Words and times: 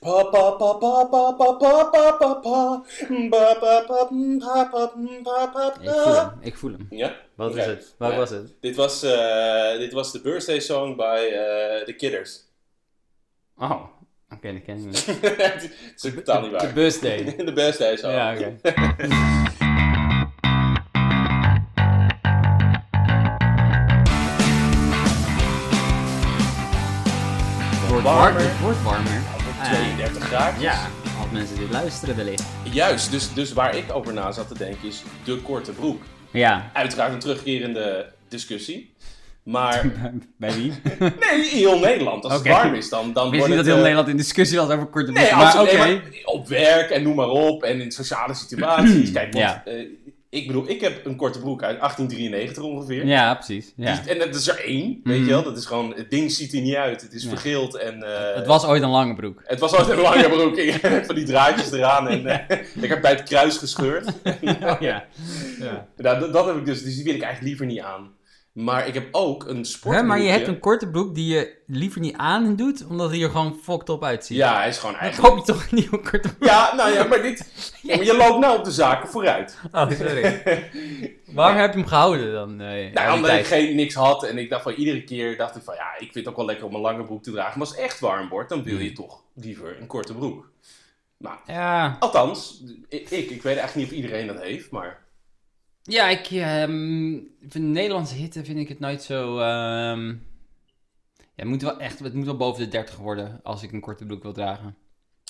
Pa 0.00 0.24
pa 0.32 0.56
pa 0.56 0.74
pa 0.80 1.04
pa 1.10 1.32
pa 1.38 1.48
pa 1.60 1.84
pa 1.92 2.12
pa 2.20 2.34
pa. 2.40 2.82
Ba 3.30 3.54
pa 3.60 3.84
pa 3.86 4.08
pa 4.08 4.64
pa 4.72 5.46
pa 5.46 5.48
pa 5.52 5.64
Ik 5.80 5.86
voel 5.86 6.04
pa. 6.04 6.20
hem, 6.20 6.38
ik 6.40 6.56
voel 6.56 6.72
hem. 6.72 6.86
Ja? 6.90 7.14
Wat 7.34 7.56
is 7.56 7.64
het? 7.64 7.94
Was 7.98 8.30
het? 8.30 8.54
Dit 8.60 8.76
was, 8.76 9.02
eh, 9.02 9.78
dit 9.78 9.92
was 9.92 10.12
de 10.12 10.20
birthday 10.20 10.60
song 10.60 10.96
bij 10.96 11.32
eh 11.32 11.84
The 11.84 11.92
Kidders. 11.92 12.40
Oh, 13.58 13.82
oké, 14.30 14.52
dat 14.52 14.62
ken 14.62 14.76
ik 14.76 14.84
niet. 14.84 15.06
Het 15.06 15.70
is 15.96 16.14
totaal 16.14 16.40
niet 16.40 16.60
De 16.60 16.72
busday. 16.72 17.36
De 17.36 17.52
birthday 17.52 17.96
song. 17.96 18.10
Ja, 18.12 18.32
oké. 18.32 18.56
Het 27.80 27.88
wordt 27.88 28.04
warmer. 28.04 28.42
Het 28.42 28.60
wordt 28.60 28.82
warmer. 28.82 29.39
Op 29.70 29.76
Eh, 29.76 29.82
32 29.82 30.24
graden. 30.24 30.60
Ja, 30.60 30.86
als 31.20 31.30
mensen 31.32 31.56
dit 31.58 31.70
luisteren 31.70 32.16
wellicht. 32.16 32.42
Juist, 32.72 33.10
dus, 33.10 33.32
dus 33.34 33.52
waar 33.52 33.76
ik 33.76 33.84
over 33.92 34.12
na 34.12 34.32
zat 34.32 34.48
te 34.48 34.58
denken 34.58 34.88
is 34.88 35.02
de 35.24 35.36
korte 35.36 35.72
broek. 35.72 36.02
Ja, 36.30 36.70
Uiteraard 36.72 37.12
een 37.12 37.18
terugkerende 37.18 38.12
discussie. 38.28 38.94
Maar 39.42 39.84
bij 40.36 40.52
wie? 40.54 40.72
nee, 40.98 41.10
in 41.50 41.56
heel 41.58 41.78
Nederland. 41.78 42.24
Als 42.24 42.32
het 42.32 42.46
warm 42.48 42.74
is, 42.74 42.88
dan, 42.88 43.12
dan 43.12 43.24
wist 43.30 43.36
wordt 43.36 43.46
niet 43.48 43.56
dat 43.56 43.64
heel 43.66 43.74
eh, 43.74 43.80
Nederland 43.82 44.08
in 44.08 44.16
discussie 44.16 44.58
was 44.58 44.68
over 44.70 44.86
korte 44.86 45.12
Nee, 45.12 45.28
broeken. 45.28 45.54
Maar 45.54 45.64
nee, 45.64 45.78
maar 45.78 46.00
op 46.24 46.48
werk 46.48 46.90
en 46.90 47.02
noem 47.02 47.14
maar 47.14 47.28
op. 47.28 47.62
En 47.62 47.80
in 47.80 47.90
sociale 47.92 48.34
situaties. 48.34 49.12
Kijk, 49.16 49.32
want, 49.32 49.44
Ja. 49.44 49.62
eh, 49.66 49.84
ik 50.30 50.46
bedoel, 50.46 50.68
ik 50.68 50.80
heb 50.80 51.06
een 51.06 51.16
korte 51.16 51.38
broek 51.38 51.62
uit 51.62 51.78
1893 51.78 52.62
ongeveer. 52.62 53.06
Ja, 53.06 53.34
precies. 53.34 53.72
Ja. 53.76 54.00
Die- 54.00 54.12
en 54.12 54.18
dat 54.18 54.34
is 54.34 54.48
er 54.48 54.64
één, 54.64 55.00
weet 55.04 55.16
Mhm. 55.18 55.24
je 55.26 55.30
wel. 55.32 55.42
Dat 55.42 55.56
is 55.56 55.64
gewoon, 55.66 55.94
het 55.96 56.10
ding 56.10 56.32
ziet 56.32 56.52
er 56.54 56.60
niet 56.60 56.74
uit. 56.74 57.02
Het 57.02 57.12
is 57.12 57.22
Ja. 57.22 57.28
vergeeld 57.28 57.74
en... 57.76 58.02
eh, 58.02 58.34
Het 58.34 58.46
was 58.46 58.64
ooit 58.64 58.82
een 58.82 58.88
lange 58.88 59.14
broek. 59.14 59.42
Het 59.44 59.60
was 59.60 59.72
altijd 59.74 59.96
een 59.96 60.02
lange 60.02 60.28
broek. 60.36 60.60
Van 61.06 61.14
die 61.14 61.24
draadjes 61.24 61.72
eraan 61.72 62.08
en 62.08 62.26
eh, 62.48 62.58
ik 62.80 62.88
heb 62.88 63.00
bij 63.00 63.10
het 63.10 63.22
kruis 63.22 63.56
gescheurd. 63.56 64.12
Ja. 64.40 64.76
ja. 64.80 65.04
Nou, 65.96 66.20
dat, 66.20 66.32
dat 66.32 66.46
heb 66.46 66.56
ik 66.56 66.64
dus, 66.64 66.82
dus 66.82 66.94
die 66.94 67.04
wil 67.04 67.14
ik 67.14 67.22
eigenlijk 67.22 67.48
liever 67.58 67.66
niet 67.66 67.80
aan. 67.84 68.10
Maar 68.52 68.86
ik 68.86 68.94
heb 68.94 69.08
ook 69.10 69.46
een 69.46 69.64
sportbroekje. 69.64 70.00
Hè, 70.00 70.06
maar 70.06 70.20
je 70.20 70.28
hebt 70.30 70.46
een 70.48 70.58
korte 70.58 70.88
broek 70.88 71.14
die 71.14 71.34
je 71.34 71.56
liever 71.66 72.00
niet 72.00 72.16
aan 72.16 72.56
doet, 72.56 72.86
omdat 72.86 73.10
hij 73.10 73.22
er 73.22 73.30
gewoon 73.30 73.58
fucked 73.62 73.88
op 73.88 74.04
uitziet. 74.04 74.36
Ja, 74.36 74.56
hij 74.56 74.68
is 74.68 74.78
gewoon 74.78 74.92
Dan 74.92 75.00
eigenlijk... 75.00 75.34
koop 75.34 75.46
je 75.46 75.52
toch 75.52 75.62
een 75.62 75.76
nieuwe 75.78 76.00
korte 76.10 76.34
broek? 76.34 76.48
Ja, 76.48 76.74
nou 76.74 76.92
ja, 76.92 77.04
maar 77.04 77.22
dit... 77.22 77.38
Maar 77.86 78.04
je 78.04 78.16
loopt 78.16 78.38
nou 78.38 78.58
op 78.58 78.64
de 78.64 78.70
zaken 78.70 79.08
vooruit. 79.08 79.58
Oh, 79.72 79.90
sorry. 79.90 80.42
Waarom 81.34 81.56
heb 81.58 81.72
je 81.72 81.78
hem 81.78 81.88
gehouden 81.88 82.32
dan? 82.32 82.60
eh, 82.60 82.68
al 82.68 82.74
die 82.74 82.90
Nou, 82.92 83.14
omdat 83.16 83.30
ik 83.30 83.46
geen, 83.46 83.76
niks 83.76 83.94
had 83.94 84.24
en 84.24 84.38
ik 84.38 84.50
dacht 84.50 84.62
van 84.62 84.72
iedere 84.72 85.04
keer 85.04 85.36
dacht 85.36 85.56
ik 85.56 85.62
van 85.62 85.74
ja, 85.74 85.92
ik 85.98 86.12
vind 86.12 86.14
het 86.14 86.28
ook 86.28 86.36
wel 86.36 86.46
lekker 86.46 86.66
om 86.66 86.74
een 86.74 86.80
lange 86.80 87.04
broek 87.04 87.22
te 87.22 87.30
dragen. 87.30 87.58
Maar 87.58 87.66
als 87.68 87.76
het 87.76 87.84
echt 87.86 88.00
warm 88.00 88.28
wordt, 88.28 88.48
dan 88.48 88.62
wil 88.62 88.74
Hmm. 88.74 88.84
je 88.84 88.92
toch 88.92 89.22
liever 89.34 89.76
een 89.80 89.86
korte 89.86 90.14
broek. 90.14 90.50
Nou, 91.18 91.36
Ja, 91.46 91.96
althans, 92.00 92.62
ik, 92.88 93.10
ik, 93.10 93.30
ik 93.30 93.42
weet 93.42 93.56
eigenlijk 93.56 93.74
niet 93.74 93.86
of 93.86 93.92
iedereen 94.04 94.26
dat 94.26 94.42
heeft, 94.42 94.70
maar... 94.70 95.08
ja 95.82 96.08
ik 96.08 96.26
ehm, 96.30 97.18
vind 97.48 97.64
Nederlandse 97.64 98.14
hitte 98.14 98.44
vind 98.44 98.58
ik 98.58 98.68
het 98.68 98.80
nooit 98.80 99.02
zo... 99.02 99.38
ehm, 99.38 100.08
ja, 100.08 100.16
het, 101.34 101.44
moet 101.44 101.62
wel 101.62 101.78
echt, 101.78 101.98
het 101.98 102.14
moet 102.14 102.26
wel 102.26 102.36
boven 102.36 102.64
de 102.64 102.68
30 102.68 102.96
worden 102.96 103.40
als 103.42 103.62
ik 103.62 103.72
een 103.72 103.80
korte 103.80 104.04
broek 104.04 104.22
wil 104.22 104.32
dragen. 104.32 104.76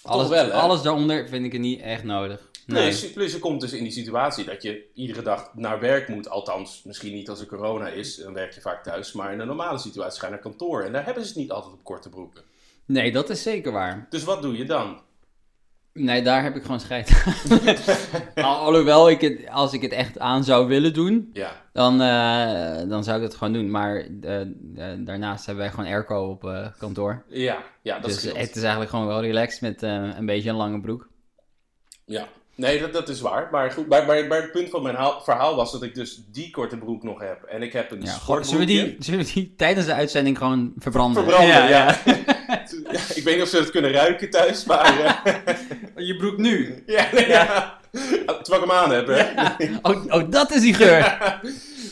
Alles, 0.02 0.28
wel, 0.28 0.44
hè? 0.44 0.52
alles 0.52 0.82
daaronder 0.82 1.28
vind 1.28 1.44
ik 1.44 1.52
het 1.52 1.60
niet 1.60 1.80
echt 1.80 2.04
nodig. 2.04 2.50
Nee. 2.66 2.82
Plus, 2.82 3.12
plus 3.12 3.32
je 3.32 3.38
komt 3.38 3.60
dus 3.60 3.72
in 3.72 3.82
die 3.82 3.92
situatie 3.92 4.44
dat 4.44 4.62
je 4.62 4.84
iedere 4.94 5.22
dag 5.22 5.54
naar 5.54 5.80
werk 5.80 6.08
moet. 6.08 6.28
Althans, 6.28 6.82
misschien 6.84 7.12
niet 7.14 7.28
als 7.28 7.40
er 7.40 7.46
corona 7.46 7.88
is, 7.88 8.16
dan 8.16 8.32
werk 8.32 8.52
je 8.52 8.60
vaak 8.60 8.82
thuis. 8.82 9.12
Maar 9.12 9.32
in 9.32 9.40
een 9.40 9.46
normale 9.46 9.78
situatie 9.78 10.20
ga 10.20 10.26
je 10.26 10.32
naar 10.32 10.42
kantoor. 10.42 10.82
En 10.82 10.92
daar 10.92 11.04
hebben 11.04 11.22
ze 11.22 11.28
het 11.28 11.38
niet 11.38 11.50
altijd 11.50 11.72
op 11.74 11.84
korte 11.84 12.08
broeken. 12.08 12.42
nee, 12.84 13.12
dat 13.12 13.30
is 13.30 13.42
zeker 13.42 13.72
waar. 13.72 14.06
Dus 14.10 14.24
wat 14.24 14.42
doe 14.42 14.56
je 14.56 14.64
dan? 14.64 15.00
Nee, 15.92 16.22
daar 16.22 16.42
heb 16.42 16.56
ik 16.56 16.62
gewoon 16.62 16.80
scheid 16.80 17.22
aan. 17.24 17.68
Al- 18.44 18.56
Alhoewel, 18.56 19.10
ik 19.10 19.20
het, 19.20 19.48
als 19.48 19.72
ik 19.72 19.82
het 19.82 19.92
echt 19.92 20.18
aan 20.18 20.44
zou 20.44 20.66
willen 20.68 20.92
doen, 20.94 21.30
Ja, 21.32 21.52
dan, 21.72 22.00
eh, 22.00 22.88
dan 22.88 23.04
zou 23.04 23.16
ik 23.16 23.22
het 23.22 23.34
gewoon 23.34 23.52
doen. 23.52 23.70
Maar 23.70 23.96
eh, 24.20 24.40
eh, 24.40 24.48
daarnaast 24.98 25.46
hebben 25.46 25.64
wij 25.64 25.74
gewoon 25.74 25.90
airco 25.90 26.28
op 26.30 26.72
kantoor. 26.78 27.24
ja, 27.28 27.62
ja 27.82 27.98
dat 27.98 28.10
dus 28.10 28.22
het 28.22 28.56
is 28.56 28.62
eigenlijk 28.62 28.90
gewoon 28.90 29.06
wel 29.06 29.20
relaxed 29.20 29.60
met 29.60 29.82
een 29.82 30.26
beetje 30.26 30.50
een 30.50 30.56
lange 30.56 30.80
broek. 30.80 31.08
Ja, 32.04 32.26
nee, 32.60 32.80
dat, 32.80 32.92
dat 32.92 33.08
is 33.08 33.20
waar. 33.20 33.48
Maar 33.50 33.70
goed, 33.70 33.88
maar, 33.88 34.06
maar, 34.06 34.26
maar 34.26 34.40
het 34.42 34.52
punt 34.52 34.70
van 34.70 34.82
mijn 34.82 34.94
haal- 34.94 35.20
verhaal 35.24 35.56
was 35.56 35.72
dat 35.72 35.82
ik 35.82 35.94
dus 35.94 36.20
die 36.32 36.50
korte 36.50 36.76
broek 36.76 37.02
nog 37.02 37.20
heb. 37.20 37.42
En 37.42 37.62
ik 37.62 37.72
heb 37.72 37.90
een 37.90 38.02
Ja, 38.02 38.18
zullen, 38.42 38.58
we 38.58 38.64
die, 38.64 38.96
zullen 38.98 39.24
we 39.24 39.32
die 39.32 39.54
tijdens 39.56 39.86
de 39.86 39.94
uitzending 39.94 40.38
gewoon 40.38 40.72
verbranden? 40.78 41.22
Verbranden, 41.22 41.54
ja. 41.54 41.68
Ja, 41.68 41.98
ik 43.14 43.22
weet 43.24 43.34
niet 43.34 43.42
of 43.42 43.48
ze 43.48 43.56
het 43.56 43.70
kunnen 43.70 43.92
ruiken 43.92 44.30
thuis, 44.30 44.64
maar... 44.64 45.00
eh, 45.24 45.54
Je 46.08 46.16
broek 46.16 46.36
nu? 46.36 46.82
ja, 46.86 47.06
nee, 47.12 47.28
ja. 47.28 47.78
Terwijl 48.42 48.62
ik 48.64 48.70
hem 48.70 48.70
aan 48.70 48.90
heb, 48.92 49.06
hè. 49.06 49.22
Oh, 49.82 50.04
oh, 50.08 50.30
dat 50.30 50.50
is 50.50 50.60
die 50.60 50.74
geur! 50.74 51.18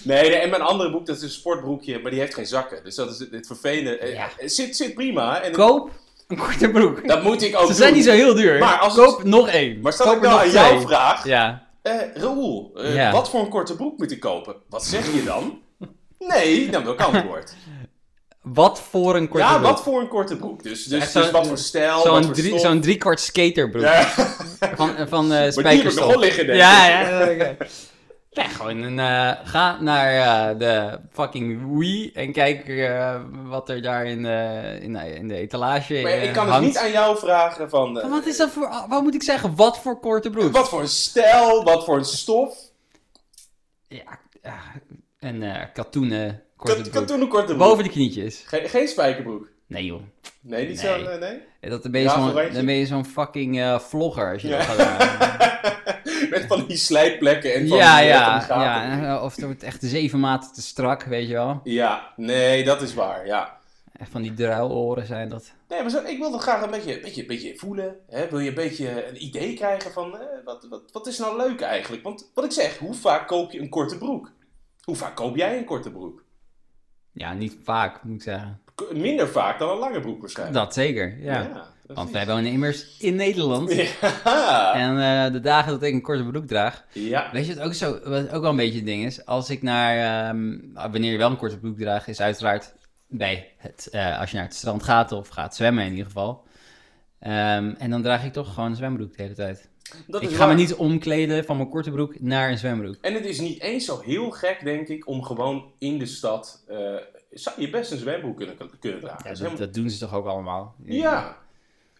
Nee, 0.02 0.28
nee, 0.30 0.34
en 0.38 0.50
mijn 0.50 0.62
andere 0.62 0.90
broek, 0.90 1.06
dat 1.06 1.16
is 1.16 1.22
een 1.22 1.28
sportbroekje, 1.30 1.98
maar 1.98 2.10
die 2.10 2.20
heeft 2.20 2.34
geen 2.34 2.46
zakken. 2.46 2.84
Dus 2.84 2.94
dat 2.94 3.10
is 3.10 3.18
het, 3.18 3.30
het 3.30 3.46
vervelende. 3.46 3.98
Eh, 3.98 4.12
Ja. 4.12 4.28
Het 4.36 4.52
zit, 4.52 4.76
zit 4.76 4.94
prima. 4.94 5.40
En 5.42 5.52
Koop 5.52 5.90
een 6.36 6.36
korte 6.36 6.70
broek. 6.70 7.08
dat 7.08 7.22
moet 7.22 7.42
ik 7.42 7.56
ook 7.58 7.66
Ze 7.66 7.74
zijn 7.74 7.94
niet 7.94 8.04
zo 8.04 8.10
heel 8.10 8.34
duur. 8.34 8.58
Maar 8.58 8.78
als 8.78 8.94
Koop 8.94 9.16
het- 9.18 9.26
nog 9.26 9.48
één. 9.48 9.80
Maar 9.80 9.92
stel 9.92 10.06
Koop 10.06 10.16
ik 10.16 10.22
nou 10.22 10.40
aan 10.40 10.50
jou 10.50 10.80
vraag, 10.80 11.24
Ja. 11.26 11.66
eh 11.82 11.94
Raoul, 12.14 12.70
eh, 12.76 12.94
Ja. 12.94 13.12
wat 13.12 13.30
voor 13.30 13.40
een 13.40 13.48
korte 13.48 13.76
broek 13.76 13.98
moet 13.98 14.10
ik 14.12 14.20
kopen? 14.20 14.54
Wat 14.68 14.84
zeg 14.84 15.14
je 15.14 15.24
dan? 15.24 15.58
Nee, 16.18 16.70
dan 16.70 16.82
wil 16.84 16.92
ik 16.92 17.00
antwoord. 17.00 17.54
Wat 18.42 18.80
voor 18.90 19.16
een 19.16 19.28
korte 19.28 19.46
ja, 19.46 19.52
broek? 19.58 19.62
wat 19.70 19.82
voor 19.82 20.00
een 20.00 20.08
korte 20.08 20.36
broek? 20.36 20.62
Dus, 20.62 20.84
dus, 20.84 21.12
dus 21.12 21.30
wat 21.30 21.46
voor 21.46 21.58
stijl, 21.58 22.00
Zo'n 22.00 22.32
drie, 22.32 22.78
driekwart 22.80 23.20
skaterbroek. 23.20 23.82
Ja, 23.82 24.02
Van, 24.76 24.96
eh, 24.96 25.06
van 25.08 25.32
eh 25.32 25.38
maar 25.40 25.50
die 25.50 25.64
heb 25.64 25.64
ik 25.64 25.82
nog 25.84 25.92
spijkerstof. 25.92 26.16
liggen, 26.16 26.46
denk 26.46 26.58
ik. 26.58 26.64
Ja, 26.64 26.88
ja, 26.88 27.28
ja. 27.30 27.54
Ja, 28.38 28.48
gewoon 28.48 28.76
een, 28.82 28.98
eh, 28.98 29.32
ga 29.44 29.80
naar 29.80 30.12
eh, 30.50 30.58
de 30.58 30.98
fucking 31.12 31.78
Wii 31.78 32.12
en 32.12 32.32
kijk 32.32 32.68
eh, 32.68 33.20
wat 33.44 33.68
er 33.68 33.82
daar 33.82 34.06
in, 34.06 34.26
eh, 34.26 34.82
in, 34.82 34.96
in 34.96 35.28
de 35.28 35.34
etalage 35.34 36.00
Maar 36.02 36.12
ik 36.12 36.32
kan 36.32 36.44
het 36.44 36.52
hangt. 36.52 36.66
niet 36.66 36.76
aan 36.78 36.90
jou 36.90 37.18
vragen 37.18 37.70
van... 37.70 38.00
eh, 38.00 38.10
Wat 38.10 38.26
is 38.26 38.36
dat 38.36 38.50
voor, 38.50 38.70
wat 38.88 39.02
moet 39.02 39.14
ik 39.14 39.22
zeggen? 39.22 39.56
Wat 39.56 39.78
voor 39.80 40.00
korte 40.00 40.30
broek? 40.30 40.52
Wat 40.52 40.68
voor 40.68 40.80
een 40.80 40.88
stijl, 40.88 41.64
wat 41.64 41.84
voor 41.84 41.96
een 41.96 42.04
stof. 42.04 42.56
Ja, 43.88 44.18
eh 45.20 45.64
katoenen 45.74 46.42
korte 46.56 46.80
broek. 46.80 46.92
katoenen 46.92 47.28
korte 47.28 47.46
broek. 47.46 47.58
Boven 47.68 47.84
de 47.84 47.90
knietjes. 47.90 48.42
Geen, 48.46 48.68
geen 48.68 48.88
spijkerbroek. 48.88 49.48
Nee 49.68 49.84
joh. 49.84 50.02
Nee, 50.40 50.68
niet 50.68 50.82
Nee. 50.82 50.98
zo, 51.04 51.08
nee, 51.08 51.18
nee. 51.18 51.70
Dat 51.70 51.82
dan 51.82 51.92
ben 51.92 52.00
je 52.00 52.08
zo'n 52.08 52.34
dan 52.52 52.64
ben 52.66 52.74
je 52.74 52.86
zo'n 52.86 53.04
fucking 53.04 53.58
eh, 53.60 53.78
vlogger 53.78 54.32
als 54.32 54.42
je 54.42 54.48
dat 54.48 54.62
gaat. 54.62 55.16
Met 56.30 56.44
van 56.46 56.66
die 56.66 56.76
slijpplekken 56.76 57.54
en 57.54 57.68
van 57.68 57.76
Ja, 57.78 57.96
die, 57.96 58.04
eh, 58.04 58.10
ja, 58.10 58.42
van 58.42 58.60
ja. 58.60 59.14
eh, 59.16 59.22
Of 59.22 59.34
het 59.36 59.44
wordt 59.44 59.62
echt 59.62 59.82
zeven 59.82 60.20
maten 60.20 60.52
te 60.52 60.62
strak, 60.62 61.02
weet 61.02 61.28
je 61.28 61.34
wel. 61.34 61.60
Ja, 61.64 62.12
nee, 62.16 62.64
dat 62.64 62.82
is 62.82 62.94
waar, 62.94 63.26
ja. 63.26 63.56
Echt 63.92 64.10
van 64.10 64.22
die 64.22 64.34
druiloren 64.34 65.06
zijn 65.06 65.28
dat. 65.28 65.52
Nee, 65.68 65.80
maar 65.80 65.90
zo, 65.90 66.02
ik 66.04 66.18
wil 66.18 66.30
toch 66.30 66.42
graag 66.42 66.62
een 66.62 66.70
beetje, 66.70 67.00
beetje, 67.00 67.26
beetje 67.26 67.56
voelen. 67.56 67.96
Hè? 68.08 68.28
Wil 68.28 68.38
je 68.38 68.48
een 68.48 68.54
beetje 68.54 69.08
een 69.08 69.22
idee 69.24 69.54
krijgen 69.54 69.92
van 69.92 70.18
eh, 70.18 70.26
wat, 70.44 70.66
wat, 70.70 70.82
wat 70.92 71.06
is 71.06 71.18
nou 71.18 71.36
leuk 71.36 71.60
eigenlijk? 71.60 72.02
Want 72.02 72.30
wat 72.34 72.44
ik 72.44 72.52
zeg, 72.52 72.78
hoe 72.78 72.94
vaak 72.94 73.26
koop 73.26 73.52
je 73.52 73.60
een 73.60 73.68
korte 73.68 73.98
broek? 73.98 74.32
Hoe 74.82 74.96
vaak 74.96 75.16
koop 75.16 75.36
jij 75.36 75.58
een 75.58 75.64
korte 75.64 75.90
broek? 75.90 76.24
Ja, 77.12 77.32
niet 77.32 77.56
vaak, 77.64 78.02
moet 78.04 78.16
ik 78.16 78.22
zeggen. 78.22 78.60
Minder 78.92 79.28
vaak 79.28 79.58
dan 79.58 79.70
een 79.70 79.78
lange 79.78 80.00
broek 80.00 80.20
waarschijnlijk. 80.20 80.58
Dat 80.58 80.74
zeker, 80.74 81.18
ja. 81.20 81.66
Want 81.86 82.10
wij 82.10 82.26
wonen 82.26 82.52
immers 82.52 82.96
in 82.98 83.14
Nederland. 83.14 83.72
Ja. 83.74 84.74
En 84.74 85.24
eh, 85.26 85.32
de 85.32 85.40
dagen 85.40 85.72
dat 85.72 85.82
ik 85.82 85.92
een 85.92 86.02
korte 86.02 86.24
broek 86.24 86.46
draag. 86.46 86.84
ja. 86.92 87.28
Weet 87.32 87.46
je 87.46 87.54
wat 87.54 87.64
ook, 87.64 87.74
zo, 87.74 87.98
wat 88.04 88.30
ook 88.32 88.40
wel 88.42 88.50
een 88.50 88.56
beetje 88.56 88.76
het 88.76 88.86
ding 88.86 89.04
is? 89.04 89.26
Als 89.26 89.50
ik 89.50 89.62
naar. 89.62 90.28
ehm, 90.28 90.58
wanneer 90.74 91.12
je 91.12 91.18
wel 91.18 91.30
een 91.30 91.36
korte 91.36 91.58
broek 91.58 91.78
draagt, 91.78 92.08
is 92.08 92.20
uiteraard 92.20 92.74
bij 93.06 93.50
het. 93.56 93.88
eh, 93.92 94.20
als 94.20 94.30
je 94.30 94.36
naar 94.36 94.44
het 94.46 94.54
strand 94.54 94.82
gaat 94.82 95.12
of 95.12 95.28
gaat 95.28 95.56
zwemmen 95.56 95.84
in 95.84 95.90
ieder 95.90 96.06
geval. 96.06 96.44
Ehm, 97.20 97.74
en 97.78 97.90
dan 97.90 98.02
draag 98.02 98.24
ik 98.24 98.32
toch 98.32 98.54
gewoon 98.54 98.70
een 98.70 98.76
zwembroek 98.76 99.16
de 99.16 99.22
hele 99.22 99.34
tijd. 99.34 99.68
Dat 100.06 100.22
ik 100.22 100.30
ga 100.30 100.46
me 100.46 100.54
niet 100.54 100.74
omkleden 100.74 101.44
van 101.44 101.56
mijn 101.56 101.68
korte 101.68 101.90
broek 101.90 102.20
naar 102.20 102.50
een 102.50 102.58
zwembroek. 102.58 102.96
En 103.00 103.14
het 103.14 103.24
is 103.24 103.40
niet 103.40 103.60
eens 103.60 103.84
zo 103.84 104.00
heel 104.04 104.30
gek, 104.30 104.60
denk 104.64 104.88
ik, 104.88 105.06
om 105.08 105.22
gewoon 105.22 105.64
in 105.78 105.98
de 105.98 106.06
stad... 106.06 106.64
eh, 106.68 106.76
zou 107.30 107.60
je 107.60 107.70
best 107.70 107.90
een 107.92 107.98
zwembroek 107.98 108.36
kunnen, 108.36 108.56
kunnen 108.80 109.00
dragen. 109.00 109.20
Ja, 109.24 109.28
Dat 109.30 109.38
helemaal- 109.38 109.70
doen 109.72 109.90
ze 109.90 109.98
toch 109.98 110.14
ook 110.14 110.26
allemaal? 110.26 110.74
Ja. 110.84 111.36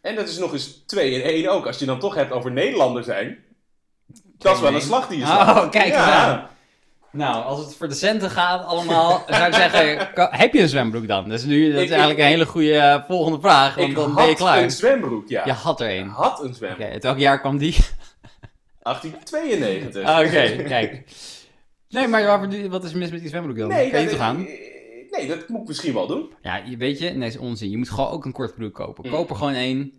En 0.03 0.15
dat 0.15 0.29
is 0.29 0.39
nog 0.39 0.53
eens 0.53 0.83
twee 0.87 1.11
in 1.11 1.21
één 1.23 1.49
ook. 1.49 1.67
Als 1.67 1.79
je 1.79 1.87
dan 1.87 1.99
toch 1.99 2.15
hebt 2.15 2.33
over 2.33 2.51
Nederlander 2.53 3.05
zijn. 3.05 3.39
Dat 4.39 4.55
is 4.55 4.61
wel 4.63 4.75
een 4.75 4.81
slag 4.81 5.09
die 5.09 5.19
je 5.19 5.25
slaat. 5.25 5.65
Oh, 5.65 5.71
kijk 5.71 5.87
ja. 5.93 6.51
Nou, 7.11 7.45
als 7.45 7.65
het 7.65 7.75
voor 7.77 7.89
de 7.89 7.95
centen 7.95 8.31
gaat 8.31 8.65
allemaal, 8.65 9.23
zou 9.29 9.47
ik 9.47 9.55
zeggen, 9.55 10.09
heb 10.15 10.53
je 10.55 10.61
een 10.61 10.69
zwembroek 10.69 11.07
dan? 11.09 11.29
Dus 11.29 11.45
nu, 11.45 11.67
dat 11.73 11.77
is 11.81 11.85
Ik- 11.85 11.89
eigenlijk 11.91 12.19
ik- 12.19 12.25
een 12.25 12.31
hele 12.31 12.47
goede 12.47 12.75
eh, 12.77 13.05
volgende 13.07 13.41
vraag, 13.41 13.75
want 13.75 13.89
Ik 13.89 13.95
dan 13.95 14.05
had 14.07 14.15
ben 14.17 14.29
je 14.29 14.35
klaar. 14.35 14.63
een 14.63 14.71
zwembroek, 14.71 15.29
ja. 15.29 15.45
Je 15.45 15.53
had 15.53 15.81
er 15.81 15.91
Ik 15.91 16.01
een. 16.01 16.09
Had 16.09 16.43
een 16.43 16.55
zwembroek. 16.55 16.89
uit 16.91 17.03
welk 17.03 17.19
jaar 17.19 17.41
kwam 17.41 17.59
die? 17.59 17.77
1892. 18.83 20.05
Ah, 20.05 20.19
Oké, 20.27 20.63
kijk. 20.63 21.05
Nee, 21.89 22.09
maar 22.09 22.49
wat 22.71 22.85
is 22.85 22.93
mis 22.93 23.11
met 23.11 23.21
die 23.21 23.29
zwembroek 23.29 23.59
dan? 23.59 23.69
nee, 23.69 23.91
kan 23.91 24.01
je 24.01 24.09
toch 24.09 24.19
aan? 24.19 24.47
Nee, 25.11 25.27
dat 25.29 25.49
moet 25.49 25.61
ik 25.61 25.69
misschien 25.69 25.95
wel 25.95 26.07
doen. 26.07 26.33
Ja, 26.43 26.57
je, 26.67 26.77
weet 26.77 26.99
je, 26.99 27.11
nee, 27.11 27.29
is 27.29 27.37
onzin. 27.39 27.71
Je 27.71 27.77
moet 27.77 27.91
gewoon 27.91 28.11
ook 28.11 28.25
een 28.25 28.33
korte 28.33 28.55
broek 28.55 28.75
kopen. 28.75 29.05
Mm. 29.07 29.13
Koop 29.13 29.31
er 29.31 29.37
gewoon 29.37 29.55
één. 29.55 29.93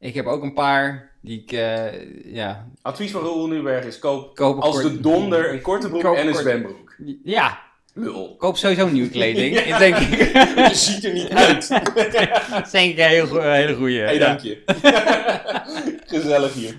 Ik 0.00 0.14
heb 0.14 0.26
ook 0.26 0.42
een 0.42 0.54
paar 0.54 1.10
die 1.20 1.40
ik, 1.42 1.52
eh, 1.52 2.32
ja, 2.34 2.68
Advies 2.82 3.10
van 3.10 3.20
Roel 3.20 3.46
Nuberg 3.46 3.84
is 3.84 3.98
koop 3.98 4.34
koop 4.34 4.58
als 4.60 4.80
kort- 4.80 4.92
de 4.92 5.00
donder 5.00 5.52
een 5.52 5.60
korte 5.60 5.88
broek 5.88 6.02
Koop 6.02 6.16
en 6.16 6.26
een 6.26 6.32
kort- 6.32 6.42
zwembroek. 6.44 6.94
Ja, 7.24 7.58
Lul. 7.94 8.36
koop 8.38 8.56
sowieso 8.56 8.88
nieuwe 8.88 9.08
kleding. 9.08 9.54
Ja. 9.58 9.62
Ik 9.62 9.78
denk 9.78 9.96
ik. 9.96 10.32
Je 10.68 10.74
ziet 10.74 11.04
er 11.04 11.12
niet 11.12 11.28
uit. 11.28 11.68
Dat 11.68 12.64
is 12.64 12.70
denk 12.70 12.90
ik 12.92 12.98
een 12.98 13.52
hele 13.52 13.74
goeie. 13.74 13.98
Hé, 13.98 14.04
hey, 14.04 14.18
dank 14.18 14.40
je. 14.40 14.62
gezellig 16.06 16.54
hier. 16.54 16.76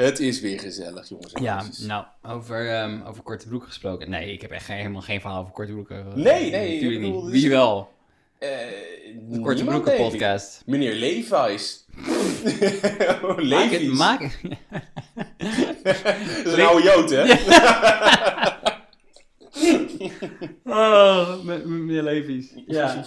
Het 0.00 0.20
is 0.20 0.40
weer 0.40 0.60
gezellig, 0.60 1.08
jongens. 1.08 1.32
en 1.32 1.42
Ja, 1.42 1.64
nou, 1.80 2.04
over, 2.22 2.70
ehm, 2.74 3.00
over 3.06 3.22
korte 3.22 3.48
broek 3.48 3.64
gesproken. 3.64 4.10
Nee, 4.10 4.32
ik 4.32 4.40
heb 4.42 4.50
echt 4.50 4.64
geen- 4.64 4.76
helemaal 4.76 5.00
geen 5.00 5.20
verhaal 5.20 5.40
over 5.40 5.52
korte 5.52 5.72
broeken. 5.72 6.06
Nee, 6.14 6.50
nee, 6.50 6.66
ik 6.68 6.72
Natuurlijk 6.74 7.00
bedoel, 7.00 7.22
niet. 7.22 7.32
dus- 7.32 7.40
Wie 7.40 7.50
wel? 7.50 7.92
Eh, 8.38 8.48
De 9.28 9.40
korte 9.40 9.64
broeken 9.64 9.96
podcast. 9.96 10.62
Meneer 10.66 10.94
Levi's. 10.94 11.84
oh, 11.98 12.04
Maak 13.36 13.70
het, 13.70 13.80
Levi's. 13.80 13.98
maak 13.98 14.20
Dat 16.44 16.46
is 16.46 16.52
een 16.52 16.60
oude 16.60 16.82
Jood, 16.82 17.10
hè? 17.10 17.24
Oh, 20.64 21.42
meneer 21.44 22.02
Levi's. 22.02 22.52
Ja. 22.66 23.04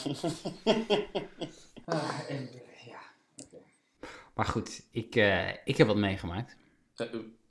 Ah, 1.86 2.20
Maar 4.36 4.46
goed, 4.46 4.82
ik, 4.92 5.16
eh, 5.16 5.50
ik 5.66 5.78
heb 5.78 5.88
wat 5.88 5.96
meegemaakt. 5.96 6.56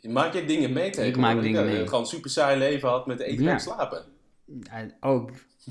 Maak 0.02 0.32
je 0.34 0.44
dingen 0.44 0.72
mee 0.72 0.90
tegen? 0.90 1.08
Ik 1.08 1.16
maak 1.16 1.42
dingen 1.42 1.64
mee. 1.64 1.84
gewoon 1.87 2.00
een 2.00 2.06
super 2.06 2.31
saai 2.31 2.58
leven 2.58 2.88
had 2.88 3.06
met 3.06 3.20
eten 3.20 3.44
Ja. 3.44 3.52
en 3.52 3.60
slapen. 3.60 4.04
En 4.70 4.94
ook, 5.00 5.31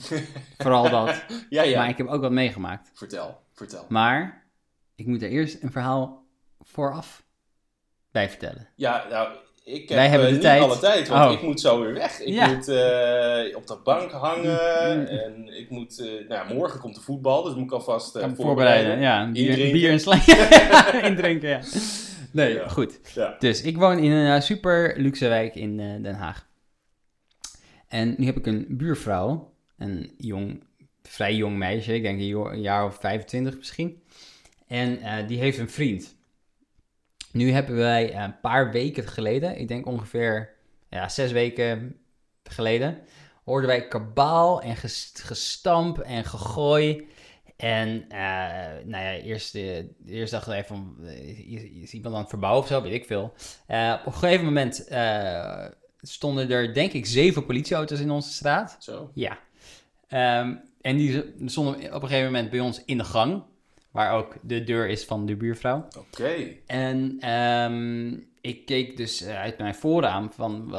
vooral 0.58 0.90
dat. 0.90 1.24
Ja, 1.50 1.64
ja. 1.64 1.80
Maar 1.80 1.90
ik 1.90 1.98
heb 1.98 2.08
ook 2.08 2.22
wat 2.22 2.32
meegemaakt. 2.32 2.92
Vertel, 2.94 3.40
vertel. 3.54 3.86
Maar 3.90 4.46
ik 4.96 5.06
moet 5.06 5.22
er 5.22 5.30
eerst 5.30 5.64
een 5.64 5.72
verhaal 5.72 6.26
vooraf 6.60 7.24
bij 8.12 8.30
vertellen. 8.30 8.68
Ja, 8.76 9.06
nou, 9.10 9.30
ik 9.64 9.90
heb 9.90 9.98
Wij 9.98 10.08
hebben 10.08 10.28
eh, 10.28 10.34
de 10.34 10.40
niet 10.40 10.42
tijd. 10.46 10.62
alle 10.62 10.80
tijd, 10.80 11.08
want 11.08 11.26
Oh. 11.26 11.32
ik 11.32 11.42
moet 11.42 11.60
zo 11.60 11.82
weer 11.82 11.94
weg. 11.94 12.20
Ik 12.20 12.28
Ja. 12.34 12.48
moet 12.48 12.68
eh, 12.68 13.56
op 13.58 13.68
de 13.68 13.78
bank 13.84 14.12
hangen 14.12 14.98
Mm. 15.00 15.06
en 15.06 15.58
ik 15.60 15.70
moet... 15.70 16.00
eh, 16.00 16.06
nou, 16.06 16.48
ja, 16.50 16.54
morgen 16.54 16.80
komt 16.80 16.96
de 16.96 17.02
voetbal, 17.02 17.44
dus 17.44 17.54
moet 17.56 17.64
ik 17.64 17.72
alvast 17.72 18.16
eh, 18.16 18.22
voorbereiden. 18.36 18.46
voorbereiden, 18.46 19.00
ja. 19.00 19.32
Bier, 19.32 19.72
bier 19.72 19.90
en 19.92 20.00
sla. 20.00 20.16
Indrinken, 21.10 21.50
ja. 21.50 21.60
Nee, 22.32 22.54
Ja. 22.54 22.68
goed. 22.68 23.00
Ja. 23.14 23.36
Dus 23.40 23.62
ik 23.62 23.78
woon 23.78 23.98
in 24.00 24.12
een 24.12 24.36
eh, 24.36 24.42
super 24.42 24.94
luxe 25.00 25.28
wijk 25.28 25.56
in 25.56 25.80
eh, 25.80 26.02
Den 26.04 26.16
Haag. 26.16 26.48
En 27.88 28.16
nu 28.18 28.26
heb 28.26 28.38
ik 28.38 28.46
een 28.46 28.66
buurvrouw, 28.70 29.54
een 29.78 30.14
jong, 30.18 30.64
vrij 31.04 31.36
jong 31.36 31.58
meisje, 31.58 31.94
ik 31.94 32.02
denk 32.02 32.20
een, 32.20 32.62
jaar 32.62 32.86
of 32.86 32.96
25 33.00 33.58
misschien. 33.58 34.04
En 34.68 35.02
eh, 35.02 35.28
die 35.28 35.40
heeft 35.40 35.58
een 35.58 35.70
vriend. 35.70 36.16
Nu 37.32 37.52
hebben 37.52 37.76
wij 37.76 38.16
een 38.16 38.40
paar 38.40 38.72
weken 38.72 39.08
geleden, 39.08 39.58
ik 39.60 39.68
denk 39.68 39.86
ongeveer 39.86 40.50
ja, 40.90 41.10
zes 41.10 41.32
weken 41.32 42.00
geleden, 42.44 43.00
hoorden 43.44 43.70
wij 43.70 43.88
kabaal 43.88 44.62
en 44.62 44.76
ges- 44.76 45.12
gestamp 45.16 45.98
en 46.00 46.26
gegooi. 46.26 47.08
En 47.60 48.06
eh, 48.10 48.86
nou 48.86 49.04
ja, 49.04 49.14
eerst, 49.14 49.56
eh, 49.56 49.84
eerst 50.08 50.32
dachten 50.32 50.52
wij 50.52 50.66
van, 50.66 50.96
eh, 51.04 51.82
is, 51.82 51.92
iemand 51.92 52.16
aan 52.16 52.22
het 52.22 52.30
verbouwen 52.30 52.62
of 52.62 52.68
zo, 52.68 52.82
weet 52.82 52.94
ik 52.94 53.06
veel. 53.06 53.34
Eh, 53.68 53.96
op 54.00 54.06
een 54.06 54.20
gegeven 54.20 54.46
moment 54.46 54.88
stonden 56.02 56.50
er 56.50 56.74
denk 56.74 56.92
ik 56.92 57.06
zeven 57.06 57.46
politieauto's 57.46 58.00
in 58.00 58.12
onze 58.12 58.34
straat. 58.34 58.78
Zo. 58.80 59.12
Ja. 59.14 59.40
Ehm, 60.08 60.56
en 60.82 60.98
die 60.98 61.34
stonden 61.46 61.76
op 61.76 62.02
een 62.02 62.08
gegeven 62.08 62.32
moment 62.32 62.50
bij 62.50 62.60
ons 62.60 62.86
in 62.86 62.98
de 62.98 63.04
gang, 63.04 63.44
waar 63.92 64.14
ook 64.14 64.36
de 64.42 64.64
deur 64.64 64.90
is 64.90 65.06
van 65.06 65.26
de 65.26 65.36
buurvrouw. 65.36 65.88
Oké. 65.98 66.36
En 66.66 67.18
ehm, 67.20 68.14
ik 68.42 68.66
keek 68.66 68.98
dus 68.98 69.26
uit 69.26 69.58
mijn 69.58 69.76
voorraam 69.76 70.32
van, 70.32 70.70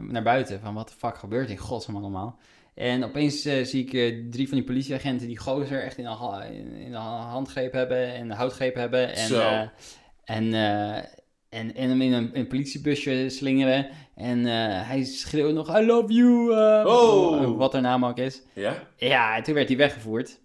naar 0.00 0.22
buiten 0.22 0.60
van 0.60 0.74
wat 0.74 0.88
de 0.88 0.94
fuck 0.98 1.18
gebeurt 1.18 1.50
in 1.50 1.56
godsnaam 1.56 1.96
allemaal. 1.96 2.38
En 2.78 3.04
opeens 3.04 3.44
eh, 3.44 3.64
zie 3.64 3.84
ik 3.84 3.92
eh, 3.92 4.24
drie 4.30 4.48
van 4.48 4.56
die 4.58 4.66
politieagenten 4.66 5.26
die 5.26 5.38
gozer 5.38 5.82
echt 5.82 5.98
in 5.98 6.04
de, 6.04 6.10
ha- 6.10 6.42
in, 6.44 6.92
handgreep 6.94 7.72
hebben 7.72 8.14
en 8.14 8.28
de 8.28 8.34
houtgreep 8.34 8.74
hebben. 8.74 9.14
En, 9.14 9.26
Zo. 9.26 9.40
eh, 9.40 9.60
en, 10.24 10.54
en, 11.48 11.74
en 11.74 11.88
hem 11.88 12.00
in 12.02 12.12
een, 12.12 12.46
politiebusje 12.46 13.28
slingeren. 13.28 13.88
En 14.14 14.44
hij 14.84 15.04
schreeuwt 15.04 15.54
nog, 15.54 15.78
I 15.78 15.84
love 15.86 16.12
you, 16.12 16.50
Oh. 16.86 17.56
wat 17.56 17.74
er 17.74 17.80
naam 17.80 18.04
ook 18.04 18.18
is. 18.18 18.42
Ja? 18.52 18.82
Ja, 18.96 19.36
en 19.36 19.42
toen 19.42 19.54
werd 19.54 19.68
hij 19.68 19.76
weggevoerd. 19.76 20.38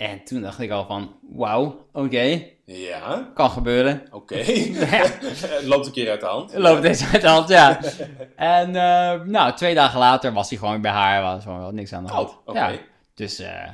En 0.00 0.24
toen 0.24 0.40
dacht 0.42 0.58
ik 0.60 0.70
al 0.70 0.86
van, 0.86 1.14
wauw, 1.32 1.86
oké, 1.92 2.42
Ja? 2.64 3.30
kan 3.34 3.50
gebeuren. 3.50 4.02
Oké. 4.10 4.34
Het 4.36 5.64
loopt 5.72 5.86
een 5.86 5.92
keer 5.92 6.10
uit 6.10 6.20
de 6.20 6.26
hand. 6.26 6.54
Loopt 6.66 6.82
deze 6.82 7.06
uit 7.12 7.20
de 7.22 7.28
hand, 7.28 7.48
ja. 7.48 7.80
En 8.36 8.76
eh, 8.76 9.20
nou, 9.22 9.54
twee 9.54 9.74
dagen 9.74 9.98
later 9.98 10.32
was 10.32 10.48
hij 10.48 10.58
gewoon 10.58 10.80
bij 10.80 10.90
haar, 10.90 11.22
was 11.22 11.42
gewoon 11.42 11.58
wel 11.58 11.70
niks 11.70 11.92
aan 11.92 12.06
de 12.06 12.12
hand. 12.12 12.28
Oh, 12.28 12.36
oké. 12.44 12.58
Ja, 12.58 12.78
dus, 13.14 13.38
eh, 13.38 13.68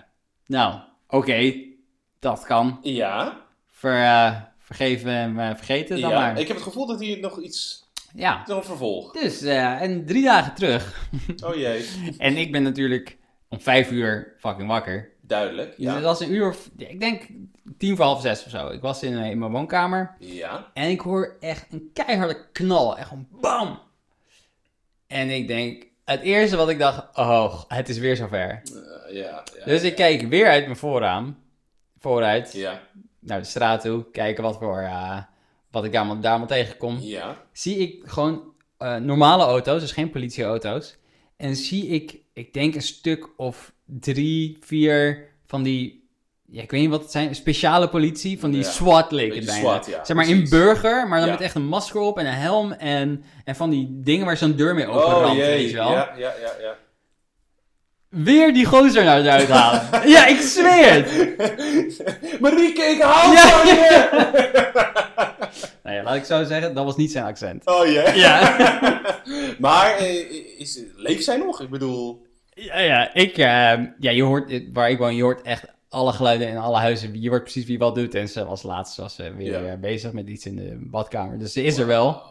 nou, 0.46 0.74
oké, 1.08 1.54
dat 2.20 2.44
kan. 2.44 2.78
Ja? 2.82 3.40
Ver, 3.70 4.02
eh, 4.04 4.36
vergeven 4.58 5.38
en 5.38 5.56
vergeten 5.56 6.00
dan 6.00 6.10
Ja. 6.10 6.18
maar. 6.20 6.38
Ik 6.38 6.46
heb 6.48 6.56
het 6.56 6.66
gevoel 6.66 6.86
dat 6.86 7.00
hier 7.00 7.20
nog 7.20 7.40
iets... 7.40 7.84
Ja, 8.14 8.42
Nog 8.46 8.58
een 8.58 8.64
vervolg. 8.64 9.12
dus, 9.12 9.42
en 9.42 10.06
drie 10.06 10.24
dagen 10.24 10.54
terug. 10.54 11.08
Oh 11.44 11.54
jee. 11.54 11.88
En 12.18 12.36
ik 12.36 12.52
ben 12.52 12.62
natuurlijk 12.62 13.18
om 13.48 13.60
vijf 13.60 13.90
uur 13.90 14.34
fucking 14.38 14.68
wakker. 14.68 15.14
Duidelijk. 15.26 15.74
Dus 15.76 15.92
het 15.94 16.02
was 16.02 16.20
een 16.20 16.32
uur, 16.32 16.48
of, 16.48 16.70
ik 16.76 17.00
denk 17.00 17.26
tien 17.78 17.96
voor 17.96 18.04
half 18.04 18.20
zes 18.20 18.44
of 18.44 18.50
zo. 18.50 18.68
Ik 18.68 18.80
was 18.80 19.02
in, 19.02 19.18
in 19.18 19.38
mijn 19.38 19.52
woonkamer. 19.52 20.16
Ja. 20.18 20.70
En 20.74 20.90
ik 20.90 21.00
hoor 21.00 21.36
echt 21.40 21.66
een 21.70 21.90
keiharde 21.92 22.50
knal. 22.52 22.98
Echt 22.98 23.10
een 23.10 23.28
bam. 23.40 23.78
En 25.06 25.30
ik 25.30 25.46
denk, 25.48 25.86
het 26.04 26.20
eerste 26.20 26.56
wat 26.56 26.68
ik 26.68 26.78
dacht, 26.78 27.16
oh, 27.16 27.62
het 27.68 27.88
is 27.88 27.98
weer 27.98 28.16
zover. 28.16 28.62
Eh, 28.64 29.14
ja. 29.14 29.42
ja. 29.58 29.64
Dus 29.64 29.82
ik 29.82 29.96
kijk 29.96 30.22
weer 30.22 30.46
uit 30.46 30.64
mijn 30.64 30.76
voorraam, 30.76 31.38
vooruit, 31.98 32.52
Ja. 32.52 32.80
naar 33.18 33.38
de 33.38 33.46
straat 33.46 33.80
toe, 33.80 34.10
kijken 34.10 34.42
wat 34.42 34.58
voor, 34.58 34.78
eh, 34.78 35.22
wat 35.70 35.84
ik 35.84 35.92
daar, 35.92 36.04
allemaal 36.04 36.46
tegenkom. 36.46 36.98
Ja. 37.00 37.36
Zie 37.52 37.76
ik 37.76 38.02
gewoon 38.06 38.54
eh, 38.78 38.96
normale 38.96 39.44
auto's, 39.44 39.80
dus 39.80 39.92
geen 39.92 40.10
politieauto's. 40.10 40.96
En 41.36 41.56
zie 41.56 41.86
ik, 41.86 42.18
ik 42.32 42.52
denk 42.52 42.74
een 42.74 42.82
stuk 42.82 43.28
of 43.36 43.72
drie, 43.86 44.56
vier 44.60 45.24
van 45.46 45.62
die, 45.62 46.08
ja, 46.46 46.62
ik 46.62 46.70
weet 46.70 46.80
niet 46.80 46.90
wat 46.90 47.02
het 47.02 47.10
zijn, 47.10 47.34
speciale 47.34 47.88
politie, 47.88 48.40
van 48.40 48.50
die 48.50 48.62
Ja. 48.62 48.70
SWAT 48.70 49.12
leek 49.12 49.34
het. 49.34 49.50
SWAT, 49.50 49.86
ja, 49.86 50.04
zeg 50.04 50.16
maar 50.16 50.28
in 50.28 50.48
burger, 50.48 51.08
maar 51.08 51.18
dan 51.18 51.28
Ja. 51.28 51.34
met 51.34 51.42
echt 51.42 51.54
een 51.54 51.66
masker 51.66 52.00
op 52.00 52.18
en 52.18 52.26
een 52.26 52.32
helm 52.32 52.72
en, 52.72 53.24
en 53.44 53.56
van 53.56 53.70
die 53.70 53.88
dingen 53.90 54.26
waar 54.26 54.36
zo'n 54.36 54.56
deur 54.56 54.74
mee 54.74 54.86
open 54.86 55.16
Oh 55.16 55.20
ramt, 55.22 55.36
weet 55.36 55.70
je 55.70 55.76
wel. 55.76 55.90
Ja, 55.90 56.12
ja, 56.16 56.32
ja, 56.40 56.52
ja. 56.60 56.74
Weer 58.08 58.54
die 58.54 58.64
gozer 58.64 59.04
naar 59.04 59.16
het 59.16 59.26
uithalen. 59.26 59.88
ja, 60.14 60.26
ik 60.26 60.40
zweer 60.40 60.92
het. 60.92 61.10
Marieke, 62.40 62.82
ik 62.82 63.02
hou 63.02 63.36
van 63.36 63.66
je! 63.66 64.04
Nou 65.82 65.98
ja, 65.98 66.04
laat 66.04 66.16
ik 66.16 66.24
zo 66.24 66.44
zeggen, 66.44 66.74
dat 66.74 66.84
was 66.84 66.96
niet 66.96 67.12
zijn 67.12 67.24
accent. 67.24 67.66
Oh 67.66 67.86
jee. 67.86 68.16
Ja. 68.16 68.56
maar 69.58 69.96
eh, 69.96 70.30
is, 70.58 70.80
leeft 70.96 71.24
zij 71.24 71.36
nog? 71.36 71.60
Ik 71.60 71.70
bedoel... 71.70 72.25
Ja, 72.58 72.78
ja, 72.78 73.14
ik, 73.14 73.38
eh, 73.38 73.44
ja, 73.98 74.10
je 74.10 74.22
hoort, 74.22 74.50
eh, 74.50 74.68
waar 74.72 74.90
ik 74.90 74.98
woon, 74.98 75.14
je 75.16 75.22
hoort 75.22 75.42
echt 75.42 75.64
alle 75.88 76.12
geluiden 76.12 76.48
in 76.48 76.56
alle 76.56 76.76
huizen. 76.76 77.20
Je 77.22 77.28
hoort 77.28 77.42
precies 77.42 77.64
wie 77.66 77.78
wat 77.78 77.94
doet. 77.94 78.14
En 78.14 78.28
ze 78.28 78.44
was 78.44 78.62
laatst 78.62 78.96
was 78.96 79.14
ze 79.14 79.34
weer 79.34 79.62
Ja. 79.62 79.72
eh, 79.72 79.78
bezig 79.78 80.12
met 80.12 80.28
iets 80.28 80.46
in 80.46 80.56
de 80.56 80.76
badkamer. 80.80 81.38
Dus 81.38 81.52
ze 81.52 81.62
is 81.62 81.78
er 81.78 81.86
wel. 81.86 82.22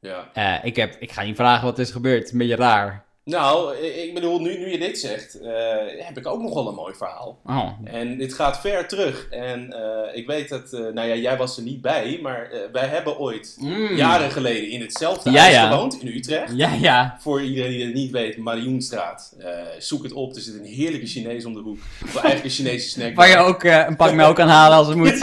Ja. 0.00 0.30
Eh, 0.32 0.64
ik, 0.64 0.76
heb, 0.76 0.96
ik 0.98 1.12
ga 1.12 1.22
niet 1.22 1.36
vragen 1.36 1.64
wat 1.64 1.76
er 1.78 1.82
is 1.84 1.90
gebeurd. 1.90 2.16
Het 2.18 2.26
is 2.26 2.32
een 2.32 2.38
beetje 2.38 2.56
raar. 2.56 3.04
Nou, 3.30 3.76
ik 3.76 4.14
bedoel, 4.14 4.40
nu, 4.40 4.58
nu 4.58 4.70
je 4.70 4.78
dit 4.78 4.98
zegt, 4.98 5.40
eh, 5.40 5.50
heb 5.98 6.16
ik 6.18 6.26
ook 6.26 6.40
nog 6.42 6.54
wel 6.54 6.68
een 6.68 6.74
mooi 6.74 6.94
verhaal. 6.94 7.38
Oh, 7.46 7.68
En 7.84 8.18
dit 8.18 8.34
gaat 8.34 8.60
ver 8.60 8.88
terug. 8.88 9.26
En 9.30 9.72
eh, 9.72 10.16
ik 10.16 10.26
weet 10.26 10.48
dat, 10.48 10.72
eh, 10.72 10.80
nou 10.80 11.08
ja, 11.08 11.14
jij 11.14 11.36
was 11.36 11.56
er 11.56 11.62
niet 11.62 11.80
bij, 11.80 12.18
maar 12.22 12.50
wij 12.72 12.86
hebben 12.86 13.18
ooit 13.18 13.56
Mm. 13.58 13.96
jaren 13.96 14.30
geleden 14.30 14.70
in 14.70 14.80
hetzelfde 14.80 15.30
Ja, 15.30 15.40
huis 15.40 15.54
ja. 15.54 15.68
gewoond, 15.70 16.00
in 16.02 16.08
Utrecht. 16.08 16.52
Ja, 16.56 16.72
ja. 16.72 17.16
Voor 17.20 17.42
iedereen 17.42 17.70
die 17.70 17.84
het 17.84 17.94
niet 17.94 18.10
weet, 18.10 18.36
Marioenstraat. 18.36 19.36
Zoek 19.78 20.02
het 20.02 20.12
op, 20.12 20.34
er 20.34 20.40
zit 20.40 20.54
een 20.54 20.64
heerlijke 20.64 21.06
Chinees 21.06 21.44
om 21.44 21.54
de 21.54 21.60
hoek. 21.60 21.78
Of 22.02 22.14
eigenlijk 22.14 22.44
een 22.44 22.50
Chinese 22.50 22.88
snack. 22.88 23.14
Waar 23.14 23.28
je 23.28 23.36
ook 23.36 23.62
een 23.62 23.96
pak 23.96 24.12
melk 24.12 24.36
kan 24.36 24.48
halen 24.48 24.78
als 24.78 24.86
het 24.86 24.96
moet. 24.96 25.18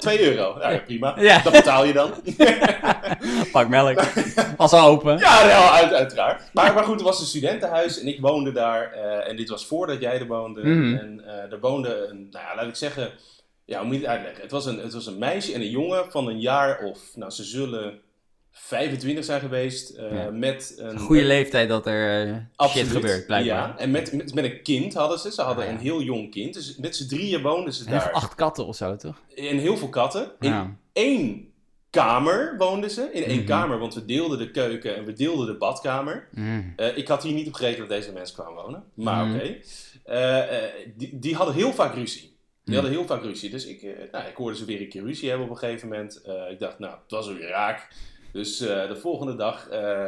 Dat 0.00 0.12
is, 0.12 0.18
eh, 0.18 0.24
2 0.24 0.36
euro. 0.36 0.58
Nou, 0.58 0.72
ja, 0.72 0.78
prima. 0.78 1.14
Ja. 1.18 1.42
Dat 1.42 1.52
betaal 1.52 1.84
je 1.84 1.92
dan. 1.92 2.12
pak 3.52 3.68
melk. 3.68 4.00
Was 4.56 4.72
al 4.72 4.88
open. 4.88 5.18
Ja, 5.18 5.46
wel, 5.46 5.70
uit, 5.70 5.92
uiteraard. 5.92 6.42
Maar, 6.52 6.74
maar 6.74 6.84
goed, 6.84 6.94
het 6.94 7.02
was 7.02 7.20
een 7.20 7.26
studentenhuis 7.26 8.00
en 8.00 8.06
ik 8.06 8.20
woonde 8.20 8.52
daar. 8.52 8.92
eh, 8.92 9.28
en 9.30 9.36
dit 9.36 9.48
was 9.48 9.66
voordat 9.66 10.00
jij 10.00 10.18
er 10.18 10.26
woonde. 10.26 10.60
Mhm. 10.60 10.94
En 10.96 11.22
eh, 11.26 11.52
er 11.52 11.60
woonde 11.60 12.06
een, 12.10 12.28
nou 12.30 12.44
ja, 12.44 12.54
laat 12.56 12.66
ik 12.66 12.76
zeggen, 12.76 13.10
ja, 13.64 13.78
hoe 13.78 13.86
moet 13.86 13.94
je 13.94 14.00
het 14.00 14.10
uitleggen? 14.10 14.42
Het 14.42 14.50
was, 14.50 14.66
een, 14.66 14.78
het 14.78 14.92
was 14.92 15.06
een 15.06 15.18
meisje 15.18 15.52
en 15.54 15.60
een 15.60 15.70
jongen 15.70 16.10
van 16.10 16.26
een 16.28 16.40
jaar 16.40 16.78
of, 16.78 16.98
nou 17.14 17.30
ze 17.30 17.44
zullen 17.44 18.00
25 18.52 19.24
zijn 19.24 19.40
geweest. 19.40 19.90
eh, 19.90 20.12
Ja. 20.12 20.30
met 20.30 20.74
een... 20.76 20.98
Goede 20.98 21.24
leeftijd 21.24 21.68
dat 21.68 21.86
er 21.86 22.26
eh, 22.56 22.68
shit 22.68 22.86
gebeurt, 22.88 23.26
blijkbaar. 23.26 23.56
Ja, 23.68 23.78
en 23.78 23.90
met, 23.90 24.12
met, 24.12 24.34
met 24.34 24.44
een 24.44 24.62
kind 24.62 24.94
hadden 24.94 25.18
ze. 25.18 25.32
Ze 25.32 25.42
hadden 25.42 25.64
Ah, 25.64 25.70
ja. 25.70 25.76
een 25.76 25.82
heel 25.82 26.02
jong 26.02 26.30
kind. 26.30 26.54
Dus 26.54 26.76
met 26.76 26.96
z'n 26.96 27.08
drieën 27.08 27.42
woonden 27.42 27.72
ze 27.74 27.84
En 27.84 27.90
daar. 27.90 28.10
acht 28.12 28.34
katten 28.34 28.66
of 28.66 28.76
zo, 28.76 28.96
toch? 28.96 29.16
En 29.36 29.58
heel 29.58 29.76
veel 29.76 29.88
katten. 29.88 30.30
In 30.40 30.48
Ja. 30.50 30.76
één 30.92 31.48
kamer 31.90 32.54
woonden 32.58 32.90
ze. 32.90 33.08
In 33.12 33.22
één 33.24 33.36
Mhm. 33.38 33.46
kamer, 33.46 33.78
want 33.78 33.94
we 33.94 34.04
deelden 34.04 34.38
de 34.38 34.50
keuken 34.50 34.96
en 34.96 35.04
we 35.04 35.12
deelden 35.12 35.46
de 35.46 35.56
badkamer. 35.56 36.28
Mm. 36.30 36.72
Eh, 36.76 36.96
ik 36.96 37.08
had 37.08 37.22
hier 37.22 37.32
niet 37.32 37.46
op 37.46 37.54
gerekend 37.54 37.88
dat 37.88 37.98
deze 37.98 38.12
mensen 38.12 38.34
kwamen 38.34 38.62
wonen. 38.62 38.84
Maar 38.94 39.26
Mhm. 39.26 39.34
oké. 39.34 39.56
Die, 40.96 41.18
die 41.18 41.34
hadden 41.34 41.54
heel 41.54 41.72
vaak 41.72 41.94
ruzie. 41.94 42.20
Die 42.20 42.30
Mhm. 42.64 42.74
hadden 42.74 42.92
heel 42.92 43.06
vaak 43.06 43.22
ruzie. 43.22 43.50
Dus 43.50 43.66
ik, 43.66 43.82
nou, 44.12 44.26
ik 44.28 44.34
hoorde 44.34 44.56
ze 44.56 44.64
weer 44.64 44.80
een 44.80 44.88
keer 44.88 45.02
ruzie 45.04 45.28
hebben 45.28 45.46
op 45.46 45.52
een 45.52 45.58
gegeven 45.58 45.88
moment. 45.88 46.22
Ik 46.50 46.58
dacht, 46.58 46.78
nou, 46.78 46.92
het 47.02 47.10
was 47.10 47.26
weer 47.28 47.48
raak. 47.48 47.88
Dus 48.32 48.60
eh, 48.60 48.88
de 48.88 48.96
volgende 48.96 49.36
dag 49.36 49.68
eh, 49.68 50.02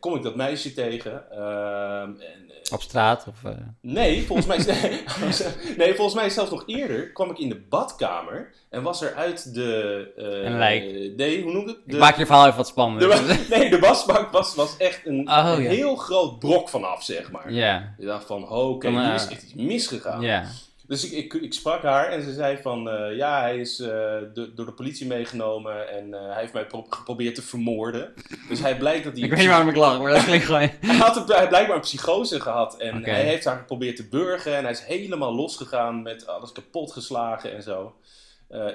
kom 0.00 0.14
ik 0.16 0.22
dat 0.22 0.34
meisje 0.36 0.72
tegen. 0.74 1.30
Ehm, 1.30 2.10
en, 2.20 2.50
eh, 2.64 2.72
Op 2.72 2.82
straat 2.82 3.26
of... 3.28 3.52
nee, 3.80 4.22
volgens 4.26 4.46
mij, 4.46 4.56
nee, 5.78 5.94
volgens 5.94 6.14
mij 6.14 6.30
zelfs 6.30 6.50
nog 6.50 6.62
eerder 6.66 7.12
kwam 7.12 7.30
ik 7.30 7.38
in 7.38 7.48
de 7.48 7.60
badkamer. 7.68 8.52
En 8.70 8.82
was 8.82 9.02
er 9.02 9.14
uit 9.14 9.54
de... 9.54 10.12
Een 10.44 10.58
lijk. 10.58 10.82
Nee, 11.16 11.42
hoe 11.42 11.52
noem 11.52 11.62
je 11.66 11.68
het? 11.68 11.94
Ik 11.94 11.98
maak 11.98 12.16
je 12.16 12.26
verhaal 12.26 12.44
even 12.46 12.56
wat 12.56 12.66
spannender. 12.68 13.08
de, 13.26 13.46
nee, 13.56 13.70
de 13.70 13.78
wasbak 13.78 14.30
was, 14.30 14.54
was 14.54 14.76
echt 14.76 15.06
een, 15.06 15.28
Oh, 15.28 15.52
een 15.56 15.62
ja. 15.62 15.70
heel 15.70 15.96
groot 15.96 16.38
brok 16.38 16.68
vanaf, 16.68 17.02
zeg 17.02 17.30
maar. 17.30 17.52
ja, 17.52 17.94
Je 17.98 18.06
dacht 18.06 18.26
van, 18.26 18.48
oh, 18.48 18.68
oké, 18.68 18.88
hier 18.90 19.14
is 19.14 19.26
echt 19.28 19.42
iets 19.42 19.54
misgegaan. 19.54 20.20
ja. 20.20 20.44
Dus 20.86 21.10
ik, 21.10 21.24
ik, 21.24 21.42
ik 21.42 21.52
sprak 21.54 21.82
haar 21.82 22.08
en 22.08 22.22
ze 22.22 22.32
zei 22.32 22.58
van, 22.62 22.88
eh, 22.90 23.16
ja, 23.16 23.40
hij 23.40 23.58
is 23.58 23.80
eh, 23.80 24.14
do- 24.34 24.54
door 24.54 24.66
de 24.66 24.72
politie 24.72 25.06
meegenomen 25.06 25.88
en 25.90 26.14
eh, 26.14 26.20
hij 26.30 26.40
heeft 26.40 26.52
mij 26.52 26.66
pro- 26.66 26.86
geprobeerd 26.88 27.34
te 27.34 27.42
vermoorden. 27.42 28.12
Dus 28.48 28.60
hij 28.60 28.76
blijkt 28.76 29.04
dat 29.04 29.12
hij... 29.12 29.22
Ik 29.22 29.30
weet 29.30 29.38
niet 29.38 29.48
waarom 29.48 29.68
ik 29.68 29.76
lach, 29.76 30.00
maar 30.02 30.12
dat 30.12 30.24
klinkt 30.24 30.44
gewoon... 30.44 30.60
Hij 30.80 30.96
had 30.96 31.28
hij 31.28 31.36
heeft 31.36 31.48
blijkbaar 31.48 31.76
een 31.76 31.82
psychose 31.82 32.40
gehad 32.40 32.76
en 32.80 33.04
hij 33.04 33.22
heeft 33.24 33.44
haar 33.44 33.58
geprobeerd 33.58 33.96
te 33.96 34.08
burgen 34.08 34.56
en 34.56 34.62
hij 34.62 34.72
is 34.72 34.84
helemaal 34.84 35.34
losgegaan 35.34 36.02
met 36.02 36.26
alles 36.26 36.52
kapot 36.52 36.92
geslagen 36.92 37.52
en 37.54 37.62
zo. 37.62 37.94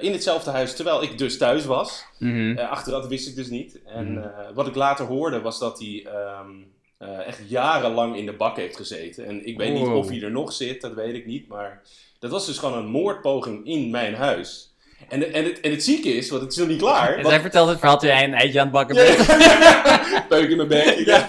In 0.00 0.12
hetzelfde 0.12 0.50
huis, 0.50 0.74
terwijl 0.76 1.02
ik 1.02 1.18
dus 1.18 1.38
thuis 1.38 1.64
was. 1.64 2.04
Mhm. 2.18 2.56
Eh, 2.58 2.70
achteraf 2.70 3.06
wist 3.06 3.28
ik 3.28 3.34
dus 3.36 3.48
niet. 3.48 3.78
En 3.86 4.12
Mhm. 4.12 4.54
wat 4.54 4.66
ik 4.66 4.74
later 4.74 5.06
hoorde 5.06 5.40
was 5.40 5.58
dat 5.58 5.78
hij 5.78 6.06
ehm, 6.06 6.50
eh, 6.98 7.26
echt 7.26 7.38
jarenlang 7.48 8.16
in 8.16 8.26
de 8.26 8.32
bak 8.32 8.56
heeft 8.56 8.76
gezeten. 8.76 9.26
En 9.26 9.46
ik 9.46 9.56
weet 9.58 9.72
niet 9.72 9.86
of 9.86 10.08
hij 10.08 10.22
er 10.22 10.30
nog 10.30 10.52
zit, 10.52 10.80
dat 10.80 10.94
weet 10.94 11.14
ik 11.14 11.26
niet. 11.26 11.48
Maar 11.48 11.80
dat 12.18 12.30
was 12.30 12.46
dus 12.46 12.58
gewoon 12.58 12.78
een 12.78 12.86
moordpoging 12.90 13.66
in 13.66 13.90
mijn 13.90 14.14
huis. 14.14 14.72
En, 15.08 15.20
de- 15.20 15.26
en, 15.26 15.44
het, 15.44 15.60
en 15.60 15.70
het 15.70 15.84
zieke 15.84 16.08
is, 16.08 16.30
want 16.30 16.42
het 16.42 16.52
is 16.52 16.58
nog 16.58 16.68
niet 16.68 16.78
klaar. 16.80 17.08
En 17.08 17.14
want- 17.16 17.28
zij 17.28 17.40
vertelt 17.40 17.68
het 17.68 17.78
verhaal 17.78 17.98
toen 17.98 18.08
jij 18.08 18.24
een 18.24 18.34
eitje 18.34 18.58
aan 18.60 18.64
het 18.66 18.74
bakken 18.74 18.96
Ja, 18.96 19.16
bent. 19.16 19.42
ja. 19.42 20.24
Peuk 20.28 20.48
in 20.50 20.56
mijn 20.56 20.68
bek. 20.68 20.98
Ja, 20.98 21.26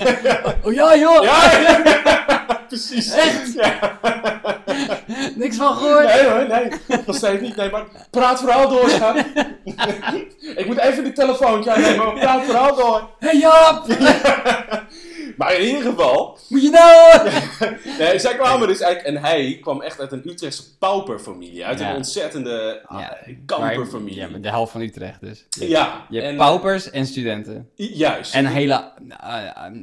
Oh 0.63 0.73
ja, 0.73 0.97
joh! 0.97 1.23
ja, 1.23 1.59
ja. 1.59 1.81
precies. 2.67 3.11
Echt? 3.11 3.53
Ja. 3.53 3.97
Niks 5.35 5.55
van 5.57 5.75
gehoord. 5.75 6.05
Nee 6.05 6.25
hoor, 6.25 6.47
nee. 6.47 6.99
Nog 7.05 7.15
steeds 7.15 7.41
niet. 7.41 7.55
Nee, 7.55 7.69
maar 7.69 7.85
praat 8.11 8.39
vooral 8.39 8.69
door, 8.69 8.89
schat. 8.89 9.15
ik 10.55 10.65
moet 10.65 10.77
even 10.77 11.03
de 11.03 11.11
telefoontje 11.13 11.71
aannemen, 11.71 12.05
maar 12.05 12.13
praat 12.19 12.43
vooral 12.45 12.75
door. 12.75 13.09
Hey 13.19 13.37
Jaap! 13.37 13.85
Maar 15.39 15.53
in 15.55 15.65
ieder 15.67 15.81
geval, 15.81 16.37
Moet 16.49 16.61
je 16.61 16.69
nou? 16.69 17.29
nee, 17.99 18.19
zij 18.19 18.35
kwamen 18.35 18.67
dus 18.67 18.79
eigenlijk, 18.79 19.15
en 19.15 19.23
hij 19.23 19.57
kwam 19.61 19.81
echt 19.81 19.99
uit 19.99 20.11
een 20.11 20.21
Utrechtse 20.29 20.77
pauperfamilie. 20.77 21.65
Uit 21.65 21.79
Ja. 21.79 21.89
een 21.89 21.95
ontzettende 21.95 22.81
ah, 22.85 22.99
Ja. 22.99 23.17
kamperfamilie. 23.45 24.15
Ja, 24.19 24.27
de 24.27 24.49
helft 24.49 24.71
van 24.71 24.81
Utrecht 24.81 25.19
dus. 25.21 25.45
Ja, 25.49 26.05
Je 26.09 26.15
hebt 26.19 26.29
en, 26.31 26.37
paupers 26.37 26.89
en 26.89 27.05
studenten. 27.05 27.69
Juist. 27.75 28.33
En 28.33 28.45
een 28.45 28.51
hele... 28.51 28.91
eh, 29.19 29.45
eh, 29.65 29.73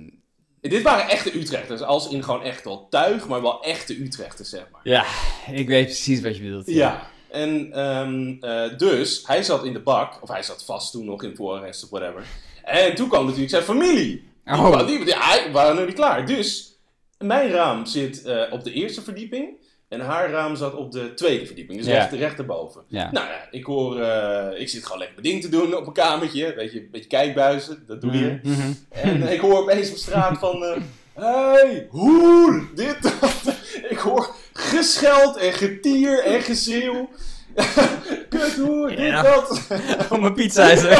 Dit 0.60 0.82
waren 0.82 1.08
echte 1.08 1.36
Utrechters, 1.38 1.80
als 1.82 2.08
in 2.08 2.24
gewoon 2.24 2.42
echt 2.42 2.64
wel 2.64 2.86
tuig, 2.90 3.28
maar 3.28 3.42
wel 3.42 3.62
echte 3.62 4.00
Utrechters, 4.02 4.48
zeg 4.48 4.64
maar. 4.72 4.80
ja, 4.84 5.04
ik 5.50 5.68
weet 5.68 5.84
precies 5.84 6.20
wat 6.20 6.36
je 6.36 6.42
bedoelt. 6.42 6.66
Ja. 6.66 7.06
En 7.30 7.72
ehm, 7.72 8.34
eh, 8.40 8.78
dus, 8.78 9.22
hij 9.26 9.42
zat 9.42 9.64
in 9.64 9.72
de 9.72 9.80
bak, 9.80 10.22
of 10.22 10.28
hij 10.28 10.42
zat 10.42 10.64
vast 10.64 10.92
toen 10.92 11.04
nog 11.04 11.22
in 11.22 11.36
voorarrest 11.36 11.84
of 11.84 11.90
whatever. 11.90 12.22
En 12.64 12.94
toen 12.94 13.08
kwam 13.08 13.22
natuurlijk 13.24 13.50
zijn 13.50 13.62
familie. 13.62 14.34
Oh. 14.46 14.86
die, 14.86 15.06
ja, 15.06 15.50
waren 15.52 15.76
nog 15.76 15.86
niet 15.86 15.94
klaar. 15.94 16.26
Dus, 16.26 16.78
mijn 17.18 17.50
raam 17.50 17.86
zit 17.86 18.22
eh, 18.24 18.42
op 18.50 18.64
de 18.64 18.72
eerste 18.72 19.02
verdieping. 19.02 19.64
En 19.88 20.00
haar 20.00 20.30
raam 20.30 20.56
zat 20.56 20.74
op 20.74 20.92
de 20.92 21.14
tweede 21.14 21.46
verdieping, 21.46 21.78
dus 21.78 21.86
Ja. 21.88 21.92
recht, 21.94 22.12
rechterboven. 22.12 22.82
Ja. 22.88 23.10
Nou 23.12 23.26
ja, 23.26 23.46
ik 23.50 23.64
hoor, 23.64 24.00
eh, 24.00 24.60
ik 24.60 24.68
zit 24.68 24.82
gewoon 24.82 24.98
lekker 24.98 25.22
mijn 25.22 25.32
ding 25.32 25.42
te 25.42 25.48
doen 25.58 25.74
op 25.74 25.80
mijn 25.80 25.92
kamertje. 25.92 26.54
Weet 26.54 26.72
je, 26.72 26.80
een 26.80 26.88
beetje 26.90 27.08
kijkbuizen, 27.08 27.84
dat 27.86 28.00
doe 28.00 28.12
je. 28.18 28.38
Mhm, 28.42 28.52
mhm. 28.60 28.72
En 28.90 29.32
ik 29.32 29.40
hoor 29.40 29.58
opeens 29.58 29.90
op 29.90 29.96
straat 29.96 30.38
van... 30.38 30.64
eh 30.64 30.76
hey, 31.14 31.86
hoer, 31.90 32.68
dit, 32.74 33.02
dat. 33.02 33.54
Ik 33.88 33.98
hoor 33.98 34.34
gescheld 34.52 35.36
en 35.36 35.52
getier 35.52 36.24
en 36.24 36.40
geschreeuw. 36.42 37.08
Kut 38.28 38.56
hoer, 38.56 38.88
dit, 38.88 38.98
Ja. 38.98 39.22
dat. 39.22 39.60
Om 40.10 40.24
een 40.24 40.34
pizza 40.34 40.70
is 40.70 40.82
er. 40.82 40.90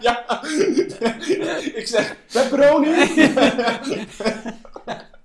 ja. 0.00 0.40
ik 1.80 1.86
zeg, 1.86 2.16
pepperoni? 2.32 2.88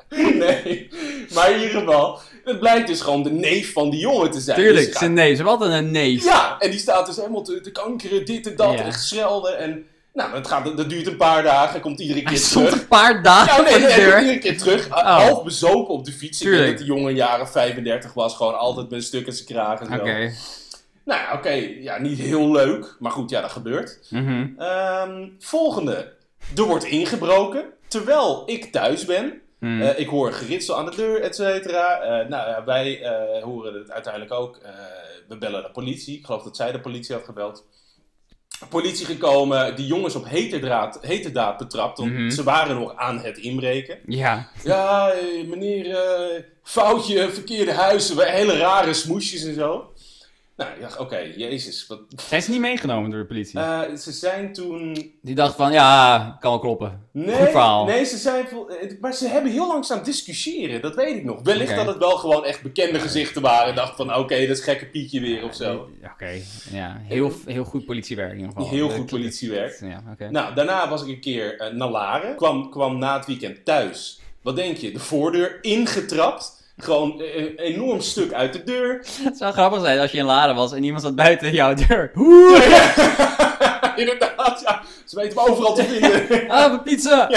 nee, 0.09 0.89
maar 1.33 1.51
in 1.51 1.61
ieder 1.61 1.79
geval... 1.79 2.19
Het 2.43 2.59
blijkt 2.59 2.87
dus 2.87 3.01
gewoon 3.01 3.23
de 3.23 3.31
neef 3.31 3.73
van 3.73 3.89
die 3.89 3.99
jongen 3.99 4.31
te 4.31 4.39
zijn. 4.39 4.57
Tuurlijk, 4.57 4.85
Dus 4.85 4.97
zijn 4.97 5.13
neef. 5.13 5.29
Ze 5.29 5.35
hebben 5.35 5.53
altijd 5.53 5.71
een 5.83 5.91
neef. 5.91 6.23
ja, 6.23 6.55
en 6.59 6.69
die 6.71 6.79
staat 6.79 7.05
dus 7.05 7.15
helemaal 7.15 7.43
te, 7.43 7.61
te 7.61 7.71
kankeren, 7.71 8.25
dit 8.25 8.47
en 8.47 8.55
dat, 8.55 8.73
Ja. 8.73 8.83
en 8.83 8.93
geschelden. 8.93 9.57
En 9.57 9.85
nou, 10.13 10.35
het 10.35 10.47
gaat, 10.47 10.77
dat 10.77 10.89
duurt 10.89 11.07
een 11.07 11.17
paar 11.17 11.43
dagen, 11.43 11.79
komt 11.81 11.99
iedere 11.99 12.19
Hij 12.19 12.27
keer 12.29 12.37
stond 12.37 12.65
terug. 12.65 12.81
een 12.81 12.87
paar 12.87 13.23
dagen 13.23 13.63
nee, 13.63 13.73
de 13.73 13.79
hij 13.79 13.95
deur. 13.95 14.19
iedere 14.19 14.39
keer 14.39 14.57
terug. 14.57 14.87
Oh. 14.87 15.17
Half 15.17 15.43
bezopen 15.43 15.93
op 15.93 16.05
de 16.05 16.11
fiets. 16.11 16.41
Ik 16.41 16.49
denk 16.51 16.67
dat 16.67 16.77
die 16.77 16.85
jongen 16.85 17.15
jaren 17.15 17.47
35 17.47 18.13
was. 18.13 18.35
Gewoon 18.35 18.57
altijd 18.57 18.89
met 18.89 18.99
een 18.99 19.05
stuk 19.05 19.25
in 19.27 19.33
zijn 19.33 19.47
kraag 19.47 19.79
en 19.79 19.85
zo. 19.87 19.93
Oké. 19.93 20.31
Nou 21.07 21.19
ja, 21.21 21.33
oké. 21.33 21.49
Ja, 21.79 21.97
niet 21.99 22.19
heel 22.19 22.51
leuk. 22.51 22.95
Maar 22.99 23.11
goed, 23.11 23.29
ja, 23.29 23.41
dat 23.41 23.51
gebeurt. 23.51 23.99
Mhm. 24.09 24.47
Ehm, 24.57 25.27
volgende. 25.39 26.13
Er 26.55 26.63
wordt 26.63 26.83
ingebroken. 26.83 27.65
Terwijl 27.87 28.43
ik 28.45 28.71
thuis 28.71 29.05
ben. 29.05 29.41
Mhm. 29.59 29.81
Eh, 29.81 29.99
ik 29.99 30.07
hoor 30.07 30.31
geritsel 30.33 30.77
aan 30.77 30.85
de 30.85 30.95
deur, 30.95 31.21
et 31.21 31.35
cetera. 31.35 31.99
Eh, 31.99 32.29
nou 32.29 32.49
ja, 32.49 32.63
wij 32.65 33.01
eh, 33.01 33.43
horen 33.43 33.73
het 33.73 33.91
uiteindelijk 33.91 34.33
ook. 34.33 34.59
We 35.27 35.37
bellen 35.37 35.63
de 35.63 35.71
politie. 35.71 36.17
Ik 36.17 36.25
geloof 36.25 36.43
dat 36.43 36.55
zij 36.55 36.71
de 36.71 36.79
politie 36.79 37.15
had 37.15 37.23
gebeld. 37.25 37.65
Politie 38.69 39.05
gekomen, 39.05 39.75
die 39.75 39.85
jongens 39.85 40.15
op 40.15 40.27
heterdaad, 40.27 40.97
heterdaad 41.01 41.57
betrapt, 41.57 41.97
want 41.97 42.11
Mhm. 42.11 42.29
ze 42.29 42.43
waren 42.43 42.75
nog 42.79 42.95
aan 42.95 43.19
het 43.19 43.37
inbreken. 43.37 43.99
Ja. 44.05 44.49
Ja, 44.63 45.13
meneer, 45.47 45.97
foutje, 46.63 47.29
verkeerde 47.29 47.71
huizen, 47.73 48.31
hele 48.31 48.57
rare 48.57 48.93
smoesjes 48.93 49.43
en 49.43 49.53
zo. 49.53 49.91
Nou, 50.57 50.71
ik 50.75 50.81
dacht, 50.81 50.97
oké, 50.99 51.17
jezus. 51.35 51.87
Wat... 51.87 51.99
Zijn 52.27 52.41
ze 52.41 52.51
niet 52.51 52.59
meegenomen 52.59 53.09
door 53.11 53.19
de 53.19 53.25
politie? 53.25 53.59
Eh, 53.59 53.95
ze 53.95 54.11
zijn 54.11 54.53
toen... 54.53 55.11
Die 55.21 55.35
dacht 55.35 55.55
van, 55.55 55.71
ja, 55.71 56.17
kan 56.39 56.51
wel 56.51 56.59
kloppen. 56.59 57.07
Nee, 57.11 57.35
Goed 57.35 57.49
verhaal. 57.49 57.85
nee, 57.85 58.05
ze 58.05 58.17
zijn... 58.17 58.45
eh, 58.47 58.91
Maar 59.01 59.13
ze 59.13 59.27
hebben 59.27 59.51
heel 59.51 59.67
lang 59.67 59.85
staan 59.85 60.03
discussiëren, 60.03 60.81
dat 60.81 60.95
weet 60.95 61.15
ik 61.15 61.23
nog. 61.23 61.41
Wellicht 61.43 61.75
dat 61.75 61.87
het 61.87 61.97
wel 61.97 62.17
gewoon 62.17 62.45
echt 62.45 62.61
bekende 62.61 62.99
gezichten 62.99 63.41
waren. 63.41 63.75
dacht 63.75 63.95
van, 63.95 64.15
oké, 64.15 64.39
dat 64.47 64.57
is 64.57 64.63
gekke 64.63 64.85
Pietje 64.85 65.19
weer 65.19 65.43
of 65.43 65.55
zo. 65.55 65.89
Oké, 66.13 66.41
ja. 66.71 67.01
Heel, 67.03 67.31
heel 67.45 67.63
goed 67.63 67.85
politiewerk 67.85 68.31
in 68.31 68.37
ieder 68.37 68.51
geval. 68.53 68.69
Heel 68.69 68.89
goed 68.89 69.05
politiewerk. 69.05 69.79
Ja, 69.79 70.03
oké. 70.11 70.29
Nou, 70.29 70.53
daarna 70.55 70.89
was 70.89 71.01
ik 71.01 71.07
een 71.07 71.19
keer 71.19 71.59
eh, 71.59 71.73
naar 71.73 71.89
Laren. 71.89 72.35
Kwam, 72.35 72.69
kwam 72.69 72.97
na 72.97 73.17
het 73.17 73.25
weekend 73.25 73.65
thuis. 73.65 74.19
Wat 74.41 74.55
denk 74.55 74.77
je? 74.77 74.91
De 74.91 74.99
voordeur 74.99 75.57
ingetrapt. 75.61 76.56
Gewoon 76.77 77.21
eh, 77.21 77.35
een 77.35 77.57
enorm 77.57 78.01
stuk 78.01 78.33
uit 78.33 78.53
de 78.53 78.63
deur. 78.63 79.05
Het 79.23 79.37
zou 79.37 79.53
grappig 79.53 79.81
zijn 79.81 79.99
als 79.99 80.11
je 80.11 80.17
in 80.17 80.25
Laren 80.25 80.55
was 80.55 80.73
en 80.73 80.83
iemand 80.83 81.03
zat 81.03 81.15
buiten 81.15 81.51
jouw 81.53 81.73
deur. 81.73 82.11
Inderdaad, 83.95 84.61
ja. 84.65 84.81
Ze 85.05 85.15
weten 85.15 85.35
me 85.35 85.49
overal 85.49 85.73
te 85.75 85.83
vinden. 85.83 86.27
ah, 86.49 86.67
mijn 86.67 86.83
pizza! 86.83 87.29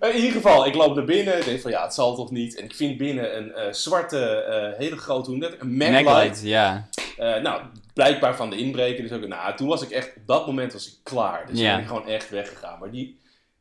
In 0.00 0.14
ieder 0.16 0.32
geval, 0.32 0.66
ik 0.66 0.74
loop 0.74 0.94
naar 0.94 1.04
binnen. 1.04 1.38
Ik 1.38 1.44
denk 1.44 1.60
van 1.60 1.70
ja, 1.70 1.82
het 1.82 1.94
zal 1.94 2.14
toch 2.14 2.30
niet. 2.30 2.56
En 2.56 2.64
ik 2.64 2.74
vind 2.74 2.96
binnen 2.96 3.36
een 3.36 3.52
eh, 3.54 3.72
zwarte, 3.72 4.18
eh, 4.26 4.78
hele 4.78 4.96
grote, 4.96 5.30
hoe 5.30 5.38
net, 5.38 5.56
een 5.58 5.76
Maglite. 5.76 6.48
Ja. 6.48 6.88
Eh, 7.16 7.36
nou, 7.42 7.62
blijkbaar 7.94 8.36
van 8.36 8.50
de 8.50 8.56
inbreker. 8.56 9.02
Dus 9.02 9.12
ook, 9.12 9.26
nou, 9.26 9.56
toen 9.56 9.68
was 9.68 9.82
ik 9.82 9.90
echt, 9.90 10.06
op 10.16 10.26
dat 10.26 10.46
moment 10.46 10.72
was 10.72 10.86
ik 10.86 10.94
klaar. 11.02 11.46
Dus 11.46 11.58
Ja. 11.58 11.64
toen 11.64 11.74
ben 11.74 11.80
ik 11.82 11.86
gewoon 11.86 12.14
echt 12.14 12.30
weggegaan. 12.30 12.78
Maar 12.78 12.90
die, 12.90 13.18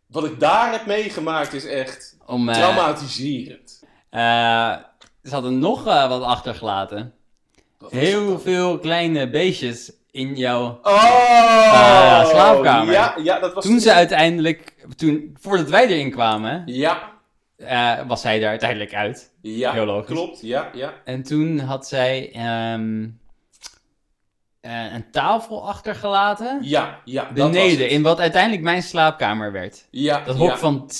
wat 0.07 0.25
ik 0.25 0.39
daar 0.39 0.71
heb 0.71 0.85
meegemaakt 0.85 1.53
is 1.53 1.65
echt 1.65 2.17
Om, 2.25 2.49
eh, 2.49 2.55
traumatiserend. 2.55 3.80
Eh, 4.11 4.75
ze 5.23 5.29
hadden 5.33 5.59
nog 5.59 5.87
eh, 5.87 6.07
wat 6.09 6.21
achtergelaten. 6.23 7.13
Heel 7.89 8.39
veel 8.39 8.79
kleine 8.79 9.29
beestjes 9.29 9.91
in 10.11 10.35
jouw... 10.35 10.79
Oh! 10.83 12.25
slaapkamer. 12.29 12.93
Ja, 12.93 13.15
ja, 13.23 13.39
dat 13.39 13.53
was 13.53 13.65
Toen 13.65 13.79
ze 13.79 13.93
uiteindelijk... 13.93 14.73
Toen, 14.95 15.37
voordat 15.39 15.69
wij 15.69 15.87
erin 15.87 16.11
kwamen, 16.11 16.63
Ja, 16.65 17.11
eh, 17.57 17.93
was 18.07 18.21
zij 18.21 18.39
daar 18.39 18.49
uiteindelijk 18.49 18.93
uit. 18.93 19.31
ja. 19.41 19.71
Heel 19.71 19.85
logisch. 19.85 20.15
Klopt, 20.15 20.41
ja, 20.41 20.69
ja. 20.73 20.93
En 21.05 21.23
toen 21.23 21.59
had 21.59 21.87
zij... 21.87 22.31
ehm, 22.33 23.07
eh, 24.61 24.93
een 24.93 25.11
tafel 25.11 25.67
achtergelaten. 25.67 26.59
Ja, 26.61 26.99
ja. 27.05 27.31
Beneden, 27.33 27.89
in 27.89 28.01
wat 28.01 28.19
uiteindelijk 28.19 28.61
mijn 28.63 28.83
slaapkamer 28.83 29.51
werd. 29.51 29.87
Ja, 29.91 30.23
Dat 30.25 30.35
hok 30.37 30.49
ja. 30.49 30.57
van 30.57 30.91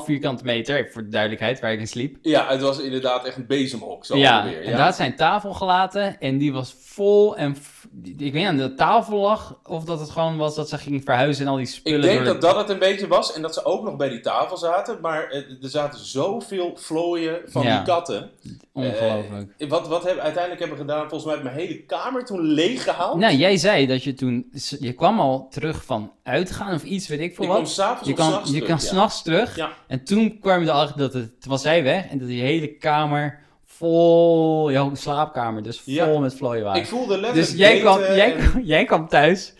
6,5 0.00 0.04
vierkante 0.04 0.44
meter, 0.44 0.88
voor 0.92 1.02
de 1.02 1.08
duidelijkheid, 1.08 1.60
waar 1.60 1.72
ik 1.72 1.78
in 1.78 1.86
sliep. 1.88 2.16
Ja, 2.22 2.46
het 2.48 2.60
was 2.60 2.78
inderdaad 2.78 3.24
echt 3.24 3.36
een 3.36 3.46
bezemhok. 3.46 4.04
Zo 4.04 4.16
ja, 4.16 4.38
ongeveer, 4.42 4.64
en 4.64 4.70
daar 4.72 4.80
had 4.80 4.96
zijn 4.96 5.16
tafel 5.16 5.52
gelaten 5.52 6.20
en 6.20 6.38
die 6.38 6.52
was 6.52 6.74
vol 6.80 7.36
en... 7.36 7.52
die- 7.52 7.79
Ik 8.02 8.18
weet 8.18 8.32
niet 8.32 8.46
aan 8.46 8.56
de 8.56 8.74
tafel 8.74 9.18
lag, 9.18 9.58
of 9.64 9.84
dat 9.84 10.00
het 10.00 10.10
gewoon 10.10 10.36
was 10.36 10.54
dat 10.54 10.68
ze 10.68 10.78
ging 10.78 11.04
verhuizen 11.04 11.44
en 11.44 11.50
al 11.50 11.56
die 11.56 11.66
spullen... 11.66 11.98
Ik 11.98 12.04
denk 12.10 12.18
de- 12.18 12.24
dat 12.24 12.40
dat 12.40 12.56
het 12.56 12.68
een 12.68 12.78
beetje 12.78 13.06
was 13.08 13.32
en 13.32 13.42
dat 13.42 13.54
ze 13.54 13.64
ook 13.64 13.82
nog 13.84 13.96
bij 13.96 14.08
die 14.08 14.20
tafel 14.20 14.56
zaten. 14.56 14.98
Maar 15.00 15.28
eh, 15.30 15.38
er 15.62 15.68
zaten 15.70 16.04
zoveel 16.04 16.72
vlooien 16.76 17.40
van 17.46 17.62
Ja. 17.62 17.76
die 17.76 17.86
katten. 17.86 18.30
Ongelooflijk. 18.72 19.54
Eh, 19.58 19.68
wat, 19.68 19.88
wat 19.88 20.04
hebben 20.04 20.22
uiteindelijk 20.22 20.60
hebben 20.60 20.78
we 20.78 20.84
gedaan? 20.92 21.08
Volgens 21.08 21.24
mij 21.24 21.34
heb 21.34 21.44
ik 21.44 21.50
mijn 21.52 21.66
hele 21.66 21.82
kamer 21.82 22.24
toen 22.24 22.40
leeggehaald. 22.40 23.16
Nou, 23.18 23.34
jij 23.34 23.56
zei 23.56 23.86
dat 23.86 24.04
je 24.04 24.14
toen... 24.14 24.50
Je 24.80 24.92
kwam 24.92 25.20
al 25.20 25.46
terug 25.50 25.84
van 25.84 26.12
uitgaan 26.22 26.74
of 26.74 26.84
iets, 26.84 27.08
weet 27.08 27.20
ik 27.20 27.34
veel 27.34 27.44
kwam 27.44 27.58
wat. 27.58 27.68
s'avonds 27.70 28.08
Je 28.08 28.14
kan, 28.14 28.26
s'nachts 28.26 28.50
je 28.50 28.66
ja. 28.66 28.76
s'nachts 28.76 29.22
terug. 29.22 29.56
Ja. 29.56 29.70
En 29.86 30.04
toen 30.04 30.38
kwam 30.40 30.60
je 30.62 30.68
erachter 30.68 30.98
dat 30.98 31.12
het... 31.12 31.40
Toen 31.40 31.50
was 31.50 31.62
zij 31.62 31.82
weg 31.82 32.06
en 32.08 32.18
dat 32.18 32.28
die 32.28 32.42
hele 32.42 32.68
kamer 32.76 33.38
vol... 33.80 34.70
Jouw 34.70 34.94
slaapkamer 34.94 35.62
dus 35.62 35.80
vol 35.80 35.92
Ja. 35.94 36.18
met 36.18 36.34
vlooien 36.34 36.64
waren. 36.64 36.80
Ik 36.80 36.86
voelde 36.88 37.18
letterlijk 37.18 37.48
Dus 37.48 37.58
jij 37.58 37.78
kwam, 37.80 37.98
jij, 38.00 38.34
en- 38.36 38.62
jij 38.64 38.84
kwam 38.84 39.08
thuis... 39.08 39.54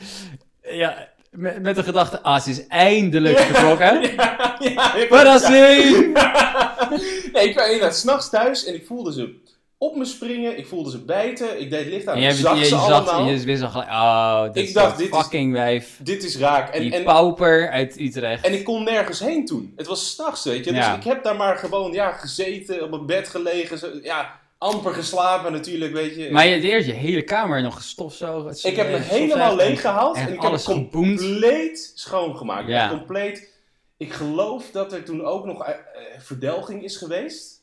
Ja, 0.62 1.08
met, 1.30 1.62
met 1.62 1.76
de 1.76 1.82
gedachte... 1.82 2.22
Ah, 2.22 2.40
ze 2.40 2.50
is 2.50 2.66
eindelijk 2.66 3.38
vertrokken. 3.38 4.02
ja, 4.16 4.56
ja, 4.58 4.94
ik 4.94 5.06
Verrassing! 5.08 6.12
nee, 7.32 7.48
ik 7.48 7.54
kwam 7.54 7.64
inderdaad 7.66 7.96
s'nachts 7.96 8.30
thuis 8.30 8.64
en 8.64 8.74
ik 8.74 8.86
voelde 8.86 9.12
ze 9.12 9.40
op 9.82 9.96
me 9.96 10.04
springen. 10.04 10.58
Ik 10.58 10.66
voelde 10.66 10.90
ze 10.90 10.98
bijten. 10.98 11.60
Ik 11.60 11.70
deed 11.70 11.86
licht 11.86 12.06
aan. 12.06 12.14
En 12.14 12.20
jij, 12.20 12.32
zag 12.32 12.58
je, 12.58 12.64
ze 12.64 12.68
zag 12.68 13.08
allemaal. 13.08 13.28
je 13.28 13.44
wist 13.44 13.62
al 13.62 13.68
gelijk... 13.68 13.90
Oh, 13.90 14.42
dit 14.42 14.56
Ik 14.56 14.68
is 14.68 14.72
dacht, 14.72 15.02
fucking 15.02 15.52
wijf. 15.52 15.98
Dit 16.02 16.24
is 16.24 16.36
raak. 16.36 16.74
En, 16.74 16.80
Die 16.80 16.94
en, 16.94 17.04
pauper 17.04 17.70
uit 17.70 18.00
Utrecht. 18.00 18.46
en 18.46 18.52
ik 18.52 18.64
kon 18.64 18.84
nergens 18.84 19.20
heen 19.20 19.46
toen. 19.46 19.72
Het 19.76 19.86
was 19.86 20.10
s'nachts, 20.10 20.44
weet 20.44 20.64
je. 20.64 20.72
Dus 20.72 20.86
ik 20.86 21.04
heb 21.04 21.24
daar 21.24 21.36
maar 21.36 21.56
gewoon 21.56 21.92
ja, 21.92 22.10
gezeten, 22.12 22.82
op 22.82 22.90
mijn 22.90 23.06
bed 23.06 23.28
gelegen. 23.28 23.78
Zo, 23.78 23.88
ja, 24.02 24.40
amper 24.58 24.92
geslapen 24.92 25.52
natuurlijk, 25.52 25.92
weet 25.92 26.14
je. 26.14 26.30
Maar 26.30 26.46
je 26.46 26.54
had 26.54 26.62
eerst 26.62 26.86
je 26.86 26.92
hele 26.92 27.22
kamer 27.22 27.62
nog 27.62 27.74
gestofzogen. 27.74 28.70
ik 28.70 28.76
heb 28.76 28.90
me 28.90 28.96
helemaal 28.96 29.56
leeg 29.56 29.80
gehaald 29.80 30.16
en 30.16 30.22
en 30.22 30.28
ik 30.28 30.34
heb 30.34 30.44
alles 30.44 30.66
het 30.66 30.76
geboemd. 30.76 31.20
compleet 31.20 31.92
schoongemaakt. 31.94 32.68
Ja. 32.68 32.88
Compleet. 32.88 33.48
Ik 33.96 34.12
geloof 34.12 34.70
dat 34.70 34.92
er 34.92 35.04
toen 35.04 35.24
ook 35.24 35.44
nog 35.44 35.64
eh, 35.64 35.74
verdelging 36.18 36.84
is 36.84 36.96
geweest. 36.96 37.59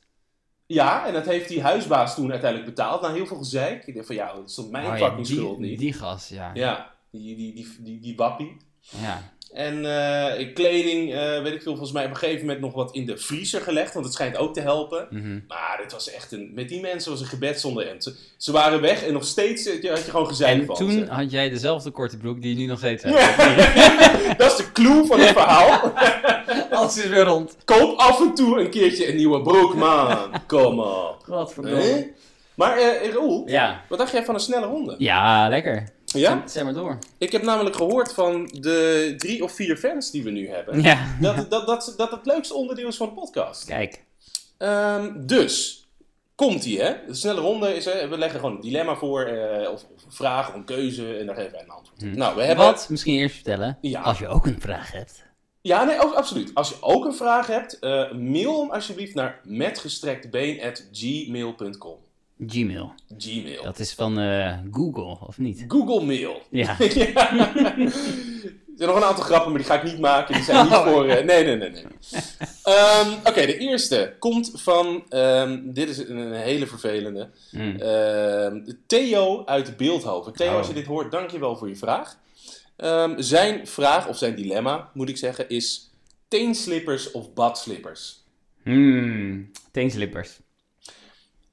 Ja, 0.68 1.08
en 1.08 1.14
dat 1.14 1.26
heeft 1.26 1.48
die 1.48 1.62
huisbaas 1.62 2.16
toen 2.16 2.32
uiteindelijk 2.32 2.76
betaald. 2.76 3.02
Na 3.02 3.14
heel 3.14 3.26
veel 3.26 3.38
gezeik. 3.38 3.86
Ik 3.86 3.96
dacht 3.96 4.08
van 4.08 4.16
ja, 4.16 4.34
dat 4.34 4.50
is 4.50 4.62
mijn 4.72 4.86
Oh 4.86 4.98
ja, 4.98 5.06
fucking 5.06 5.28
die, 5.28 5.36
schuld 5.36 5.60
niet. 5.60 5.80
Die 5.80 5.94
gast, 5.94 6.30
ja. 6.30 6.52
Ja, 6.54 6.94
die, 7.12 7.36
die, 7.36 7.54
die, 7.54 7.68
die, 7.80 8.00
die 8.00 8.16
wappie. 8.16 8.58
Ja. 9.02 9.36
En 9.54 9.86
eh, 9.86 10.54
kleding, 10.54 11.14
eh, 11.14 11.42
weet 11.42 11.54
ik 11.54 11.62
veel, 11.62 11.72
volgens 11.72 11.92
mij 11.92 12.06
op 12.06 12.10
een 12.10 12.18
gegeven 12.18 12.42
moment 12.42 12.60
nog 12.60 12.74
wat 12.74 12.96
in 12.96 13.06
de 13.06 13.18
vriezer 13.18 13.62
gelegd. 13.62 13.94
Want 13.94 14.06
het 14.06 14.14
schijnt 14.14 14.38
ook 14.38 14.54
te 14.54 14.62
helpen. 14.62 15.08
Mhm. 15.10 15.40
Maar 15.48 15.80
het 15.82 15.92
was 15.92 16.12
echt 16.12 16.32
een, 16.32 16.52
met 16.54 16.70
die 16.70 16.82
mensen 16.82 17.12
was 17.12 17.22
een 17.22 17.28
gebed 17.28 17.60
zonder 17.60 17.88
end. 17.88 18.04
Ze, 18.04 18.16
ze 18.38 18.52
waren 18.52 18.82
weg 18.82 19.04
en 19.04 19.14
nog 19.14 19.26
steeds 19.26 19.66
eh, 19.66 19.90
had 19.90 20.06
je 20.06 20.12
gewoon 20.12 20.28
gezeik 20.28 20.60
En 20.60 20.66
van 20.66 20.76
toen 20.76 21.08
had 21.08 21.32
jij 21.32 21.50
dezelfde 21.50 21.92
korte 21.92 22.18
broek 22.18 22.42
die 22.42 22.52
je 22.52 22.58
nu 22.58 22.66
nog 22.66 22.78
steeds 22.78 23.04
hebt. 23.08 24.38
dat 24.40 24.52
is 24.52 24.58
de 24.58 24.72
clue 24.72 25.06
van 25.06 25.20
het 25.20 25.30
verhaal. 25.30 25.94
Alles 26.82 26.98
is 26.98 27.08
weer 27.08 27.24
rond. 27.24 27.58
Koop 27.66 28.00
af 28.00 28.22
en 28.22 28.34
toe 28.34 28.60
een 28.60 28.70
keertje 28.70 29.10
een 29.10 29.16
nieuwe 29.16 29.42
broek, 29.42 29.76
man. 29.76 30.32
Kom 30.48 30.80
op. 30.80 31.24
Wat 31.26 31.56
Hè? 31.56 32.12
Maar 32.56 32.78
eh 32.78 33.14
Roel, 33.14 33.44
Ja. 33.48 33.84
wat 33.90 33.98
dacht 33.98 34.12
jij 34.12 34.26
van 34.26 34.34
een 34.34 34.40
snelle 34.40 34.66
ronde? 34.66 34.96
Ja, 34.98 35.50
lekker. 35.50 35.90
Ja? 36.06 36.44
Zet 36.46 36.64
maar 36.64 36.74
door. 36.74 36.98
Ik 37.18 37.32
heb 37.32 37.42
namelijk 37.44 37.76
gehoord 37.76 38.14
van 38.14 38.46
de 38.54 39.14
drie 39.18 39.44
of 39.44 39.52
vier 39.52 39.78
fans 39.78 40.12
die 40.12 40.24
we 40.24 40.30
nu 40.30 40.50
hebben. 40.50 40.82
Ja. 40.82 41.16
Dat, 41.22 41.50
dat, 41.50 41.68
dat, 41.68 41.94
dat 41.98 42.12
het 42.12 42.26
leukste 42.26 42.54
onderdeel 42.54 42.88
is 42.88 42.98
van 42.98 43.08
de 43.08 43.14
podcast. 43.14 43.66
Kijk. 43.66 44.04
Ehm, 44.58 45.12
dus, 45.16 45.86
komt 46.36 46.66
ie 46.66 46.82
hè. 46.82 46.94
De 47.08 47.14
snelle 47.14 47.42
ronde 47.42 47.76
is, 47.76 47.86
hè, 47.86 48.08
we 48.08 48.18
leggen 48.18 48.40
gewoon 48.40 48.56
een 48.56 48.62
dilemma 48.62 48.96
voor, 48.96 49.22
eh, 49.24 49.72
of, 49.72 49.86
of 49.96 50.06
een 50.06 50.12
vraag 50.12 50.50
of 50.50 50.54
een 50.54 50.66
keuze 50.66 51.18
en 51.18 51.26
daar 51.26 51.36
geven 51.36 51.52
wij 51.52 51.62
een 51.62 51.70
antwoord 51.70 52.04
op. 52.04 52.10
Hm. 52.10 52.18
Nou, 52.18 52.36
we 52.36 52.44
hebben... 52.44 52.66
Wat? 52.66 52.88
Misschien 52.90 53.16
eerst 53.16 53.36
vertellen. 53.36 53.78
Ja. 53.82 54.02
Als 54.02 54.20
je 54.20 54.28
ook 54.28 54.46
een 54.46 54.62
vraag 54.62 54.92
hebt. 54.92 55.26
Ja, 55.62 55.84
nee, 55.84 56.00
ook, 56.04 56.14
absoluut. 56.14 56.52
Als 56.54 56.70
je 56.70 56.76
ook 56.82 57.06
een 57.06 57.14
vraag 57.14 57.48
hebt, 57.48 57.80
eh, 57.80 58.12
mail 58.12 58.60
hem 58.62 58.72
alsjeblieft 58.72 59.16
naar 59.16 59.40
metgestrektbeen.gmail.com. 59.44 61.96
Gmail. 62.48 62.94
Gmail. 63.18 63.64
Dat 63.64 63.80
is 63.80 63.94
van 63.94 64.20
eh, 64.20 64.58
Google, 64.72 65.18
of 65.28 65.38
niet? 65.38 65.66
Google 65.68 66.06
Mail. 66.06 66.42
Ja. 66.50 66.76
Ja. 66.80 67.48
Er 68.80 68.86
zijn 68.86 68.96
nog 68.96 69.02
een 69.04 69.10
aantal 69.10 69.24
grappen, 69.24 69.50
maar 69.52 69.60
die 69.60 69.68
ga 69.70 69.76
ik 69.76 69.84
niet 69.84 70.00
maken. 70.00 70.34
Die 70.36 70.44
zijn 70.44 70.64
niet 70.66 70.74
Oh. 70.74 70.88
voor... 70.88 71.06
eh, 71.08 71.26
nee, 71.26 71.44
nee, 71.46 71.56
nee, 71.58 71.70
nee. 71.70 71.86
Ehm, 72.64 73.10
Oké, 73.26 73.46
de 73.46 73.58
eerste 73.58 74.16
komt 74.20 74.52
van... 74.54 75.04
ehm, 75.10 75.60
dit 75.64 75.90
is 75.90 75.98
een, 75.98 76.34
hele 76.34 76.68
vervelende. 76.68 77.30
Hm. 77.52 77.76
Ehm, 77.80 78.62
Theo 78.88 79.46
uit 79.46 79.78
Beeldhoven. 79.78 80.34
Theo, 80.34 80.52
Oh. 80.52 80.58
als 80.58 80.68
je 80.68 80.74
dit 80.74 80.86
hoort, 80.86 81.12
dankjewel 81.12 81.56
voor 81.56 81.70
je 81.70 81.76
vraag. 81.76 82.18
Ehm, 82.78 83.14
zijn 83.22 83.68
vraag, 83.68 84.08
of 84.08 84.18
zijn 84.18 84.36
dilemma, 84.36 84.90
moet 84.94 85.10
ik 85.10 85.18
zeggen, 85.18 85.50
is... 85.50 85.92
Teenslippers 86.28 87.12
of 87.12 87.34
badslippers? 87.34 88.24
Hmm. 88.64 89.52
Teenslippers. 89.72 90.40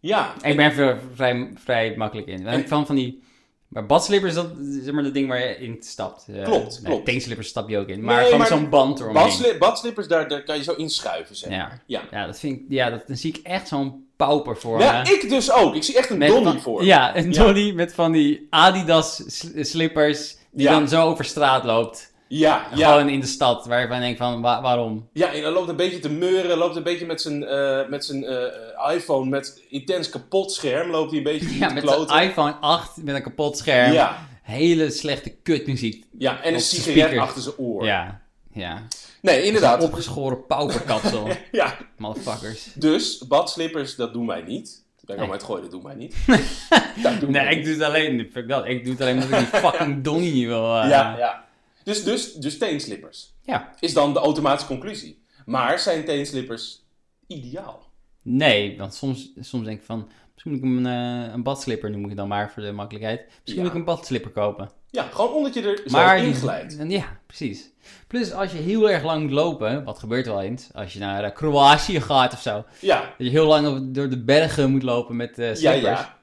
Ja, 0.01 0.35
Ik 0.43 0.57
ben 0.57 0.73
er 0.77 0.99
vrij, 1.15 1.51
vrij 1.65 1.95
makkelijk 1.97 2.27
in. 2.27 2.47
Ik 2.47 2.69
van 2.69 2.87
van 2.87 2.95
die... 2.97 3.23
Maar 3.69 3.87
badslippers, 3.87 4.35
dat 4.35 4.51
is 4.59 4.85
zeg 4.85 4.93
maar 4.95 5.03
de 5.03 5.11
ding 5.11 5.29
waar 5.29 5.39
je 5.49 5.57
in 5.59 5.77
stapt. 5.81 6.27
Eh, 6.29 6.45
Klopt, 6.45 6.73
nee, 6.83 6.93
klopt. 6.93 7.05
Teenslippers 7.07 7.49
stap 7.49 7.69
je 7.69 7.79
ook 7.79 7.89
in. 7.89 8.03
Maar 8.05 8.31
Nee, 8.31 8.47
zo'n 8.47 8.69
band 8.69 9.01
eromheen. 9.01 9.23
badsli 9.23 9.59
badslippers, 9.59 10.09
daar, 10.09 10.29
daar 10.29 10.43
kan 10.43 10.57
je 10.57 10.63
zo 10.63 10.73
inschuiven, 10.73 11.37
zeg 11.37 11.51
maar. 11.51 11.59
Ja. 11.59 11.81
Ja. 11.87 12.03
Ja, 12.21 12.27
dat 12.27 12.39
vind 12.39 12.61
ik... 12.61 12.65
Ja, 12.69 12.91
dat, 12.91 13.07
dan 13.07 13.17
zie 13.17 13.33
ik 13.35 13.47
echt 13.47 13.69
zo'n 13.69 14.07
pauper 14.17 14.57
voor 14.57 14.81
Ja, 14.81 15.05
ik 15.05 15.29
dus 15.29 15.53
ook. 15.53 15.75
Ik 15.75 15.83
zie 15.83 15.97
echt 15.99 16.11
een 16.11 16.19
Donnie 16.21 16.61
voor. 16.61 16.85
Ja, 16.85 17.17
een 17.17 17.33
Ja. 17.33 17.45
Donnie 17.45 17.75
met 17.75 17.95
van 17.95 18.13
die 18.13 18.47
Adidas 18.51 19.23
sl- 19.39 19.63
slippers 19.63 20.37
die 20.55 20.67
Ja. 20.67 20.73
dan 20.73 20.89
zo 20.89 21.03
over 21.09 21.25
straat 21.25 21.65
loopt. 21.65 22.13
Ja, 22.29 22.67
ja. 22.75 22.91
Gewoon 22.91 23.09
in 23.09 23.21
de 23.21 23.27
stad, 23.27 23.67
waarvan 23.67 23.97
ik 23.97 24.03
denk 24.03 24.17
van, 24.17 24.41
wa- 24.41 24.63
waarom? 24.63 25.09
Ja, 25.13 25.33
en 25.33 25.43
hij 25.43 25.51
loopt 25.51 25.69
een 25.69 25.77
beetje 25.77 25.99
te 25.99 26.09
meuren, 26.11 26.57
loopt 26.59 26.77
een 26.77 26.83
beetje 26.83 27.07
met 27.07 27.21
zijn, 27.21 27.45
eh, 27.45 27.89
met 27.89 28.05
zijn 28.05 28.25
eh, 28.25 28.95
iPhone 28.95 29.29
met 29.31 29.63
intens 29.69 30.09
kapot 30.09 30.53
scherm, 30.53 30.91
loopt 30.91 31.09
hij 31.11 31.19
een 31.19 31.25
beetje 31.25 31.59
Ja, 31.59 31.69
te 31.69 31.75
met 31.75 31.89
zijn 32.09 32.29
iPhone 32.29 32.53
8 32.61 32.97
met 33.03 33.15
een 33.15 33.23
kapot 33.23 33.59
scherm. 33.59 33.93
Ja, 33.93 34.27
Hele 34.43 34.91
slechte 34.91 35.31
kutmuziek. 35.31 36.05
ja, 36.19 36.43
en 36.43 36.55
een 36.55 36.61
sigaret 36.61 36.95
speakers. 36.99 37.21
achter 37.21 37.43
zijn 37.43 37.55
oor. 37.59 37.85
Ja, 37.85 38.21
ja. 38.53 38.83
Nee, 39.23 39.39
Een 39.39 39.45
inderdaad. 39.47 39.83
opgeschoren 39.83 40.47
pauperkapsel. 40.47 41.29
Ja, 41.53 41.77
Motherfuckers. 41.99 42.69
dus 42.75 43.19
badslippers, 43.19 43.97
dat 43.97 44.13
doen 44.13 44.27
wij 44.27 44.43
niet. 44.43 44.84
Ben 45.07 45.17
ik 45.17 45.23
al 45.23 45.29
Nee. 45.29 45.37
met 45.37 45.45
gooien, 45.47 45.63
dat 45.63 45.71
doen 45.71 45.83
wij 45.83 45.95
niet. 45.95 46.17
dat 47.03 47.21
doen 47.21 47.31
Nee, 47.31 47.43
wij 47.43 47.51
ik 47.51 47.57
niet. 47.57 47.65
doe 47.65 47.75
het 47.75 47.83
alleen, 47.83 48.29
fuck 48.33 48.49
dat. 48.49 48.67
Ik 48.67 48.83
doe 48.85 48.93
het 48.93 49.03
alleen 49.03 49.23
omdat 49.23 49.41
ik 49.41 49.51
die 49.51 49.61
fucking 49.71 50.03
Donnie 50.05 50.47
wil. 50.47 50.77
eh, 50.83 50.89
Ja, 50.89 51.17
ja. 51.19 51.45
Dus, 51.85 52.05
dus, 52.05 52.33
dus 52.35 52.59
teenslippers. 52.59 53.35
Ja. 53.43 53.75
Is 53.81 53.93
dan 53.95 54.13
de 54.13 54.19
automatische 54.19 54.69
conclusie. 54.69 55.23
Maar 55.47 55.79
zijn 55.79 56.05
teenslippers 56.05 56.83
ideaal? 57.27 57.83
Nee, 58.23 58.79
want 58.79 58.95
soms, 58.95 59.31
soms 59.41 59.65
denk 59.65 59.79
ik 59.79 59.85
van, 59.85 60.09
misschien 60.33 60.51
moet 60.53 60.61
ik 60.61 60.67
een, 60.67 60.87
eh, 60.87 61.33
een 61.33 61.43
badslipper 61.43 61.91
noem 61.91 62.03
ik 62.03 62.09
het 62.09 62.17
dan 62.17 62.29
maar 62.29 62.51
voor 62.53 62.63
de 62.63 62.73
makkelijkheid. 62.73 63.21
Misschien 63.27 63.55
Ja. 63.55 63.61
moet 63.61 63.71
ik 63.71 63.75
een 63.77 63.85
badslipper 63.85 64.31
kopen. 64.31 64.71
Ja, 64.95 65.09
gewoon 65.13 65.33
omdat 65.35 65.55
je 65.55 65.63
er 65.63 65.83
zo 65.87 66.15
in 66.15 66.35
glijdt. 66.35 66.77
Ja, 66.89 67.05
precies. 67.27 67.71
Plus 68.07 68.33
als 68.33 68.53
je 68.53 68.59
heel 68.59 68.91
erg 68.91 69.03
lang 69.03 69.23
moet 69.23 69.31
lopen, 69.33 69.85
wat 69.85 69.99
gebeurt 69.99 70.27
wel 70.27 70.43
eens, 70.43 70.69
als 70.75 70.93
je 70.93 70.99
naar 70.99 71.25
eh, 71.25 71.33
Kroatië 71.35 72.01
gaat 72.01 72.33
of 72.33 72.41
zo, 72.41 72.65
Ja, 72.81 73.01
dat 73.01 73.09
je 73.27 73.31
heel 73.31 73.47
lang 73.47 73.67
op- 73.69 73.95
door 73.95 74.09
de 74.09 74.23
bergen 74.25 74.71
moet 74.71 74.83
lopen 74.83 75.17
met 75.17 75.39
eh 75.39 75.49
ja, 75.49 75.55
slippers. 75.55 75.83
ja. 76.01 76.17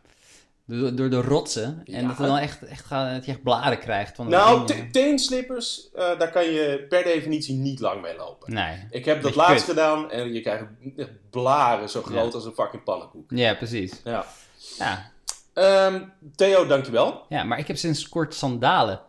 Door, 0.66 0.96
door 0.96 1.10
de 1.10 1.22
rotsen. 1.22 1.82
En 1.86 2.02
Ja. 2.02 2.08
dat 2.08 2.18
je 2.18 2.24
dan 2.24 2.38
echt, 2.38 2.64
echt, 2.66 2.86
gaat, 2.86 3.14
dat 3.16 3.26
je 3.26 3.32
echt 3.32 3.44
blaren 3.44 3.80
krijgt. 3.80 4.16
Van 4.16 4.30
Nou, 4.30 4.66
te- 4.68 4.90
teenslippers, 4.92 5.90
eh, 5.96 6.20
daar 6.20 6.32
kan 6.32 6.44
je 6.46 6.86
per 6.90 7.04
definitie 7.04 7.56
niet 7.56 7.80
lang 7.80 8.02
mee 8.02 8.16
lopen. 8.18 8.54
Nee. 8.54 8.88
Ik 8.90 9.06
heb 9.06 9.22
dat 9.22 9.36
laatst 9.36 9.56
kut. 9.66 9.74
gedaan 9.76 10.12
en 10.12 10.34
je 10.34 10.42
krijgt 10.42 10.64
blaren 11.30 11.90
zo 11.90 12.02
groot 12.02 12.28
Ja. 12.28 12.34
als 12.34 12.46
een 12.46 12.54
fucking 12.54 12.84
pannenkoek. 12.84 13.32
Ja, 13.36 13.54
precies. 13.54 14.02
Ja. 14.04 14.26
Ja. 14.78 15.11
Ehm, 15.54 16.02
Theo, 16.36 16.66
dankjewel. 16.68 17.26
ja, 17.30 17.44
maar 17.44 17.60
ik 17.60 17.68
heb 17.68 17.78
sinds 17.78 18.10
kort 18.10 18.34
sandalen. 18.36 19.02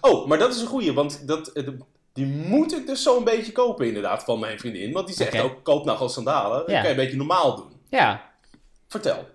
Oh, 0.00 0.26
maar 0.26 0.38
dat 0.38 0.54
is 0.54 0.60
een 0.60 0.66
goeie, 0.66 0.92
want 0.92 1.26
dat, 1.26 1.48
eh, 1.48 1.68
die 2.12 2.26
moet 2.26 2.72
ik 2.76 2.86
dus 2.86 3.02
zo'n 3.02 3.24
beetje 3.24 3.52
kopen 3.52 3.86
inderdaad 3.86 4.24
van 4.24 4.38
mijn 4.38 4.58
vriendin. 4.58 4.92
Want 4.92 5.06
die 5.06 5.16
zegt 5.16 5.40
ook, 5.40 5.62
koop 5.62 5.84
nou 5.84 5.96
gewoon 5.96 6.12
sandalen. 6.12 6.58
Dan 6.66 6.74
Ja. 6.74 6.80
kan 6.80 6.90
je 6.90 6.96
een 6.96 7.02
beetje 7.02 7.16
normaal 7.16 7.56
doen. 7.56 7.72
Ja. 7.88 8.30
Vertel. 8.88 9.28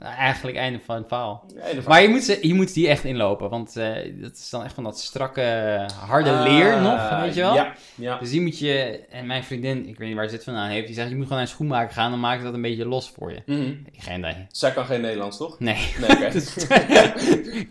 Eigenlijk 0.00 0.56
einde 0.56 0.80
van 0.84 0.96
het 0.96 1.08
verhaal. 1.08 1.44
Einde 1.62 1.82
van- 1.82 1.92
Maar 1.92 2.02
je 2.02 2.08
moet, 2.08 2.22
ze, 2.24 2.38
je 2.48 2.54
moet 2.54 2.74
die 2.74 2.88
echt 2.88 3.04
inlopen, 3.04 3.50
want 3.50 3.76
eh, 3.76 3.88
dat 4.20 4.32
is 4.32 4.50
dan 4.50 4.64
echt 4.64 4.74
van 4.74 4.84
dat 4.84 4.98
strakke, 5.00 5.42
harde 6.06 6.30
leer 6.30 6.72
Ah, 6.74 6.82
nog, 6.82 7.20
weet 7.20 7.34
je 7.34 7.40
wel? 7.40 7.54
Ja, 7.54 7.72
ja. 7.94 8.18
Dus 8.18 8.30
die 8.30 8.40
moet 8.40 8.58
je, 8.58 9.00
en 9.10 9.26
mijn 9.26 9.44
vriendin, 9.44 9.88
ik 9.88 9.98
weet 9.98 10.08
niet 10.08 10.16
waar 10.16 10.28
ze 10.28 10.34
dit 10.34 10.44
vandaan 10.44 10.68
heeft, 10.68 10.86
die 10.86 10.94
zegt, 10.94 11.08
je 11.08 11.14
moet 11.14 11.22
gewoon 11.24 11.38
naar 11.38 11.46
een 11.48 11.54
schoenmaker 11.54 11.92
gaan, 11.94 12.10
dan 12.10 12.20
maakt 12.20 12.42
dat 12.42 12.54
een 12.54 12.62
beetje 12.62 12.86
los 12.86 13.10
voor 13.16 13.32
je. 13.32 13.42
Mhm. 13.46 13.72
Geen 13.98 14.18
idee. 14.18 14.46
Zij 14.50 14.72
kan 14.72 14.84
geen 14.86 15.00
Nederlands, 15.00 15.36
toch? 15.36 15.58
Nee. 15.60 15.94
Nee, 16.00 16.10
oké. 16.10 16.30
dus, 16.38 16.54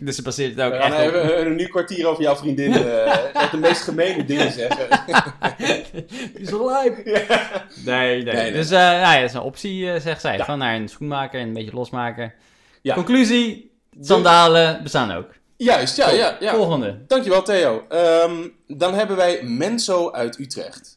dus 0.00 0.16
ze 0.16 0.22
baseert 0.22 0.54
het 0.56 0.64
ook 0.64 0.72
We 0.72 0.78
gaan 0.80 0.92
echt 0.92 1.08
op... 1.14 1.46
een 1.46 1.56
nieuw 1.56 1.68
kwartier 1.68 2.06
over 2.06 2.22
jouw 2.22 2.36
vriendin. 2.36 2.72
eh 2.76 3.34
echt 3.34 3.50
de 3.50 3.56
meest 3.56 3.82
gemene 3.82 4.24
dingen 4.24 4.52
zeggen. 4.52 4.88
is 6.34 6.50
lijp. 6.50 7.00
Ja. 7.04 7.22
Nee, 7.84 8.22
nee. 8.22 8.34
nee. 8.34 8.52
Dus 8.52 8.70
uh, 8.70 8.78
nou 8.78 9.00
ja, 9.14 9.20
dat 9.20 9.28
is 9.28 9.34
een 9.34 9.40
optie, 9.40 9.90
eh, 9.92 10.00
zegt 10.00 10.20
zij. 10.20 10.38
Gewoon 10.38 10.58
naar 10.58 10.74
een 10.74 10.88
schoenmaker 10.88 11.40
en 11.40 11.46
een 11.46 11.52
beetje 11.54 11.74
losmaken. 11.74 12.13
Ja. 12.82 12.94
Conclusie, 12.94 13.70
sandalen 14.00 14.82
bestaan 14.82 15.10
ook. 15.10 15.28
Juist, 15.56 15.96
ja, 15.96 16.10
ja, 16.10 16.36
ja. 16.40 16.54
Volgende. 16.54 17.04
Dankjewel 17.06 17.42
Theo. 17.42 17.84
Ehm, 17.88 18.48
dan 18.66 18.94
hebben 18.94 19.16
wij 19.16 19.42
Menso 19.42 20.10
uit 20.12 20.38
Utrecht. 20.38 20.96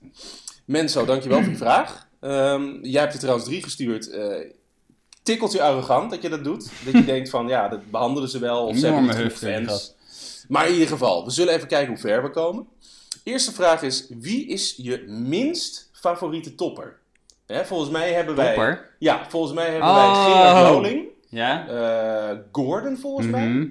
Menso, 0.65 1.05
dankjewel 1.05 1.37
voor 1.37 1.47
die 1.47 1.57
vraag. 1.57 2.07
Ehm, 2.19 2.77
jij 2.81 3.01
hebt 3.01 3.13
er 3.13 3.19
trouwens 3.19 3.47
drie 3.47 3.63
gestuurd. 3.63 4.09
Eh 4.09 4.55
tikkelt 5.27 5.51
je 5.51 5.61
arrogant 5.61 6.11
dat 6.11 6.21
je 6.21 6.29
dat 6.29 6.43
doet? 6.43 6.69
Dat 6.85 6.93
je 6.93 7.05
denkt 7.05 7.29
van, 7.29 7.47
ja, 7.47 7.67
dat 7.67 7.91
behandelen 7.91 8.29
ze 8.29 8.39
wel. 8.39 8.65
Of 8.65 8.77
ze 8.77 8.85
hebben 8.85 9.23
niet 9.23 9.33
fans. 9.33 9.93
Maar 10.47 10.67
in 10.67 10.73
ieder 10.73 10.87
geval, 10.87 11.25
we 11.25 11.31
zullen 11.31 11.53
even 11.53 11.67
kijken 11.67 11.87
hoe 11.87 11.97
ver 11.97 12.23
we 12.23 12.29
komen. 12.29 12.67
Eerste 13.23 13.51
vraag 13.51 13.81
is, 13.81 14.07
wie 14.09 14.47
is 14.47 14.73
je 14.77 15.05
minst 15.07 15.89
favoriete 15.91 16.55
topper? 16.55 16.99
Hè, 17.47 17.65
volgens 17.65 17.89
mij 17.89 18.11
hebben 18.13 18.35
wij... 18.35 18.79
Ja, 18.99 19.25
volgens 19.29 19.53
mij 19.53 19.69
hebben 19.69 19.89
Oh. 19.89 19.95
wij 19.95 20.23
Gerard 20.33 20.67
Joling. 20.67 21.05
Ja? 21.29 21.67
eh, 21.67 22.37
Gordon 22.51 22.97
volgens 22.97 23.27
mij. 23.27 23.47
Mhm. 23.47 23.65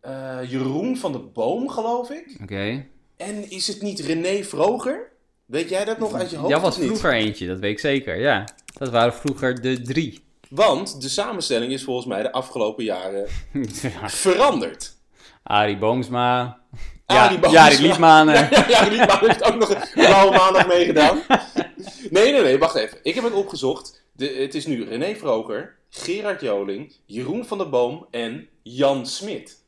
eh, 0.00 0.38
Jeroen 0.50 0.96
van 0.96 1.12
de 1.12 1.18
Boom, 1.18 1.68
geloof 1.68 2.10
ik. 2.10 2.36
Oké. 2.42 2.84
En 3.16 3.50
is 3.50 3.66
het 3.66 3.82
niet 3.82 4.00
René 4.00 4.44
Vroger? 4.44 5.12
Weet 5.46 5.68
jij 5.68 5.84
dat 5.84 5.98
nog 5.98 6.14
uit 6.14 6.30
je 6.30 6.36
hoofd? 6.36 6.50
Dat 6.52 6.60
was 6.60 6.76
niet? 6.78 6.86
vroeger 6.86 7.12
eentje, 7.12 7.46
dat 7.46 7.58
weet 7.58 7.70
ik 7.70 7.78
zeker, 7.78 8.16
ja. 8.20 8.44
Dat 8.78 8.88
waren 8.90 9.14
vroeger 9.14 9.60
de 9.60 9.82
drie. 9.82 10.24
Want 10.50 11.00
de 11.02 11.08
samenstelling 11.08 11.72
is 11.72 11.84
volgens 11.84 12.06
mij 12.06 12.22
de 12.22 12.32
afgelopen 12.32 12.84
jaren 12.84 13.26
Ja. 13.82 14.08
veranderd. 14.08 14.96
Arie 15.42 15.76
Boomsma. 15.78 16.58
Arie 17.06 17.32
Ja, 17.32 17.38
Boomsma. 17.40 17.50
Jari 17.68 17.82
Liedmanen. 17.82 18.34
Ja, 18.34 18.48
ja, 18.50 18.64
ja 18.68 18.82
Rietman 18.82 19.18
heeft 19.20 19.42
ook 19.44 19.56
nog 19.58 19.70
een 19.70 19.82
blauwe 19.94 20.36
maandag 20.36 20.66
meegedaan. 20.66 21.18
Nee, 22.10 22.32
nee, 22.32 22.42
nee, 22.42 22.58
wacht 22.58 22.74
even. 22.74 22.98
Ik 23.02 23.14
heb 23.14 23.24
het 23.24 23.32
opgezocht. 23.32 24.02
De, 24.12 24.26
het 24.26 24.54
is 24.54 24.66
nu 24.66 24.84
René 24.84 25.14
Vroger, 25.16 25.76
Gerard 25.90 26.40
Joling, 26.40 26.92
Jeroen 27.04 27.44
van 27.44 27.58
der 27.58 27.68
Boom 27.68 28.06
en 28.10 28.48
Jan 28.62 29.06
Smit. 29.06 29.62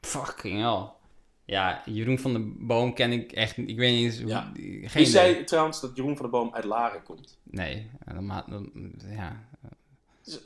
Fucking 0.00 0.60
hell. 0.60 0.88
Ja, 1.44 1.82
Jeroen 1.84 2.18
van 2.18 2.32
de 2.32 2.52
Boom 2.58 2.94
ken 2.94 3.12
ik 3.12 3.32
echt. 3.32 3.56
Ik 3.56 3.76
weet 3.76 3.92
niet 3.94 4.04
eens 4.04 4.20
hoe... 4.20 4.28
Ja. 4.28 4.52
Geen 4.84 5.02
idee. 5.02 5.12
jij 5.12 5.44
trouwens 5.44 5.80
dat 5.80 5.90
Jeroen 5.94 6.16
van 6.16 6.30
der 6.30 6.40
Boom 6.40 6.54
uit 6.54 6.64
Laren 6.64 7.02
komt? 7.02 7.38
Nee, 7.42 7.90
dan, 8.14 8.44
dan, 8.48 8.70
ja. 9.16 9.44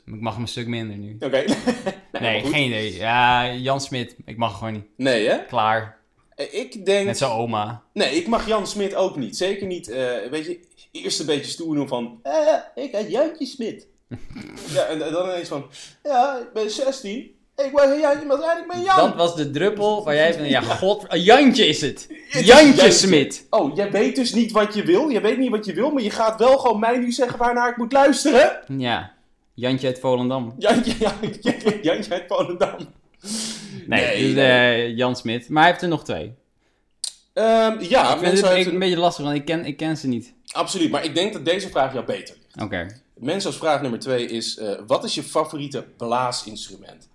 Ik 0.05 0.21
mag 0.21 0.33
hem 0.33 0.41
een 0.41 0.47
stuk 0.47 0.67
minder 0.67 0.97
nu. 0.97 1.15
Oké. 1.19 1.43
nee, 2.19 2.41
geen 2.43 2.65
idee. 2.67 2.93
Ja, 2.95 3.53
Jan 3.53 3.81
Smit. 3.81 4.15
Ik 4.25 4.37
mag 4.37 4.57
gewoon 4.57 4.73
niet. 4.73 4.85
Nee, 4.95 5.27
hè? 5.27 5.45
Klaar. 5.45 5.97
Eh, 6.35 6.53
Ik 6.53 6.85
denk... 6.85 7.05
Met 7.05 7.17
zijn 7.17 7.31
oma. 7.31 7.83
Nee, 7.93 8.15
ik 8.15 8.27
mag 8.27 8.47
Jan 8.47 8.67
Smit 8.67 8.95
ook 8.95 9.15
niet. 9.15 9.37
Zeker 9.37 9.67
niet, 9.67 9.89
eh, 9.89 10.15
weet 10.29 10.45
je, 10.45 10.59
eerst 10.91 11.19
een 11.19 11.25
beetje 11.25 11.51
stoer 11.51 11.75
doen 11.75 11.87
van... 11.87 12.19
Eh, 12.23 12.55
ik 12.83 12.91
heet 12.91 13.09
Jantje 13.11 13.45
Smit. 13.45 13.87
ja, 14.75 14.83
en, 14.85 15.05
en 15.05 15.11
dan 15.11 15.25
ineens 15.29 15.47
van... 15.47 15.65
Ja, 16.03 16.37
ik 16.41 16.53
ben 16.53 16.69
16. 16.71 17.13
Ik 17.55 17.71
ben 17.75 17.99
Jantje, 17.99 18.25
maar 18.25 18.35
uiteindelijk 18.37 18.73
ben 18.73 18.81
Jan. 18.83 18.95
Dat 19.09 19.15
was 19.15 19.35
de 19.35 19.51
druppel 19.51 20.03
waar 20.03 20.15
jij 20.15 20.33
van... 20.33 20.49
Ja, 20.49 20.61
god... 20.61 21.05
Jantje 21.09 21.67
is 21.67 21.81
het. 21.81 22.07
is 22.29 22.45
Jantje. 22.45 22.91
Smit. 22.91 23.47
Oh, 23.49 23.75
jij 23.75 23.91
weet 23.91 24.15
dus 24.15 24.33
niet 24.33 24.51
wat 24.51 24.73
je 24.73 24.83
wil. 24.83 25.09
Je 25.09 25.21
weet 25.21 25.37
niet 25.37 25.49
wat 25.49 25.65
je 25.65 25.73
wil, 25.73 25.91
maar 25.91 26.03
je 26.03 26.09
gaat 26.09 26.39
wel 26.39 26.57
gewoon 26.57 26.79
mij 26.79 26.97
nu 26.97 27.11
zeggen 27.11 27.37
waarnaar 27.39 27.69
ik 27.69 27.77
moet 27.77 27.91
luisteren. 27.91 28.59
Ja. 28.77 29.17
Jantje 29.53 29.87
uit 29.87 29.99
Volendam. 29.99 30.55
Jantje, 30.57 30.93
Jantje, 30.99 31.79
Jantje 31.81 32.11
uit 32.13 32.23
Volendam. 32.27 32.75
Nee, 33.87 34.05
Nee, 34.05 34.33
dus, 34.33 34.43
eh, 34.43 34.97
Jan 34.97 35.15
Smit. 35.15 35.49
Maar 35.49 35.61
hij 35.63 35.71
heeft 35.71 35.83
er 35.83 35.89
nog 35.89 36.03
twee. 36.03 36.33
Ehm, 37.33 37.79
ja, 37.79 38.01
Ik 38.03 38.07
vind 38.09 38.21
mensen 38.21 38.57
het 38.57 38.65
een 38.67 38.73
een- 38.73 38.79
beetje 38.79 38.97
lastig, 38.97 39.25
want 39.25 39.35
ik 39.37 39.45
ken, 39.45 39.65
ik 39.65 39.77
ken 39.77 39.97
ze 39.97 40.07
niet. 40.07 40.33
Absoluut. 40.51 40.91
Maar 40.91 41.03
ik 41.03 41.15
denk 41.15 41.33
dat 41.33 41.45
deze 41.45 41.69
vraag 41.69 41.93
jou 41.93 42.05
beter 42.05 42.35
ligt. 42.41 42.61
Oké. 42.65 42.87
Mensen 43.15 43.49
als 43.49 43.59
vraag 43.59 43.81
nummer 43.81 43.99
twee 43.99 44.25
is... 44.25 44.57
eh, 44.57 44.79
wat 44.87 45.03
is 45.03 45.15
je 45.15 45.23
favoriete 45.23 45.85
blaasinstrument? 45.97 47.09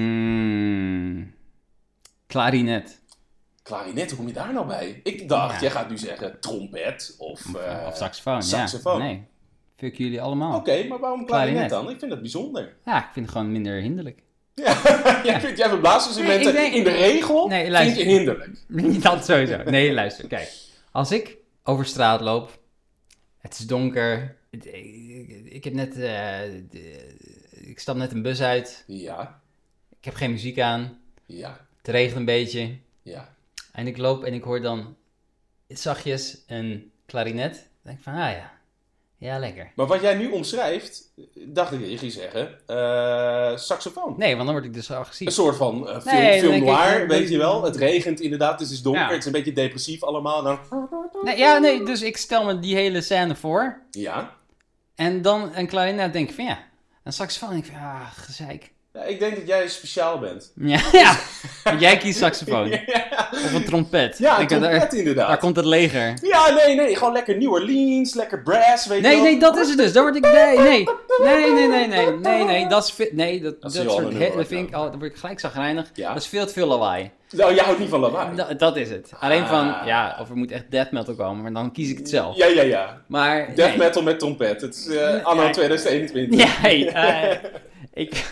Mm. 0.00 1.34
Klarinet. 2.26 3.00
Klarinet, 3.62 4.08
hoe 4.10 4.18
kom 4.18 4.26
je 4.26 4.32
daar 4.32 4.52
nou 4.52 4.66
bij? 4.66 5.00
Ik 5.02 5.28
dacht, 5.28 5.54
Ja. 5.54 5.60
jij 5.60 5.70
gaat 5.70 5.90
nu 5.90 5.98
zeggen 5.98 6.40
trompet 6.40 7.14
of... 7.18 7.54
eh, 7.54 7.86
of 7.86 7.96
saxofoon, 7.96 8.42
saxofoon. 8.42 8.98
ja. 8.98 9.04
Nee. 9.06 9.28
Fuck 9.76 9.96
jullie 9.96 10.20
allemaal. 10.22 10.56
Oké, 10.58 10.86
maar 10.88 10.98
waarom 10.98 11.26
klarinet 11.26 11.52
Klarinet. 11.54 11.70
dan? 11.70 11.90
Ik 11.90 11.98
vind 11.98 12.10
dat 12.10 12.20
bijzonder. 12.20 12.76
Ja, 12.84 12.98
ik 12.98 13.08
vind 13.12 13.26
het 13.26 13.34
gewoon 13.34 13.52
minder 13.52 13.80
hinderlijk. 13.80 14.22
Ja, 14.54 14.80
jij 15.24 15.40
vindt 15.40 15.58
jij 15.58 15.78
blaasinstrumenten 15.78 16.54
Nee, 16.54 16.64
ik 16.66 16.72
denk- 16.72 16.86
in 16.86 16.92
de 16.92 16.98
regel 16.98 17.46
Nee, 17.48 17.70
vind 17.76 17.96
je 17.96 18.04
hinderlijk. 18.04 18.50
Dat 19.02 19.24
sowieso. 19.24 19.56
Nee, 19.64 19.92
luister. 19.92 20.26
Kijk. 20.28 20.52
Als 20.90 21.12
ik 21.12 21.36
over 21.62 21.86
straat 21.86 22.20
loop, 22.20 22.60
het 23.38 23.58
is 23.58 23.66
donker, 23.66 24.36
ik, 24.50 25.64
heb 25.64 25.72
net, 25.72 25.98
eh, 25.98 26.54
ik 27.50 27.78
stap 27.78 27.96
net 27.96 28.12
een 28.12 28.22
bus 28.22 28.40
uit, 28.40 28.84
Ja, 28.86 29.40
ik 29.98 30.04
heb 30.04 30.14
geen 30.14 30.30
muziek 30.30 30.60
aan, 30.60 31.00
ja, 31.26 31.66
het 31.76 31.88
regent 31.88 32.16
een 32.16 32.24
beetje. 32.24 32.78
Ja. 33.02 33.34
en 33.72 33.86
ik 33.86 33.96
loop 33.96 34.24
en 34.24 34.34
ik 34.34 34.42
hoor 34.42 34.60
dan 34.60 34.96
zachtjes 35.68 36.42
een 36.46 36.92
klarinet. 37.06 37.54
Dan 37.54 37.62
denk 37.82 37.98
ik 37.98 38.04
van, 38.04 38.12
ah 38.12 38.32
ja, 38.32 38.59
ja 39.20 39.38
lekker. 39.38 39.72
Maar 39.74 39.86
wat 39.86 40.00
jij 40.00 40.14
nu 40.14 40.30
omschrijft, 40.30 41.12
dacht 41.34 41.72
ik 41.72 41.80
dat 41.80 41.90
je 41.90 41.98
ging 41.98 42.12
zeggen, 42.12 42.58
eh, 42.66 43.56
saxofoon. 43.56 44.14
Nee, 44.16 44.32
want 44.34 44.44
dan 44.44 44.54
word 44.54 44.64
ik 44.66 44.74
dus 44.74 44.88
Een 44.88 44.96
agressief. 44.96 45.32
soort 45.32 45.56
van 45.56 45.88
eh, 45.88 46.00
film, 46.00 46.14
Nee, 46.22 46.40
film 46.40 46.52
ik, 46.52 46.62
noir, 46.62 47.02
eh, 47.02 47.08
weet 47.08 47.28
je 47.28 47.38
wel. 47.38 47.62
Het 47.62 47.76
regent 47.76 48.20
inderdaad, 48.20 48.60
het 48.60 48.70
is 48.70 48.82
donker, 48.82 49.02
Ja. 49.02 49.08
het 49.08 49.18
is 49.18 49.26
een 49.26 49.32
beetje 49.32 49.52
depressief 49.52 50.02
allemaal. 50.02 50.42
Dan... 50.42 50.58
Nee, 51.22 51.36
ja, 51.38 51.58
nee, 51.58 51.84
dus 51.84 52.02
ik 52.02 52.16
stel 52.16 52.44
me 52.44 52.58
die 52.58 52.74
hele 52.74 53.00
scène 53.00 53.36
voor 53.36 53.82
Ja. 53.90 54.36
en 54.94 55.22
dan 55.22 55.50
een 55.54 55.66
klarinet 55.66 56.12
denk 56.12 56.28
ik 56.28 56.34
van, 56.34 56.44
ja, 56.44 56.58
een 57.04 57.12
saxofoon 57.12 57.50
denk 57.50 57.64
ik 57.64 57.72
van, 57.72 57.80
ah, 57.80 58.10
gezeik. 58.12 58.72
Ja, 58.92 59.02
ik 59.02 59.18
denk 59.18 59.36
dat 59.36 59.46
jij 59.46 59.68
speciaal 59.68 60.18
bent. 60.18 60.52
Ja, 60.92 61.16
jij 61.78 61.96
kiest 61.96 62.18
saxofoon. 62.18 62.72
Of 63.44 63.52
een 63.54 63.64
trompet. 63.64 64.18
Ja, 64.18 64.38
Ik- 64.38 64.50
een 64.50 64.60
daar, 64.60 64.70
trompet 64.70 64.92
inderdaad. 64.98 65.28
daar 65.28 65.38
komt 65.38 65.56
het 65.56 65.64
leger. 65.64 66.14
Ja, 66.22 66.50
nee, 66.50 66.74
nee, 66.76 66.96
gewoon 66.96 67.12
lekker 67.12 67.36
New 67.36 67.50
Orleans, 67.52 68.14
lekker 68.14 68.42
brass, 68.42 68.86
weet 68.86 69.00
je 69.00 69.06
Nee, 69.06 69.14
wel. 69.14 69.24
nee, 69.24 69.38
dat 69.38 69.56
is 69.56 69.68
het 69.68 69.78
dus. 69.78 69.92
Daar 69.92 70.02
word 70.02 70.16
ik... 70.16 70.22
Nee, 70.32 70.58
nee. 70.58 70.88
Nee, 71.24 71.52
nee, 71.52 71.68
nee, 71.68 71.86
nee. 71.86 72.10
Nee, 72.18 72.44
nee, 72.44 72.66
dat 72.66 72.84
is... 72.98 73.08
Nee, 73.12 73.40
dat, 73.40 73.60
Dat 73.62 73.72
dat, 73.74 73.90
soort... 73.90 74.12
he- 74.18 74.32
dat 74.36 74.46
vind 74.46 74.68
ik... 74.68 74.74
al- 74.74 74.90
Dan 74.90 74.98
word 74.98 75.10
ik 75.12 75.16
gelijk 75.18 75.40
zagrijnig. 75.40 75.90
Ja. 75.94 76.12
Dat 76.12 76.22
is 76.22 76.28
veel 76.28 76.46
te 76.46 76.52
veel 76.52 76.66
lawaai. 76.66 77.10
Nou, 77.30 77.54
jij 77.54 77.64
houdt 77.64 77.78
niet 77.78 77.88
van 77.88 78.00
lawaai. 78.00 78.36
Dat, 78.36 78.58
dat 78.58 78.76
is 78.76 78.90
het. 78.90 79.10
Alleen 79.20 79.46
van... 79.46 79.74
Ah. 79.80 79.86
Ja, 79.86 80.16
of 80.20 80.28
er 80.30 80.36
moet 80.36 80.50
echt 80.50 80.64
death 80.70 80.90
metal 80.90 81.14
komen. 81.14 81.42
Maar 81.42 81.52
dan 81.52 81.72
kies 81.72 81.90
ik 81.90 81.98
het 81.98 82.08
zelf. 82.08 82.36
Ja, 82.36 82.46
ja, 82.46 82.62
ja. 82.62 83.02
Maar... 83.06 83.54
Death 83.54 83.68
nee. 83.68 83.78
metal 83.78 84.02
met 84.02 84.18
trompet. 84.18 84.60
Het 84.60 84.74
is 84.74 84.86
eh, 84.86 85.24
anno 85.24 85.42
Ja. 85.42 85.50
2021. 85.50 86.38
Ja, 86.40 86.46
hey, 86.48 86.88
eh, 86.88 87.38
ik... 87.94 88.14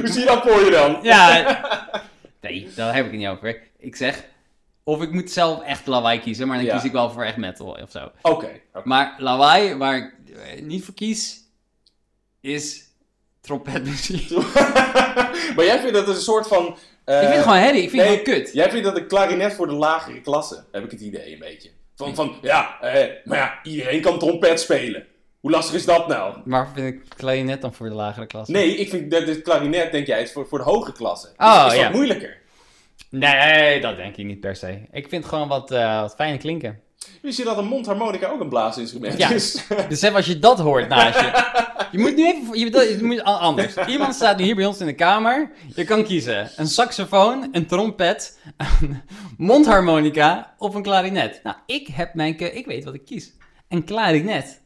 Hoe 0.00 0.08
zie 0.08 0.20
je 0.20 0.26
dat 0.26 0.42
voor 0.42 0.64
je 0.64 0.70
dan? 0.70 0.98
Ja. 1.02 1.58
Nee, 2.40 2.68
daar 2.74 2.94
heb 2.94 3.04
ik 3.04 3.10
het 3.10 3.20
niet 3.20 3.28
over. 3.28 3.62
Ik 3.78 3.96
zeg... 3.96 4.24
Of 4.84 5.02
ik 5.02 5.12
moet 5.12 5.30
zelf 5.30 5.62
echt 5.62 5.86
lawaai 5.86 6.20
kiezen. 6.20 6.46
Maar 6.48 6.56
dan 6.56 6.66
Ja. 6.66 6.74
kies 6.74 6.84
ik 6.84 6.92
wel 6.92 7.10
voor 7.10 7.24
echt 7.24 7.36
metal 7.36 7.66
of 7.82 7.90
zo. 7.90 8.10
Oké. 8.22 8.48
Maar 8.84 9.14
lawaai, 9.18 9.74
waar 9.74 9.96
ik 9.96 10.12
eh, 10.36 10.62
niet 10.62 10.84
voor 10.84 10.94
kies, 10.94 11.38
is 12.40 12.84
trompetmuziek. 13.40 14.30
maar 15.56 15.64
jij 15.64 15.78
vindt 15.80 15.94
dat 15.94 16.08
een 16.08 16.14
soort 16.20 16.46
van... 16.48 16.76
eh, 17.04 17.14
ik 17.14 17.20
vind 17.22 17.34
het 17.34 17.42
gewoon 17.42 17.58
herrie, 17.58 17.82
ik 17.82 17.90
vind 17.90 18.02
nee, 18.02 18.12
het 18.16 18.24
gewoon 18.24 18.42
kut. 18.42 18.52
Jij 18.52 18.70
vindt 18.70 18.84
dat 18.84 18.96
een 18.96 19.06
klarinet 19.06 19.52
voor 19.52 19.66
de 19.66 19.72
lagere 19.74 20.20
klasse, 20.20 20.64
heb 20.72 20.84
ik 20.84 20.90
het 20.90 21.00
idee 21.00 21.32
een 21.32 21.38
beetje. 21.38 21.70
Van, 21.96 22.14
van 22.14 22.36
ja, 22.42 22.80
eh, 22.80 23.08
maar 23.24 23.38
ja, 23.38 23.58
iedereen 23.62 24.00
kan 24.00 24.18
trompet 24.18 24.60
spelen. 24.60 25.06
Hoe 25.40 25.50
lastig 25.50 25.74
is 25.74 25.84
dat 25.84 26.08
nou? 26.08 26.34
Maar 26.44 26.68
vind 26.74 26.94
ik 26.94 27.00
klarinet 27.16 27.60
dan 27.60 27.74
voor 27.74 27.88
de 27.88 27.94
lagere 27.94 28.26
klasse? 28.26 28.52
Nee, 28.52 28.76
ik 28.76 28.88
vind 28.88 29.10
dat 29.10 29.26
het 29.26 29.42
klarinet, 29.42 29.92
denk 29.92 30.06
jij, 30.06 30.22
is 30.22 30.32
voor, 30.32 30.46
voor 30.48 30.58
de 30.58 30.64
hoge 30.64 30.92
klasse. 30.92 31.28
Oh, 31.36 31.64
is, 31.66 31.72
is 31.72 31.78
ja. 31.78 31.84
wat 31.84 31.92
moeilijker. 31.94 32.36
Nee, 33.10 33.80
dat 33.80 33.96
denk 33.96 34.16
ik 34.16 34.24
niet 34.26 34.40
per 34.40 34.56
se. 34.56 34.78
Ik 34.92 35.08
vind 35.08 35.22
het 35.24 35.32
gewoon 35.32 35.48
wat, 35.48 35.70
eh 35.70 36.00
wat 36.00 36.14
fijner 36.14 36.38
klinken. 36.38 36.80
Wist 37.22 37.38
je 37.38 37.44
dat 37.44 37.58
een 37.58 37.64
mondharmonica 37.66 38.28
ook 38.28 38.40
een 38.40 38.48
blaasinstrument 38.48 39.18
Ja. 39.18 39.30
is? 39.30 39.64
Dus 39.88 40.02
even 40.02 40.16
als 40.16 40.26
je 40.26 40.38
dat 40.38 40.58
hoort 40.58 40.88
naast 40.88 41.20
je. 41.20 41.30
Je 41.92 41.98
moet 41.98 42.16
nu 42.16 42.26
even... 42.26 42.58
Je, 42.58 42.70
dat- 42.70 42.88
je 42.88 43.02
moet 43.04 43.22
anders. 43.22 43.74
Iemand 43.86 44.14
staat 44.14 44.36
nu 44.38 44.44
hier 44.44 44.54
bij 44.54 44.66
ons 44.66 44.80
in 44.80 44.86
de 44.86 44.94
kamer. 44.94 45.50
Je 45.74 45.84
kan 45.84 46.04
kiezen. 46.04 46.50
Een 46.56 46.66
saxofoon, 46.66 47.48
een 47.52 47.66
trompet, 47.66 48.38
een 48.56 49.02
mondharmonica 49.36 50.54
of 50.58 50.74
een 50.74 50.82
klarinet. 50.82 51.40
Nou, 51.42 51.56
ik 51.66 51.86
heb 51.86 52.14
mijn... 52.14 52.38
Ik 52.54 52.66
weet 52.66 52.84
wat 52.84 52.94
ik 52.94 53.04
kies. 53.04 53.32
Een 53.68 53.84
klarinet. 53.84 54.59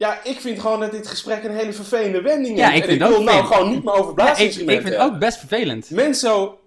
Ja, 0.00 0.24
ik 0.24 0.40
vind 0.40 0.60
gewoon 0.60 0.80
dat 0.80 0.90
dit 0.90 1.06
gesprek 1.06 1.44
een 1.44 1.54
hele 1.54 1.72
vervelende 1.72 2.22
wending 2.22 2.58
Ja, 2.58 2.68
heeft. 2.68 2.76
ik 2.76 2.82
en 2.82 2.88
vind 2.88 3.00
ik 3.00 3.06
het 3.06 3.16
wil 3.16 3.18
ook 3.18 3.34
nou 3.34 3.46
gewoon 3.46 3.70
niet 3.70 3.84
meer 3.84 3.94
over 3.94 4.12
Ja, 4.16 4.36
ik, 4.36 4.52
vind 4.52 4.82
het 4.84 4.96
ook 4.96 5.18
best 5.18 5.38
vervelend. 5.38 5.90
Mensen 5.90 6.28
zo... 6.28 6.58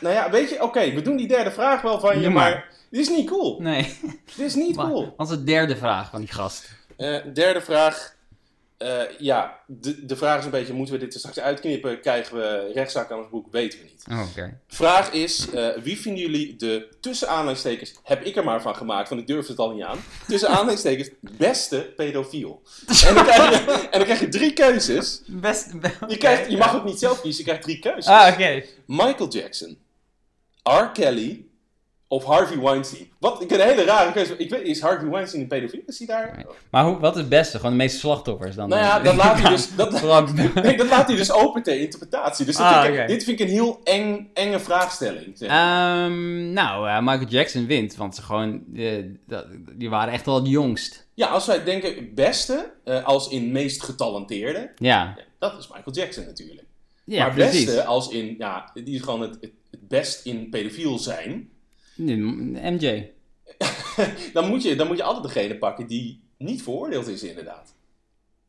Nou 0.00 0.14
ja, 0.14 0.30
weet 0.30 0.50
je, 0.50 0.62
oké, 0.62 0.92
we 0.92 1.02
doen 1.02 1.16
die 1.16 1.28
derde 1.28 1.50
vraag 1.50 1.82
wel 1.82 2.00
van 2.00 2.20
je, 2.20 2.30
maar... 2.30 2.50
maar. 2.50 2.68
Dit 2.90 3.00
is 3.00 3.08
niet 3.08 3.26
cool. 3.30 3.60
Nee. 3.60 3.98
Dit 4.36 4.46
is 4.46 4.54
niet 4.54 4.76
Maar, 4.76 4.86
cool. 4.86 5.14
Wat 5.16 5.30
is 5.30 5.36
de 5.36 5.44
derde 5.44 5.76
vraag 5.76 6.10
van 6.10 6.20
die 6.20 6.32
gast? 6.32 6.70
Eh, 6.96 7.16
derde 7.34 7.60
vraag. 7.60 8.16
Eh, 8.78 9.02
ja, 9.18 9.60
de, 9.66 10.04
de 10.06 10.16
vraag 10.16 10.38
is 10.38 10.44
een 10.44 10.50
beetje, 10.50 10.72
moeten 10.72 10.94
we 10.94 11.00
dit 11.00 11.12
er 11.12 11.18
straks 11.18 11.40
uitknippen? 11.40 12.00
Krijgen 12.00 12.36
we 12.36 12.70
rechtszaak 12.74 13.10
aan 13.10 13.18
ons 13.18 13.28
boek? 13.28 13.46
Weten 13.50 13.78
we 13.78 13.84
niet. 13.84 14.04
Oh, 14.10 14.28
oké. 14.30 14.60
Vraag 14.66 15.12
is, 15.12 15.50
eh, 15.50 15.68
wie 15.82 16.00
vinden 16.00 16.22
jullie 16.22 16.56
de 16.56 16.96
tussen 17.00 17.28
aanhalingstekens, 17.28 17.94
heb 18.02 18.24
ik 18.24 18.36
er 18.36 18.44
maar 18.44 18.62
van 18.62 18.76
gemaakt, 18.76 19.08
want 19.08 19.20
ik 19.20 19.26
durf 19.26 19.46
het 19.46 19.58
al 19.58 19.70
niet 19.70 19.82
aan, 19.82 19.98
tussen 20.26 20.48
aanhalingstekens 20.48 21.10
beste 21.20 21.92
pedofiel? 21.96 22.62
En 23.06 23.14
dan 23.14 23.24
krijg 23.24 23.50
je, 23.50 23.72
en 23.90 23.98
dan 23.98 24.04
krijg 24.04 24.20
je 24.20 24.28
drie 24.28 24.52
keuzes. 24.52 25.22
Best... 25.26 25.72
Je, 26.08 26.16
krijgt, 26.16 26.50
je 26.50 26.56
mag 26.56 26.74
ook 26.74 26.84
niet 26.84 26.98
zelf 26.98 27.20
kiezen, 27.20 27.38
je 27.38 27.44
krijgt 27.44 27.62
drie 27.62 27.78
keuzes. 27.78 28.06
Ah, 28.06 28.32
oké. 28.32 28.64
Michael 28.86 29.28
Jackson, 29.28 29.78
R. 30.62 30.90
Kelly 30.92 31.47
of 32.08 32.24
Harvey 32.24 32.58
Weinstein. 32.58 33.08
Wat, 33.18 33.42
ik 33.42 33.50
een 33.50 33.60
hele 33.60 33.84
rare 33.84 34.12
keuze. 34.12 34.36
Ik 34.36 34.50
weet, 34.50 34.62
is 34.66 34.80
Harvey 34.80 35.08
Weinstein 35.08 35.42
een 35.42 35.48
pedofiel? 35.48 35.80
Is 35.86 35.98
hij 35.98 36.06
daar? 36.06 36.44
Maar 36.70 36.84
hoe, 36.84 36.98
wat 36.98 37.14
is 37.14 37.20
het 37.20 37.28
beste? 37.28 37.56
Gewoon 37.56 37.70
de 37.72 37.76
meeste 37.76 37.98
slachtoffers 37.98 38.54
dan? 38.56 38.68
Nou 38.68 38.82
ja, 38.82 39.00
dat 39.00 39.14
laat 39.16 39.40
hij 39.40 39.50
dus... 39.50 39.74
Dat, 39.76 39.98
Gewoon- 39.98 40.34
Nee, 40.54 40.76
dat 40.76 40.88
laat 40.88 41.06
hij 41.08 41.16
dus 41.16 41.32
open 41.32 41.62
ter 41.62 41.80
interpretatie. 41.80 42.44
Dus 42.46 42.56
dat 42.56 42.66
Ah, 42.66 42.82
vind 42.84 42.96
ik, 42.98 43.06
dit 43.06 43.24
vind 43.24 43.40
ik 43.40 43.46
een 43.46 43.52
heel 43.52 43.80
eng, 43.84 44.30
enge 44.34 44.58
vraagstelling. 44.60 45.38
Zeg. 45.38 45.48
Ehm, 45.48 46.52
nou, 46.52 47.02
Michael 47.02 47.28
Jackson 47.28 47.66
wint, 47.66 47.96
want 47.96 48.14
ze 48.14 48.22
gewoon, 48.22 48.62
eh, 48.74 49.04
die 49.76 49.90
waren 49.90 50.12
echt 50.12 50.26
wel 50.26 50.34
het 50.34 50.48
jongst. 50.48 51.06
Ja, 51.14 51.26
als 51.26 51.46
wij 51.46 51.64
denken 51.64 52.14
beste, 52.14 52.72
eh, 52.84 53.04
als 53.04 53.28
in 53.28 53.52
meest 53.52 53.82
getalenteerde, 53.82 54.70
Ja, 54.76 55.14
ja, 55.16 55.16
dat 55.38 55.58
is 55.58 55.68
Michael 55.68 55.96
Jackson 55.96 56.24
natuurlijk. 56.24 56.66
ja 57.04 57.24
maar 57.26 57.34
precies. 57.34 57.64
beste 57.64 57.84
als 57.84 58.08
in, 58.08 58.34
ja, 58.38 58.70
die 58.74 58.94
is 58.94 59.00
gewoon 59.00 59.20
het, 59.20 59.36
het, 59.40 59.52
het 59.70 59.88
best 59.88 60.26
in 60.26 60.50
pedofiel 60.50 60.98
zijn. 60.98 61.48
Nee, 61.98 62.16
MJ. 62.72 63.10
Dan 64.32 64.48
moet, 64.48 64.62
je, 64.62 64.76
dan 64.76 64.86
moet 64.86 64.96
je 64.96 65.02
altijd 65.02 65.34
degene 65.34 65.56
pakken 65.58 65.86
die 65.86 66.20
niet 66.38 66.62
veroordeeld 66.62 67.08
is 67.08 67.22
inderdaad. 67.22 67.74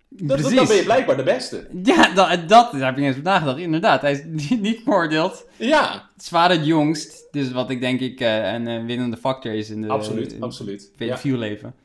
Dat, 0.09 0.38
precies. 0.38 0.55
dan 0.55 0.67
ben 0.67 0.75
je 0.75 0.83
blijkbaar 0.83 1.17
de 1.17 1.23
beste. 1.23 1.67
Ja, 1.83 2.13
dat, 2.13 2.49
dat 2.49 2.71
daar 2.71 2.85
heb 2.85 2.97
ik 2.97 3.03
eens 3.03 3.21
nagedacht. 3.21 3.57
Inderdaad, 3.57 4.01
hij 4.01 4.12
is 4.12 4.21
niet, 4.49 4.62
niet 4.62 4.81
veroordeeld. 4.83 5.45
Ja, 5.55 6.09
Zwaar 6.17 6.49
het 6.49 6.65
jongst. 6.65 7.27
Dus 7.31 7.51
wat 7.51 7.69
ik 7.69 7.79
denk 7.79 7.99
ik 7.99 8.19
eh, 8.19 8.53
een 8.53 8.67
eh, 8.67 8.85
winnende 8.85 9.17
factor 9.17 9.53
is 9.53 9.69
in 9.69 9.81
de 9.81 9.88
absoluut, 9.88 10.31
in 10.33 10.43
absoluut. 10.43 10.91
het 10.97 11.21
Ja. 11.23 11.38
leven. 11.38 11.75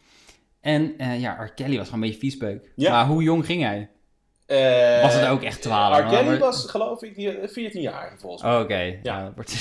En 0.61 0.99
eh, 0.99 1.21
ja, 1.21 1.33
R. 1.45 1.55
Kelly 1.55 1.77
was 1.77 1.85
gewoon 1.89 2.03
een 2.03 2.09
beetje 2.09 2.23
viespeuk. 2.29 2.73
Ja. 2.77 2.91
Maar 2.91 3.07
hoe 3.07 3.23
jong 3.23 3.47
ging 3.47 3.63
hij? 3.63 3.91
Eh, 4.47 5.03
Was 5.03 5.15
het 5.15 5.27
ook 5.27 5.43
echt 5.43 5.63
12? 5.63 5.99
R. 5.99 6.03
Kelly 6.03 6.25
Maar- 6.29 6.39
was 6.39 6.65
geloof 6.67 7.03
ik 7.03 7.15
die, 7.15 7.39
eh, 7.39 7.49
14 7.49 7.81
jaar 7.81 8.15
volgens 8.19 8.43
mij. 8.43 8.55
Oh, 8.55 8.61
Oké, 8.61 8.77
ja. 8.79 8.99
Ja. 9.03 9.33
dat 9.37 9.53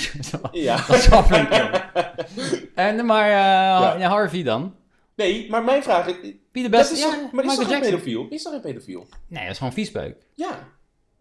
Ja. 0.51 0.85
Dat 0.87 0.95
is 0.97 1.07
wel 1.07 1.23
flink. 1.23 1.49
En, 2.75 3.05
maar 3.05 3.25
eh, 3.29 3.99
ja. 3.99 4.09
Harvey 4.09 4.43
dan? 4.43 4.75
Nee, 5.15 5.49
maar 5.49 5.63
mijn 5.63 5.83
vraag 5.83 6.07
is... 6.07 6.15
Wie 6.51 6.63
de 6.63 6.69
Dat 6.69 6.71
beste? 6.79 6.93
is 6.93 6.99
ja, 6.99 7.09
toch, 7.09 7.31
maar 7.31 7.43
is 7.45 7.55
toch 7.55 7.67
geen 7.67 7.79
pedofiel? 7.81 8.27
Is 8.29 8.43
toch 8.43 8.51
geen 8.53 8.61
pedofiel? 8.61 9.07
Nee, 9.27 9.41
dat 9.43 9.51
is 9.51 9.57
gewoon 9.57 9.73
viespeuk. 9.73 10.15
Ja. 10.35 10.67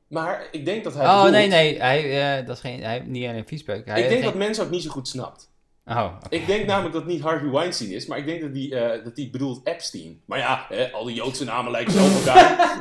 Maar 0.08 0.46
ik 0.50 0.64
denk 0.64 0.84
dat 0.84 0.94
hij 0.94 1.04
Oh, 1.06 1.14
bedoelt- 1.16 1.32
nee, 1.32 1.48
nee. 1.48 1.80
Hij, 1.80 2.38
eh, 2.38 2.46
dat 2.46 2.56
is 2.56 2.62
geen, 2.62 2.82
hij, 2.82 3.02
niet 3.06 3.24
alleen 3.24 3.36
een 3.36 3.46
viespeuk. 3.46 3.86
Hij 3.86 3.96
Ik 4.02 4.08
denk 4.08 4.14
geen- 4.20 4.30
dat 4.30 4.34
mensen 4.38 4.64
ook 4.64 4.70
niet 4.70 4.82
zo 4.82 4.90
goed 4.90 5.08
snapt. 5.08 5.50
Oh. 5.86 6.12
Ik 6.28 6.46
denk 6.46 6.66
namelijk 6.66 6.92
dat 6.94 7.02
het 7.02 7.10
niet 7.12 7.22
Harvey 7.22 7.50
Weinstein 7.50 7.90
is, 7.90 8.06
maar 8.06 8.18
ik 8.18 8.26
denk 8.26 8.40
dat 8.40 8.52
die, 8.52 8.76
eh, 8.78 9.04
dat 9.04 9.14
die 9.14 9.30
bedoelt 9.30 9.66
Epstein. 9.66 10.20
Maar 10.26 10.38
ja, 10.38 10.66
hè, 10.68 10.90
al 10.92 11.04
die 11.04 11.14
Joodse 11.14 11.44
namen 11.44 11.70
lijken 11.72 11.92
zo 11.92 12.04
op 12.04 12.12
elkaar. 12.12 12.80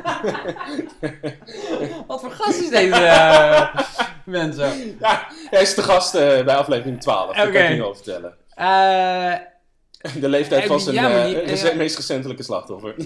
Wat 2.06 2.20
voor 2.20 2.30
gast 2.30 2.60
is 2.60 2.68
deze 2.70 2.94
eh, 2.94 3.76
mensen? 4.24 4.96
ja, 5.00 5.26
hij 5.50 5.62
is 5.62 5.74
de 5.74 5.82
gast 5.82 6.14
eh, 6.14 6.44
bij 6.44 6.56
aflevering 6.56 7.00
12. 7.00 7.36
Dat 7.36 7.46
Oké. 7.46 7.52
kan 7.52 7.62
ik 7.62 7.68
je 7.68 7.74
niet 7.74 7.82
over 7.82 8.02
vertellen. 8.02 8.34
Eh, 8.54 9.34
De 10.20 10.28
leeftijd 10.28 10.66
van 10.66 10.80
zijn 10.80 10.94
ja, 10.94 11.08
ja. 11.24 11.74
meest 11.74 11.96
recentelijke 11.96 12.42
slachtoffer. 12.42 12.94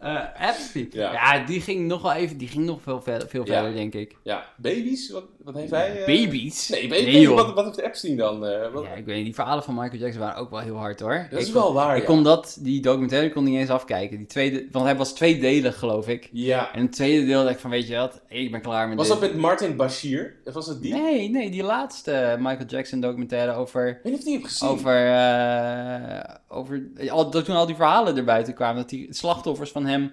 eh, 0.00 0.48
Epstein. 0.48 0.88
Ja. 0.92 1.12
Ja. 1.12 1.44
die 1.46 1.60
ging 1.60 1.86
nog 1.86 2.02
wel 2.02 2.12
even, 2.12 2.36
die 2.38 2.48
ging 2.48 2.64
nog 2.64 2.82
veel, 2.82 3.02
veel, 3.02 3.20
veel 3.28 3.46
Ja. 3.46 3.52
verder, 3.52 3.72
denk 3.74 3.94
ik. 3.94 4.16
ja, 4.22 4.44
baby's? 4.56 5.10
Wat, 5.10 5.24
wat 5.44 5.54
heeft 5.54 5.70
hij? 5.70 5.98
eh? 6.04 6.06
Baby's? 6.06 6.68
Nee, 6.68 7.20
joh. 7.20 7.34
wat, 7.36 7.54
wat 7.54 7.64
heeft 7.64 7.78
Epstein 7.78 8.16
dan? 8.16 8.46
eh, 8.46 8.72
wat- 8.72 8.84
Ja, 8.84 8.90
ik 8.90 9.04
weet 9.04 9.16
niet, 9.16 9.24
die 9.24 9.34
verhalen 9.34 9.62
van 9.64 9.74
Michael 9.74 10.00
Jackson 10.00 10.20
waren 10.20 10.40
ook 10.40 10.50
wel 10.50 10.58
heel 10.60 10.76
hard 10.76 11.00
hoor. 11.00 11.26
dat 11.30 11.40
is 11.40 11.52
wel 11.52 11.72
waar, 11.72 11.94
Ik 11.96 12.00
ja. 12.02 12.08
kon 12.08 12.22
dat, 12.22 12.56
die 12.60 12.80
documentaire 12.82 13.30
kon 13.32 13.44
niet 13.44 13.58
eens 13.58 13.68
afkijken. 13.70 14.16
Die 14.16 14.26
tweede, 14.26 14.66
want 14.70 14.84
hij 14.84 14.96
was 14.96 15.12
tweedelig 15.12 15.78
geloof 15.78 16.08
ik. 16.08 16.28
Ja. 16.32 16.72
En 16.74 16.82
het 16.82 16.92
tweede 16.92 17.26
deel 17.26 17.42
dacht 17.42 17.54
ik 17.54 17.60
van, 17.60 17.70
weet 17.70 17.88
je 17.88 17.96
wat, 17.96 18.20
ik 18.28 18.50
ben 18.50 18.60
klaar 18.60 18.88
met 18.88 18.96
Was 18.96 19.08
dit. 19.08 19.20
dat 19.20 19.30
met 19.30 19.40
Martin 19.40 19.76
Bashir? 19.76 20.36
Was 20.52 20.66
dat 20.66 20.82
die? 20.82 20.94
Nee, 20.94 21.30
nee, 21.30 21.50
die 21.50 21.62
laatste 21.62 22.36
Michael 22.38 22.66
Jackson 22.68 23.00
documentaire 23.00 23.52
over... 23.52 23.88
Ik 23.88 23.98
weet 24.02 24.12
niet 24.12 24.18
of 24.18 24.24
die 24.24 24.34
heb 24.34 24.44
gezien. 24.44 24.68
Over, 24.68 25.06
eh, 25.12 26.34
over 26.48 26.82
al, 27.08 27.30
dat 27.30 27.44
toen 27.44 27.56
al 27.56 27.66
die 27.66 27.74
verhalen 27.74 28.16
erbuiten 28.16 28.54
kwamen, 28.54 28.76
dat 28.76 28.88
die 28.88 29.06
slachtoffers 29.10 29.70
van 29.70 29.86
hem 29.90 30.12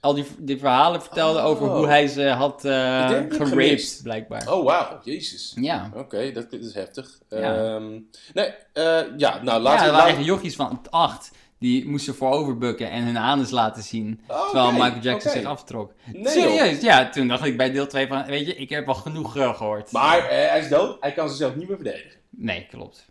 al 0.00 0.14
die, 0.14 0.24
die 0.38 0.58
verhalen 0.58 1.00
vertelden 1.02 1.42
Oh. 1.42 1.48
over 1.48 1.68
hoe 1.68 1.86
hij 1.86 2.06
ze 2.06 2.28
had 2.28 2.62
heb 2.62 3.32
geraped, 3.32 4.00
blijkbaar. 4.02 4.52
Oh, 4.52 4.64
wauw. 4.64 5.00
Jezus. 5.04 5.52
Ja. 5.60 5.90
Oké, 5.94 6.32
dat, 6.32 6.50
dat 6.50 6.60
is 6.60 6.74
heftig. 6.74 7.18
Ja. 7.28 7.56
Ehm, 7.74 7.90
nee, 8.34 8.46
eh, 8.72 9.00
ja, 9.16 9.42
nou 9.42 9.44
ja, 9.44 9.60
laten 9.60 9.60
er 9.60 9.60
we... 9.60 9.62
waren 9.64 9.92
laten- 9.92 10.16
echt 10.16 10.24
jochies 10.24 10.56
van 10.56 10.80
acht 10.90 11.30
die 11.58 11.88
moesten 11.88 12.14
vooroverbukken 12.14 12.90
en 12.90 13.04
hun 13.04 13.16
anus 13.18 13.50
laten 13.50 13.82
zien, 13.82 14.20
Oh, 14.28 14.44
terwijl 14.44 14.72
Michael 14.72 15.00
Jackson 15.00 15.30
zich 15.32 15.44
aftrok. 15.44 15.92
Nee, 16.12 16.28
Serieus, 16.28 16.80
ja, 16.80 17.08
toen 17.08 17.28
dacht 17.28 17.44
ik 17.44 17.56
bij 17.56 17.70
deel 17.70 17.86
2 17.86 18.06
van, 18.06 18.24
weet 18.26 18.46
je, 18.46 18.54
ik 18.56 18.68
heb 18.70 18.88
al 18.88 18.94
genoeg 18.94 19.36
eh, 19.36 19.54
gehoord. 19.56 19.92
Maar 19.92 20.28
hij 20.28 20.58
is 20.60 20.68
dood, 20.68 20.96
hij 21.00 21.12
kan 21.12 21.28
zichzelf 21.28 21.54
niet 21.56 21.68
meer 21.68 21.76
verdedigen. 21.76 22.10
Nee, 22.30 22.66
klopt. 22.70 23.06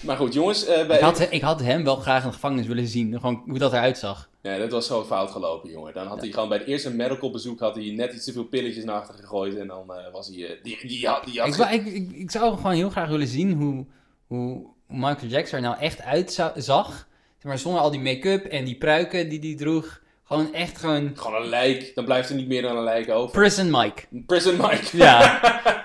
Maar 0.00 0.16
goed, 0.16 0.34
jongens, 0.34 0.64
bij... 0.64 0.84
Ik 0.96 1.00
had, 1.00 1.26
ik 1.30 1.42
had 1.42 1.60
hem 1.60 1.84
wel 1.84 1.96
graag 1.96 2.22
in 2.22 2.28
de 2.28 2.34
gevangenis 2.34 2.66
willen 2.66 2.86
zien, 2.86 3.14
gewoon 3.20 3.42
hoe 3.46 3.58
dat 3.58 3.72
eruit 3.72 3.98
zag. 3.98 4.28
Nee, 4.46 4.58
dat 4.58 4.70
was 4.70 4.86
gewoon 4.86 5.06
fout 5.06 5.30
gelopen, 5.30 5.70
jongen. 5.70 5.94
Dan 5.94 6.06
had 6.06 6.20
hij 6.20 6.30
gewoon 6.30 6.48
bij 6.48 6.58
het 6.58 6.66
eerste 6.66 6.94
medical 6.94 7.30
bezoek 7.30 7.60
had 7.60 7.74
hij 7.74 7.90
net 7.90 8.12
iets 8.12 8.24
te 8.24 8.32
veel 8.32 8.44
pilletjes 8.44 8.84
naar 8.84 8.94
achter 9.00 9.14
gegooid 9.14 9.56
en 9.56 9.66
dan 9.66 9.92
eh, 9.94 10.12
was 10.12 10.26
hij... 10.28 10.36
eh, 10.46 10.62
die, 10.62 10.78
die, 10.86 11.06
had- 11.08 11.24
die 11.24 11.40
had 11.40 11.48
Ik, 11.48 11.54
wou- 11.54 11.72
ik, 11.74 11.86
ik, 11.86 12.12
ik 12.12 12.30
zou 12.30 12.56
gewoon 12.56 12.72
heel 12.72 12.90
graag 12.90 13.08
willen 13.08 13.26
zien 13.26 13.52
hoe, 13.52 13.84
hoe 14.26 14.66
Michael 14.88 15.28
Jackson 15.30 15.58
er 15.58 15.64
nou 15.64 15.78
echt 15.80 16.00
uitzag. 16.02 17.06
Maar 17.42 17.58
zonder 17.58 17.80
al 17.80 17.90
die 17.90 18.00
make-up 18.00 18.44
en 18.44 18.64
die 18.64 18.76
pruiken 18.76 19.28
die 19.28 19.38
hij 19.40 19.54
droeg. 19.54 20.00
Gewoon 20.24 20.54
echt 20.54 20.78
gewoon 20.78 21.10
Gewoon 21.14 21.42
een 21.42 21.48
lijk, 21.48 21.92
dan 21.94 22.04
blijft 22.04 22.28
er 22.30 22.34
niet 22.36 22.48
meer 22.48 22.62
dan 22.62 22.76
een 22.76 22.84
lijk 22.84 23.10
over. 23.10 23.30
Prison 23.40 23.70
Mike. 23.70 24.02
Prison 24.26 24.56
Mike. 24.56 24.96
Ja. 24.96 25.20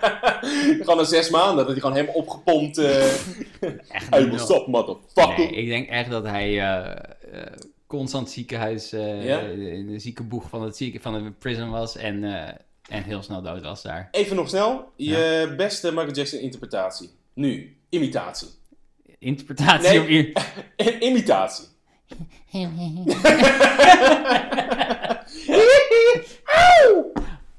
gewoon 0.79 0.97
na 0.97 1.03
zes 1.03 1.29
maanden, 1.29 1.55
dat 1.57 1.67
hij 1.67 1.75
gewoon 1.79 1.95
helemaal 1.95 2.15
opgepompt... 2.15 2.77
eh 2.77 3.03
Echt 3.89 4.15
up, 4.15 4.67
motherfucker? 4.67 5.37
Nee, 5.37 5.49
ik 5.51 5.67
denk 5.67 5.89
echt 5.89 6.09
dat 6.09 6.23
hij 6.23 6.59
constant 7.91 8.29
ziekenhuis, 8.29 8.91
eh, 8.91 9.25
Ja? 9.25 9.39
in 9.39 9.87
de 9.87 9.99
ziekenboeg 9.99 10.49
van 10.49 10.61
het, 10.63 10.77
zieke, 10.77 10.99
van 10.99 11.23
de 11.23 11.31
prison 11.31 11.69
was 11.69 11.95
en, 11.97 12.23
eh, 12.23 12.53
en 12.89 13.03
heel 13.03 13.21
snel 13.21 13.41
dood 13.41 13.61
was 13.61 13.81
daar. 13.81 14.07
Even 14.11 14.35
nog 14.35 14.47
snel, 14.49 14.91
je 14.95 15.53
beste 15.57 15.91
Michael 15.91 16.11
Jackson 16.13 16.39
interpretatie. 16.39 17.09
Nu, 17.33 17.77
imitatie. 17.89 18.47
Interpretatie 19.19 19.99
Nee. 19.99 20.07
hier. 20.07 20.31
imitatie. 21.09 21.65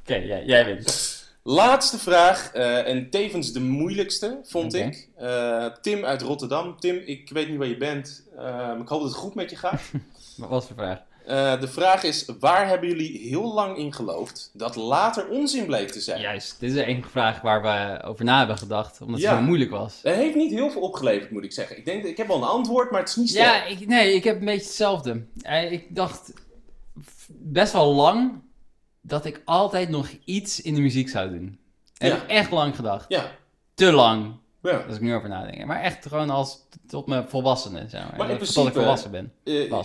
Oké, 0.02 0.14
jij, 0.16 0.44
jij 0.44 0.64
wint. 0.64 1.11
Laatste 1.44 1.98
vraag, 1.98 2.52
eh, 2.52 2.86
en 2.88 3.10
tevens 3.10 3.52
de 3.52 3.60
moeilijkste, 3.60 4.38
vond 4.42 4.74
ik. 4.74 5.08
Eh, 5.16 5.66
Tim 5.80 6.04
uit 6.04 6.22
Rotterdam. 6.22 6.80
Tim, 6.80 6.96
ik 7.06 7.30
weet 7.30 7.48
niet 7.48 7.58
waar 7.58 7.66
je 7.68 7.76
bent, 7.76 8.24
eh, 8.36 8.42
maar 8.44 8.80
ik 8.80 8.88
hoop 8.88 9.00
dat 9.00 9.08
het 9.10 9.18
goed 9.18 9.34
met 9.34 9.50
je 9.50 9.56
gaat. 9.56 9.80
Wat 10.36 10.48
was 10.48 10.68
de 10.68 10.74
vraag? 10.74 10.98
De 11.60 11.68
vraag 11.68 12.02
is, 12.02 12.28
waar 12.40 12.68
hebben 12.68 12.88
jullie 12.88 13.18
heel 13.28 13.52
lang 13.54 13.76
in 13.76 13.92
geloofd 13.92 14.50
dat 14.54 14.76
later 14.76 15.28
onzin 15.28 15.66
bleek 15.66 15.90
te 15.90 16.00
zijn? 16.00 16.20
Juist, 16.20 16.60
dit 16.60 16.68
is 16.70 16.74
de 16.76 16.84
enige 16.84 17.08
vraag 17.08 17.40
waar 17.40 17.62
we 17.62 18.02
over 18.06 18.24
na 18.24 18.38
hebben 18.38 18.58
gedacht, 18.58 19.00
omdat 19.00 19.20
Ja. 19.20 19.30
het 19.30 19.38
zo 19.38 19.44
moeilijk 19.44 19.70
was. 19.70 20.00
Dat 20.02 20.14
heeft 20.14 20.34
niet 20.34 20.50
heel 20.52 20.70
veel 20.70 20.80
opgeleverd, 20.80 21.30
moet 21.30 21.44
ik 21.44 21.52
zeggen. 21.52 21.76
Ik, 21.78 21.84
denk, 21.84 22.04
ik 22.04 22.16
heb 22.16 22.26
wel 22.26 22.36
een 22.36 22.42
antwoord, 22.42 22.90
maar 22.90 23.00
het 23.00 23.08
is 23.08 23.16
niet 23.16 23.28
sterk. 23.28 23.46
Ja, 23.46 23.64
ik, 23.64 23.86
nee, 23.86 24.14
ik 24.14 24.24
heb 24.24 24.38
een 24.38 24.44
beetje 24.44 24.66
hetzelfde. 24.66 25.24
Ik 25.70 25.94
dacht 25.94 26.32
best 27.28 27.72
wel 27.72 27.94
lang 27.94 28.40
dat 29.02 29.24
ik 29.24 29.42
altijd 29.44 29.88
nog 29.88 30.08
iets 30.24 30.60
in 30.60 30.74
de 30.74 30.80
muziek 30.80 31.08
zou 31.08 31.30
doen. 31.30 31.58
Heb 31.96 32.12
Ja. 32.12 32.22
ik 32.22 32.28
echt 32.28 32.50
lang 32.50 32.76
gedacht. 32.76 33.04
Ja. 33.08 33.30
Te 33.74 33.92
lang, 33.92 34.32
ja. 34.62 34.76
als 34.86 34.94
ik 34.94 35.00
nu 35.00 35.14
over 35.14 35.28
nadenk. 35.28 35.64
Maar 35.64 35.80
echt 35.80 36.06
gewoon 36.06 36.30
als 36.30 36.58
tot 36.86 37.06
mijn 37.06 37.28
volwassene, 37.28 37.84
zeg 37.88 38.02
maar. 38.08 38.16
Maar 38.18 38.30
in 38.30 38.38
tot 38.38 38.66
ik 38.66 38.72
volwassen 38.72 39.10
ben. 39.10 39.32
Eh, 39.44 39.82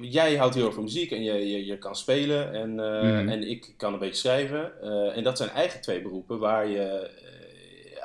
jij 0.00 0.36
houdt 0.36 0.54
heel 0.54 0.64
erg 0.66 0.74
van 0.74 0.82
muziek 0.82 1.10
en 1.10 1.22
je, 1.22 1.32
je, 1.50 1.66
je 1.66 1.78
kan 1.78 1.96
spelen 1.96 2.52
en, 2.52 2.80
eh, 2.80 3.02
Mhm. 3.02 3.28
en 3.28 3.48
ik 3.50 3.74
kan 3.76 3.92
een 3.92 3.98
beetje 3.98 4.14
schrijven. 4.14 4.82
Eh, 4.82 5.16
en 5.16 5.22
dat 5.24 5.36
zijn 5.36 5.50
eigen 5.50 5.80
twee 5.80 6.02
beroepen 6.02 6.38
waar 6.38 6.68
je 6.68 7.10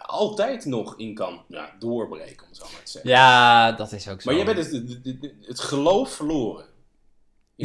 altijd 0.06 0.66
nog 0.66 0.98
in 0.98 1.14
kan 1.14 1.44
ja, 1.48 1.76
doorbreken, 1.80 2.48
om 2.48 2.54
zo 2.56 2.64
maar 2.72 2.84
te 2.84 2.92
zeggen. 2.92 3.10
Ja, 3.12 3.72
dat 3.72 3.92
is 3.92 4.08
ook 4.10 4.22
zo. 4.22 4.30
Maar 4.32 4.46
jij 4.46 4.54
bent 4.54 4.58
het, 4.58 4.72
het, 4.72 5.00
het- 5.22 5.34
het 5.42 5.60
geloof 5.60 6.12
verloren. 6.12 6.66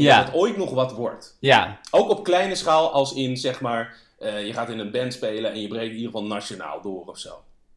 Ja. 0.02 0.16
dat 0.16 0.26
het 0.26 0.34
ooit 0.34 0.56
nog 0.56 0.70
wat 0.70 0.92
wordt. 0.92 1.36
Ja, 1.40 1.78
Ook 1.90 2.08
op 2.10 2.24
kleine 2.24 2.54
schaal, 2.54 2.90
als 2.92 3.14
in 3.14 3.36
zeg 3.36 3.60
maar, 3.60 3.94
eh, 4.18 4.46
je 4.46 4.52
gaat 4.52 4.68
in 4.70 4.78
een 4.78 4.90
band 4.90 5.12
spelen 5.12 5.52
en 5.52 5.60
je 5.60 5.68
breekt 5.68 5.90
in 5.90 5.96
ieder 5.96 6.10
geval 6.10 6.26
nationaal 6.26 6.80
door 6.82 7.04
of 7.06 7.18
zo. 7.18 7.30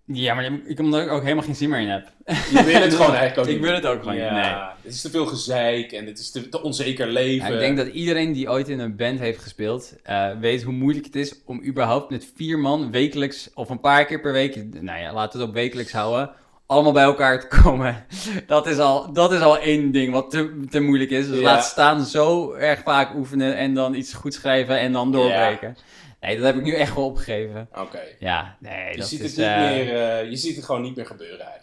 ja, 0.06 0.34
maar 0.34 0.52
ik 0.66 0.80
omdat 0.80 1.02
ik 1.02 1.10
ook 1.12 1.22
helemaal 1.22 1.44
geen 1.44 1.56
zin 1.56 1.70
meer 1.70 1.80
in 1.80 1.88
heb. 1.90 2.08
Je 2.26 2.64
wil 2.66 2.82
het 2.82 2.94
gewoon 2.94 3.14
eigenlijk 3.16 3.38
ook 3.38 3.46
Ik 3.56 3.60
niet. 3.60 3.62
wil 3.66 3.74
het 3.74 3.86
ook 3.86 4.00
gewoon 4.00 4.14
niet, 4.14 4.24
Ja, 4.24 4.76
het 4.82 4.94
is 4.94 5.02
te 5.02 5.10
veel 5.10 5.26
gezeik 5.26 5.92
en 5.92 6.06
het 6.06 6.20
is 6.20 6.32
te, 6.32 6.50
te 6.50 6.64
onzeker 6.64 7.08
leven. 7.08 7.48
Ja, 7.48 7.54
ik 7.54 7.60
denk 7.60 7.78
dat 7.78 7.88
iedereen 7.88 8.34
die 8.34 8.50
ooit 8.50 8.70
in 8.70 8.80
een 8.80 8.96
band 8.96 9.20
heeft 9.20 9.42
gespeeld, 9.42 9.94
eh, 10.04 10.30
weet 10.40 10.64
hoe 10.64 10.74
moeilijk 10.74 11.06
het 11.06 11.16
is 11.16 11.36
om 11.46 11.64
überhaupt 11.66 12.10
met 12.10 12.32
vier 12.36 12.60
man 12.60 12.92
wekelijks 12.92 13.50
of 13.54 13.70
een 13.70 13.80
paar 13.80 14.06
keer 14.06 14.20
per 14.22 14.32
week, 14.32 14.82
nou 14.82 15.00
ja, 15.00 15.14
laten 15.14 15.32
we 15.32 15.46
het 15.46 15.48
op 15.48 15.54
wekelijks 15.54 15.92
houden, 15.92 16.30
allemaal 16.70 16.92
bij 16.92 17.04
elkaar 17.04 17.40
te 17.40 17.62
komen. 17.62 18.06
Dat 18.48 18.68
is 18.68 18.78
al, 18.78 19.14
dat 19.14 19.32
is 19.32 19.40
al 19.42 19.58
één 19.60 19.92
ding 19.92 20.14
wat 20.14 20.32
te, 20.32 20.66
te 20.70 20.80
moeilijk 20.80 21.10
is. 21.10 21.28
Dus 21.28 21.38
Ja. 21.38 21.44
laat 21.44 21.66
staan 21.66 22.06
zo 22.06 22.54
erg 22.54 22.82
vaak 22.84 23.16
oefenen 23.16 23.56
en 23.58 23.74
dan 23.74 23.94
iets 23.94 24.14
goed 24.14 24.34
schrijven 24.34 24.80
en 24.80 24.92
dan 24.92 25.12
doorbreken. 25.12 25.78
Nee, 26.22 26.36
dat 26.36 26.46
heb 26.46 26.56
ik 26.56 26.64
nu 26.64 26.74
echt 26.74 26.96
wel 26.96 27.06
opgegeven. 27.06 27.68
Oké. 27.76 28.00
Ja, 28.20 28.56
nee, 28.60 28.92
Je 28.92 28.98
dat 28.98 29.08
ziet 29.08 29.20
is... 29.20 29.26
het 29.30 29.38
niet 29.38 29.48
eh, 29.48 29.60
meer, 29.60 29.96
eh, 30.20 30.30
je 30.30 30.36
ziet 30.36 30.56
het 30.56 30.66
gewoon 30.66 30.82
niet 30.82 30.96
meer 30.96 31.06
gebeuren 31.06 31.40
eigenlijk. 31.40 31.59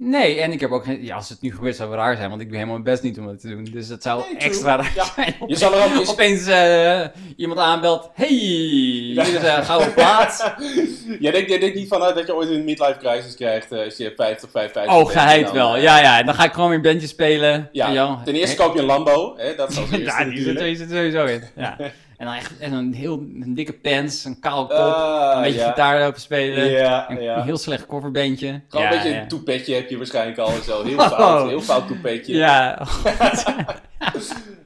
Nee, 0.00 0.40
en 0.40 0.52
ik 0.52 0.60
heb 0.60 0.70
ook 0.70 0.84
geen... 0.84 1.04
Ja, 1.04 1.16
als 1.16 1.28
het 1.28 1.40
nu 1.40 1.54
gebeurt 1.54 1.76
zou 1.76 1.90
het 1.90 1.98
raar 1.98 2.16
zijn, 2.16 2.28
want 2.28 2.40
ik 2.40 2.46
doe 2.48 2.56
helemaal 2.56 2.78
mijn 2.80 2.90
best 2.94 3.02
niet 3.02 3.18
om 3.18 3.26
het 3.28 3.40
te 3.40 3.48
doen. 3.48 3.64
Dus 3.72 3.88
dat 3.88 4.02
zou 4.02 4.22
Nee, 4.28 4.36
extra 4.38 4.76
raar 4.76 4.92
Ja. 4.94 5.04
zijn. 5.14 5.34
Je 5.46 5.56
zal 5.56 5.74
er 5.74 5.84
ook 5.84 5.92
eens... 6.00 6.10
Opeens 6.10 6.46
eh, 6.46 7.06
iemand 7.36 7.60
aanbelt. 7.60 8.10
Hey, 8.14 8.28
hier 8.28 9.22
is 9.22 9.34
een 9.34 9.64
gouden 9.64 9.94
plaat. 9.94 10.54
jij, 11.20 11.30
denkt, 11.32 11.48
jij 11.48 11.58
denkt 11.58 11.74
niet 11.74 11.88
vanuit 11.88 12.14
dat 12.14 12.26
je 12.26 12.34
ooit 12.34 12.48
een 12.48 12.64
midlife 12.64 12.96
crisis 12.98 13.34
krijgt 13.34 13.72
eh, 13.72 13.84
als 13.84 13.96
je 13.96 14.12
50, 14.16 14.50
55 14.50 14.94
Oh, 14.94 15.10
geheid 15.10 15.50
wel. 15.52 15.76
eh, 15.76 15.82
Ja, 15.82 16.00
ja. 16.00 16.22
Dan 16.22 16.34
ga 16.34 16.44
ik 16.44 16.52
gewoon 16.52 16.68
weer 16.68 16.76
een 16.76 16.82
bandje 16.84 17.06
spelen. 17.06 17.68
Ja, 17.72 18.22
ten 18.24 18.34
eerste 18.34 18.56
koop 18.56 18.74
je 18.74 18.80
een 18.80 18.86
Lambo. 18.86 19.34
Hè, 19.36 19.54
dat 19.54 19.70
eerste 19.76 19.98
Ja, 20.00 20.24
die 20.24 20.36
zit, 20.36 20.46
natuurlijk. 20.46 20.58
die 20.58 20.76
zit 20.76 20.90
sowieso 20.90 21.24
in. 21.24 21.42
Ja. 21.56 21.76
En 22.18 22.26
dan 22.26 22.34
echt 22.34 22.58
en 22.58 22.72
een 22.72 22.94
heel 22.94 23.12
een 23.12 23.54
dikke 23.54 23.72
pants, 23.72 24.24
een 24.24 24.40
kaal 24.40 24.66
kop, 24.66 24.76
Ah, 24.76 25.36
een 25.36 25.42
beetje 25.42 25.58
ja. 25.60 25.68
gitaar 25.68 26.00
lopen 26.00 26.20
spelen. 26.20 26.70
Ja, 26.70 27.10
Een, 27.10 27.22
ja. 27.22 27.42
heel 27.42 27.56
slecht 27.58 27.86
coverbandje. 27.86 28.60
Gewoon 28.68 28.86
een 28.86 28.92
beetje 28.92 29.14
een 29.20 29.28
toepetje 29.28 29.74
heb 29.74 29.88
je 29.90 29.96
waarschijnlijk 29.96 30.38
al 30.38 30.48
en 30.52 30.62
zo. 30.62 30.84
Heel 30.84 30.98
Oh. 30.98 31.10
fout, 31.10 31.48
heel 31.48 31.60
fout 31.60 31.86
toepetje. 31.86 32.34
Ja, 32.34 32.78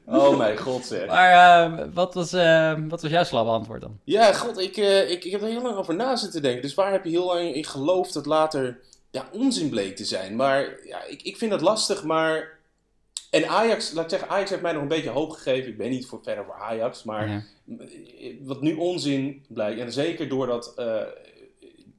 Oh 0.06 0.36
mijn 0.38 0.56
god 0.58 0.84
zeg. 0.86 1.06
maar 1.06 1.62
eh, 1.64 1.84
wat, 1.94 2.14
was, 2.14 2.32
eh, 2.32 2.72
wat 2.88 3.02
was 3.02 3.10
jouw 3.10 3.24
slappe 3.24 3.50
antwoord 3.50 3.80
dan? 3.80 3.98
Ja, 4.04 4.32
god, 4.32 4.58
ik, 4.58 4.76
eh, 4.76 5.10
ik, 5.10 5.24
ik 5.24 5.32
heb 5.32 5.42
er 5.42 5.48
heel 5.48 5.62
lang 5.62 5.76
over 5.76 5.94
na 5.94 6.16
zitten 6.16 6.42
denken. 6.42 6.62
Dus 6.62 6.74
waar 6.74 6.92
heb 6.92 7.04
je 7.04 7.10
heel 7.10 7.26
lang 7.26 7.54
in 7.54 7.64
geloofd 7.64 8.12
dat 8.14 8.26
later 8.26 8.78
ja, 9.10 9.24
onzin 9.32 9.68
bleek 9.68 9.96
te 9.96 10.04
zijn? 10.04 10.36
Maar 10.36 10.60
ja, 10.86 10.98
ik, 11.08 11.22
ik 11.22 11.36
vind 11.36 11.50
dat 11.50 11.60
lastig, 11.60 12.04
maar... 12.04 12.60
En 13.32 13.48
Ajax, 13.48 13.92
laat 13.92 14.04
ik 14.04 14.10
zeggen, 14.10 14.28
Ajax 14.28 14.50
heeft 14.50 14.62
mij 14.62 14.72
nog 14.72 14.82
een 14.82 14.88
beetje 14.88 15.10
hoop 15.10 15.30
gegeven. 15.30 15.70
Ik 15.70 15.76
ben 15.76 15.90
niet 15.90 16.06
voor, 16.06 16.20
verder 16.22 16.44
voor 16.44 16.54
Ajax, 16.54 17.02
maar 17.02 17.28
Ja. 17.28 17.42
wat 18.42 18.60
nu 18.60 18.74
onzin 18.74 19.44
blijkt. 19.48 19.80
En 19.80 19.92
zeker 19.92 20.28
doordat 20.28 20.72
eh, 20.76 20.86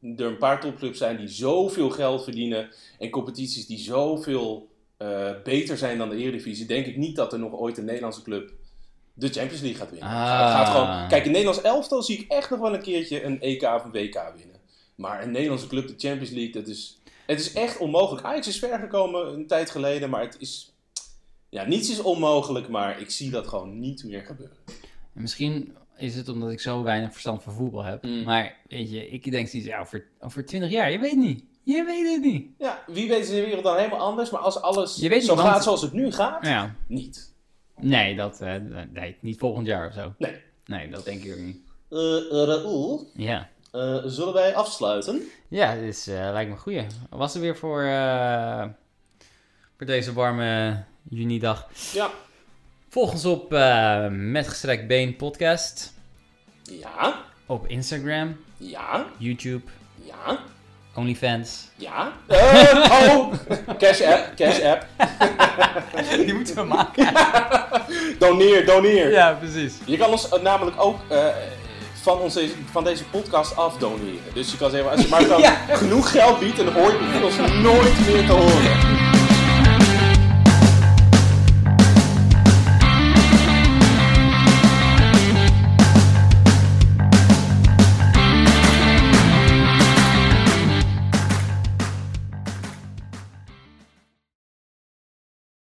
er 0.02 0.26
een 0.26 0.38
paar 0.38 0.60
topclubs 0.60 0.98
zijn 0.98 1.18
die 1.18 1.28
zoveel 1.28 1.90
geld 1.90 2.24
verdienen. 2.24 2.70
En 3.00 3.10
competities 3.10 3.66
die 3.66 3.78
zoveel 3.78 4.68
eh, 4.98 5.32
beter 5.44 5.78
zijn 5.78 5.98
dan 5.98 6.10
de 6.10 6.16
Eredivisie. 6.16 6.66
Denk 6.66 6.86
ik 6.86 6.98
niet 6.98 7.16
dat 7.16 7.34
er 7.34 7.40
nog 7.40 7.54
ooit 7.54 7.78
een 7.78 7.86
Nederlandse 7.86 8.22
club 8.22 8.52
de 9.14 9.28
Champions 9.30 9.62
League 9.62 9.80
gaat 9.80 9.90
winnen. 9.92 10.10
Ah. 10.10 10.16
Gaat, 10.52 10.70
gewoon, 10.70 11.08
kijk, 11.08 11.26
een 11.26 11.32
Nederlands 11.32 11.62
elftal 11.62 12.02
zie 12.04 12.20
ik 12.20 12.32
echt 12.32 12.50
nog 12.50 12.60
wel 12.60 12.74
een 12.74 12.82
keertje 12.82 13.24
een 13.24 13.42
EK 13.42 13.62
of 13.64 13.84
een 13.84 13.92
WK 13.92 14.34
winnen. 14.36 14.60
Maar 14.96 15.24
een 15.24 15.32
Nederlandse 15.32 15.68
club 15.68 15.88
de 15.88 15.94
Champions 15.98 16.30
League, 16.30 16.52
dat 16.52 16.68
is, 16.68 17.02
het 17.26 17.40
is 17.40 17.54
echt 17.54 17.78
onmogelijk. 17.78 18.26
Ajax 18.26 18.48
is 18.48 18.60
ver 18.60 18.80
gekomen 18.80 19.34
een 19.34 19.48
tijd 19.48 19.70
geleden, 19.70 20.10
maar 20.10 20.22
het 20.22 20.36
is... 20.40 20.73
Ja, 21.54 21.64
niets 21.66 21.90
is 21.90 22.00
onmogelijk, 22.02 22.70
maar 22.70 23.00
ik 23.00 23.10
zie 23.10 23.30
dat 23.32 23.48
gewoon 23.48 23.80
niet 23.80 24.04
meer 24.04 24.22
gebeuren. 24.22 24.58
En 25.16 25.22
Misschien 25.22 25.76
is 25.98 26.16
het 26.16 26.30
omdat 26.30 26.52
ik 26.52 26.60
zo 26.60 26.84
weinig 26.84 27.12
verstand 27.12 27.44
van 27.44 27.54
voetbal 27.54 27.84
heb. 27.84 28.04
Mm. 28.04 28.24
Maar 28.24 28.56
weet 28.68 28.92
je, 28.92 29.10
ik 29.10 29.32
denk 29.32 29.48
zoiets, 29.48 29.70
ja, 29.70 29.80
over, 29.80 30.06
over 30.20 30.46
20 30.46 30.70
jaar, 30.72 30.92
je 30.92 31.00
weet 31.00 31.16
niet. 31.16 31.44
Je 31.64 31.84
weet 31.84 32.12
het 32.14 32.22
niet. 32.22 32.48
Ja, 32.58 32.84
wie 32.88 33.08
weet 33.10 33.20
is 33.24 33.30
de 33.30 33.42
wereld 33.42 33.64
dan 33.64 33.78
helemaal 33.78 34.00
anders, 34.00 34.30
maar 34.30 34.42
als 34.42 34.62
alles 34.62 34.96
Je 34.96 35.10
weet 35.10 35.18
niet, 35.20 35.28
zo 35.28 35.36
want- 35.36 35.48
gaat 35.48 35.64
zoals 35.64 35.82
het 35.82 35.94
nu 35.94 36.12
gaat, 36.12 36.46
Ja. 36.46 36.76
niet. 36.88 37.34
Nee, 37.80 38.16
dat, 38.16 38.42
eh, 38.42 38.56
nee, 38.94 39.18
niet 39.20 39.40
volgend 39.40 39.68
jaar 39.68 39.88
of 39.88 39.94
zo. 39.94 40.14
Nee. 40.18 40.36
Nee, 40.66 40.90
dat 40.90 41.06
denk 41.06 41.24
ik 41.24 41.32
ook 41.34 41.40
niet. 41.40 41.58
Uh, 41.90 42.00
Raoul, 42.30 43.08
Ja. 43.16 43.50
zullen 44.06 44.34
wij 44.34 44.56
afsluiten? 44.56 45.22
Ja, 45.50 45.72
is, 45.72 46.06
lijkt 46.06 46.50
me 46.50 46.56
een 46.56 46.62
goeie. 46.62 46.86
Was 47.10 47.36
er 47.36 47.42
weer 47.42 47.58
voor, 47.58 47.82
voor 49.78 49.86
deze 49.86 50.14
warme 50.14 50.84
junidag? 51.10 51.68
Ja. 51.94 52.10
Volg 52.90 53.12
ons 53.12 53.26
op 53.26 53.54
eh 53.54 54.06
Met 54.10 54.48
Gestrekt 54.48 54.88
Been 54.88 55.16
podcast. 55.16 55.94
Ja, 56.64 57.16
Op 57.46 57.68
Instagram, 57.68 58.38
ja, 58.58 59.06
YouTube, 59.18 59.62
ja, 60.04 60.40
OnlyFans. 60.96 61.68
ja. 61.76 62.12
Eh, 62.28 63.08
oh, 63.10 63.34
cash 63.78 64.02
app, 64.02 64.32
cash 64.36 64.60
app. 64.62 64.86
Die 66.26 66.34
moeten 66.34 66.56
we 66.56 66.64
maken. 66.64 67.08
Doneer, 68.20 68.66
doneer. 68.66 69.12
ja, 69.12 69.32
precies. 69.34 69.74
Je 69.86 69.98
kan 69.98 70.10
ons 70.10 70.30
eh, 70.30 70.42
namelijk 70.42 70.82
ook 70.84 71.00
van, 72.02 72.18
ons 72.20 72.34
deze, 72.34 72.54
van 72.72 72.84
deze 72.84 73.04
podcast 73.06 73.56
af 73.56 73.78
doneren. 73.78 74.20
Dus 74.34 74.52
je 74.52 74.58
kan 74.58 74.70
zeggen, 74.70 74.92
als 74.92 75.02
je 75.02 75.08
maar 75.08 75.28
dan 75.34 75.40
Ja. 75.42 75.52
genoeg 75.70 76.12
geld 76.12 76.40
biedt, 76.40 76.58
dan 76.58 76.68
hoor 76.74 76.92
je 76.92 77.22
ons 77.24 77.38
nooit 77.38 78.08
meer 78.08 78.26
te 78.26 78.32
horen. 78.32 79.03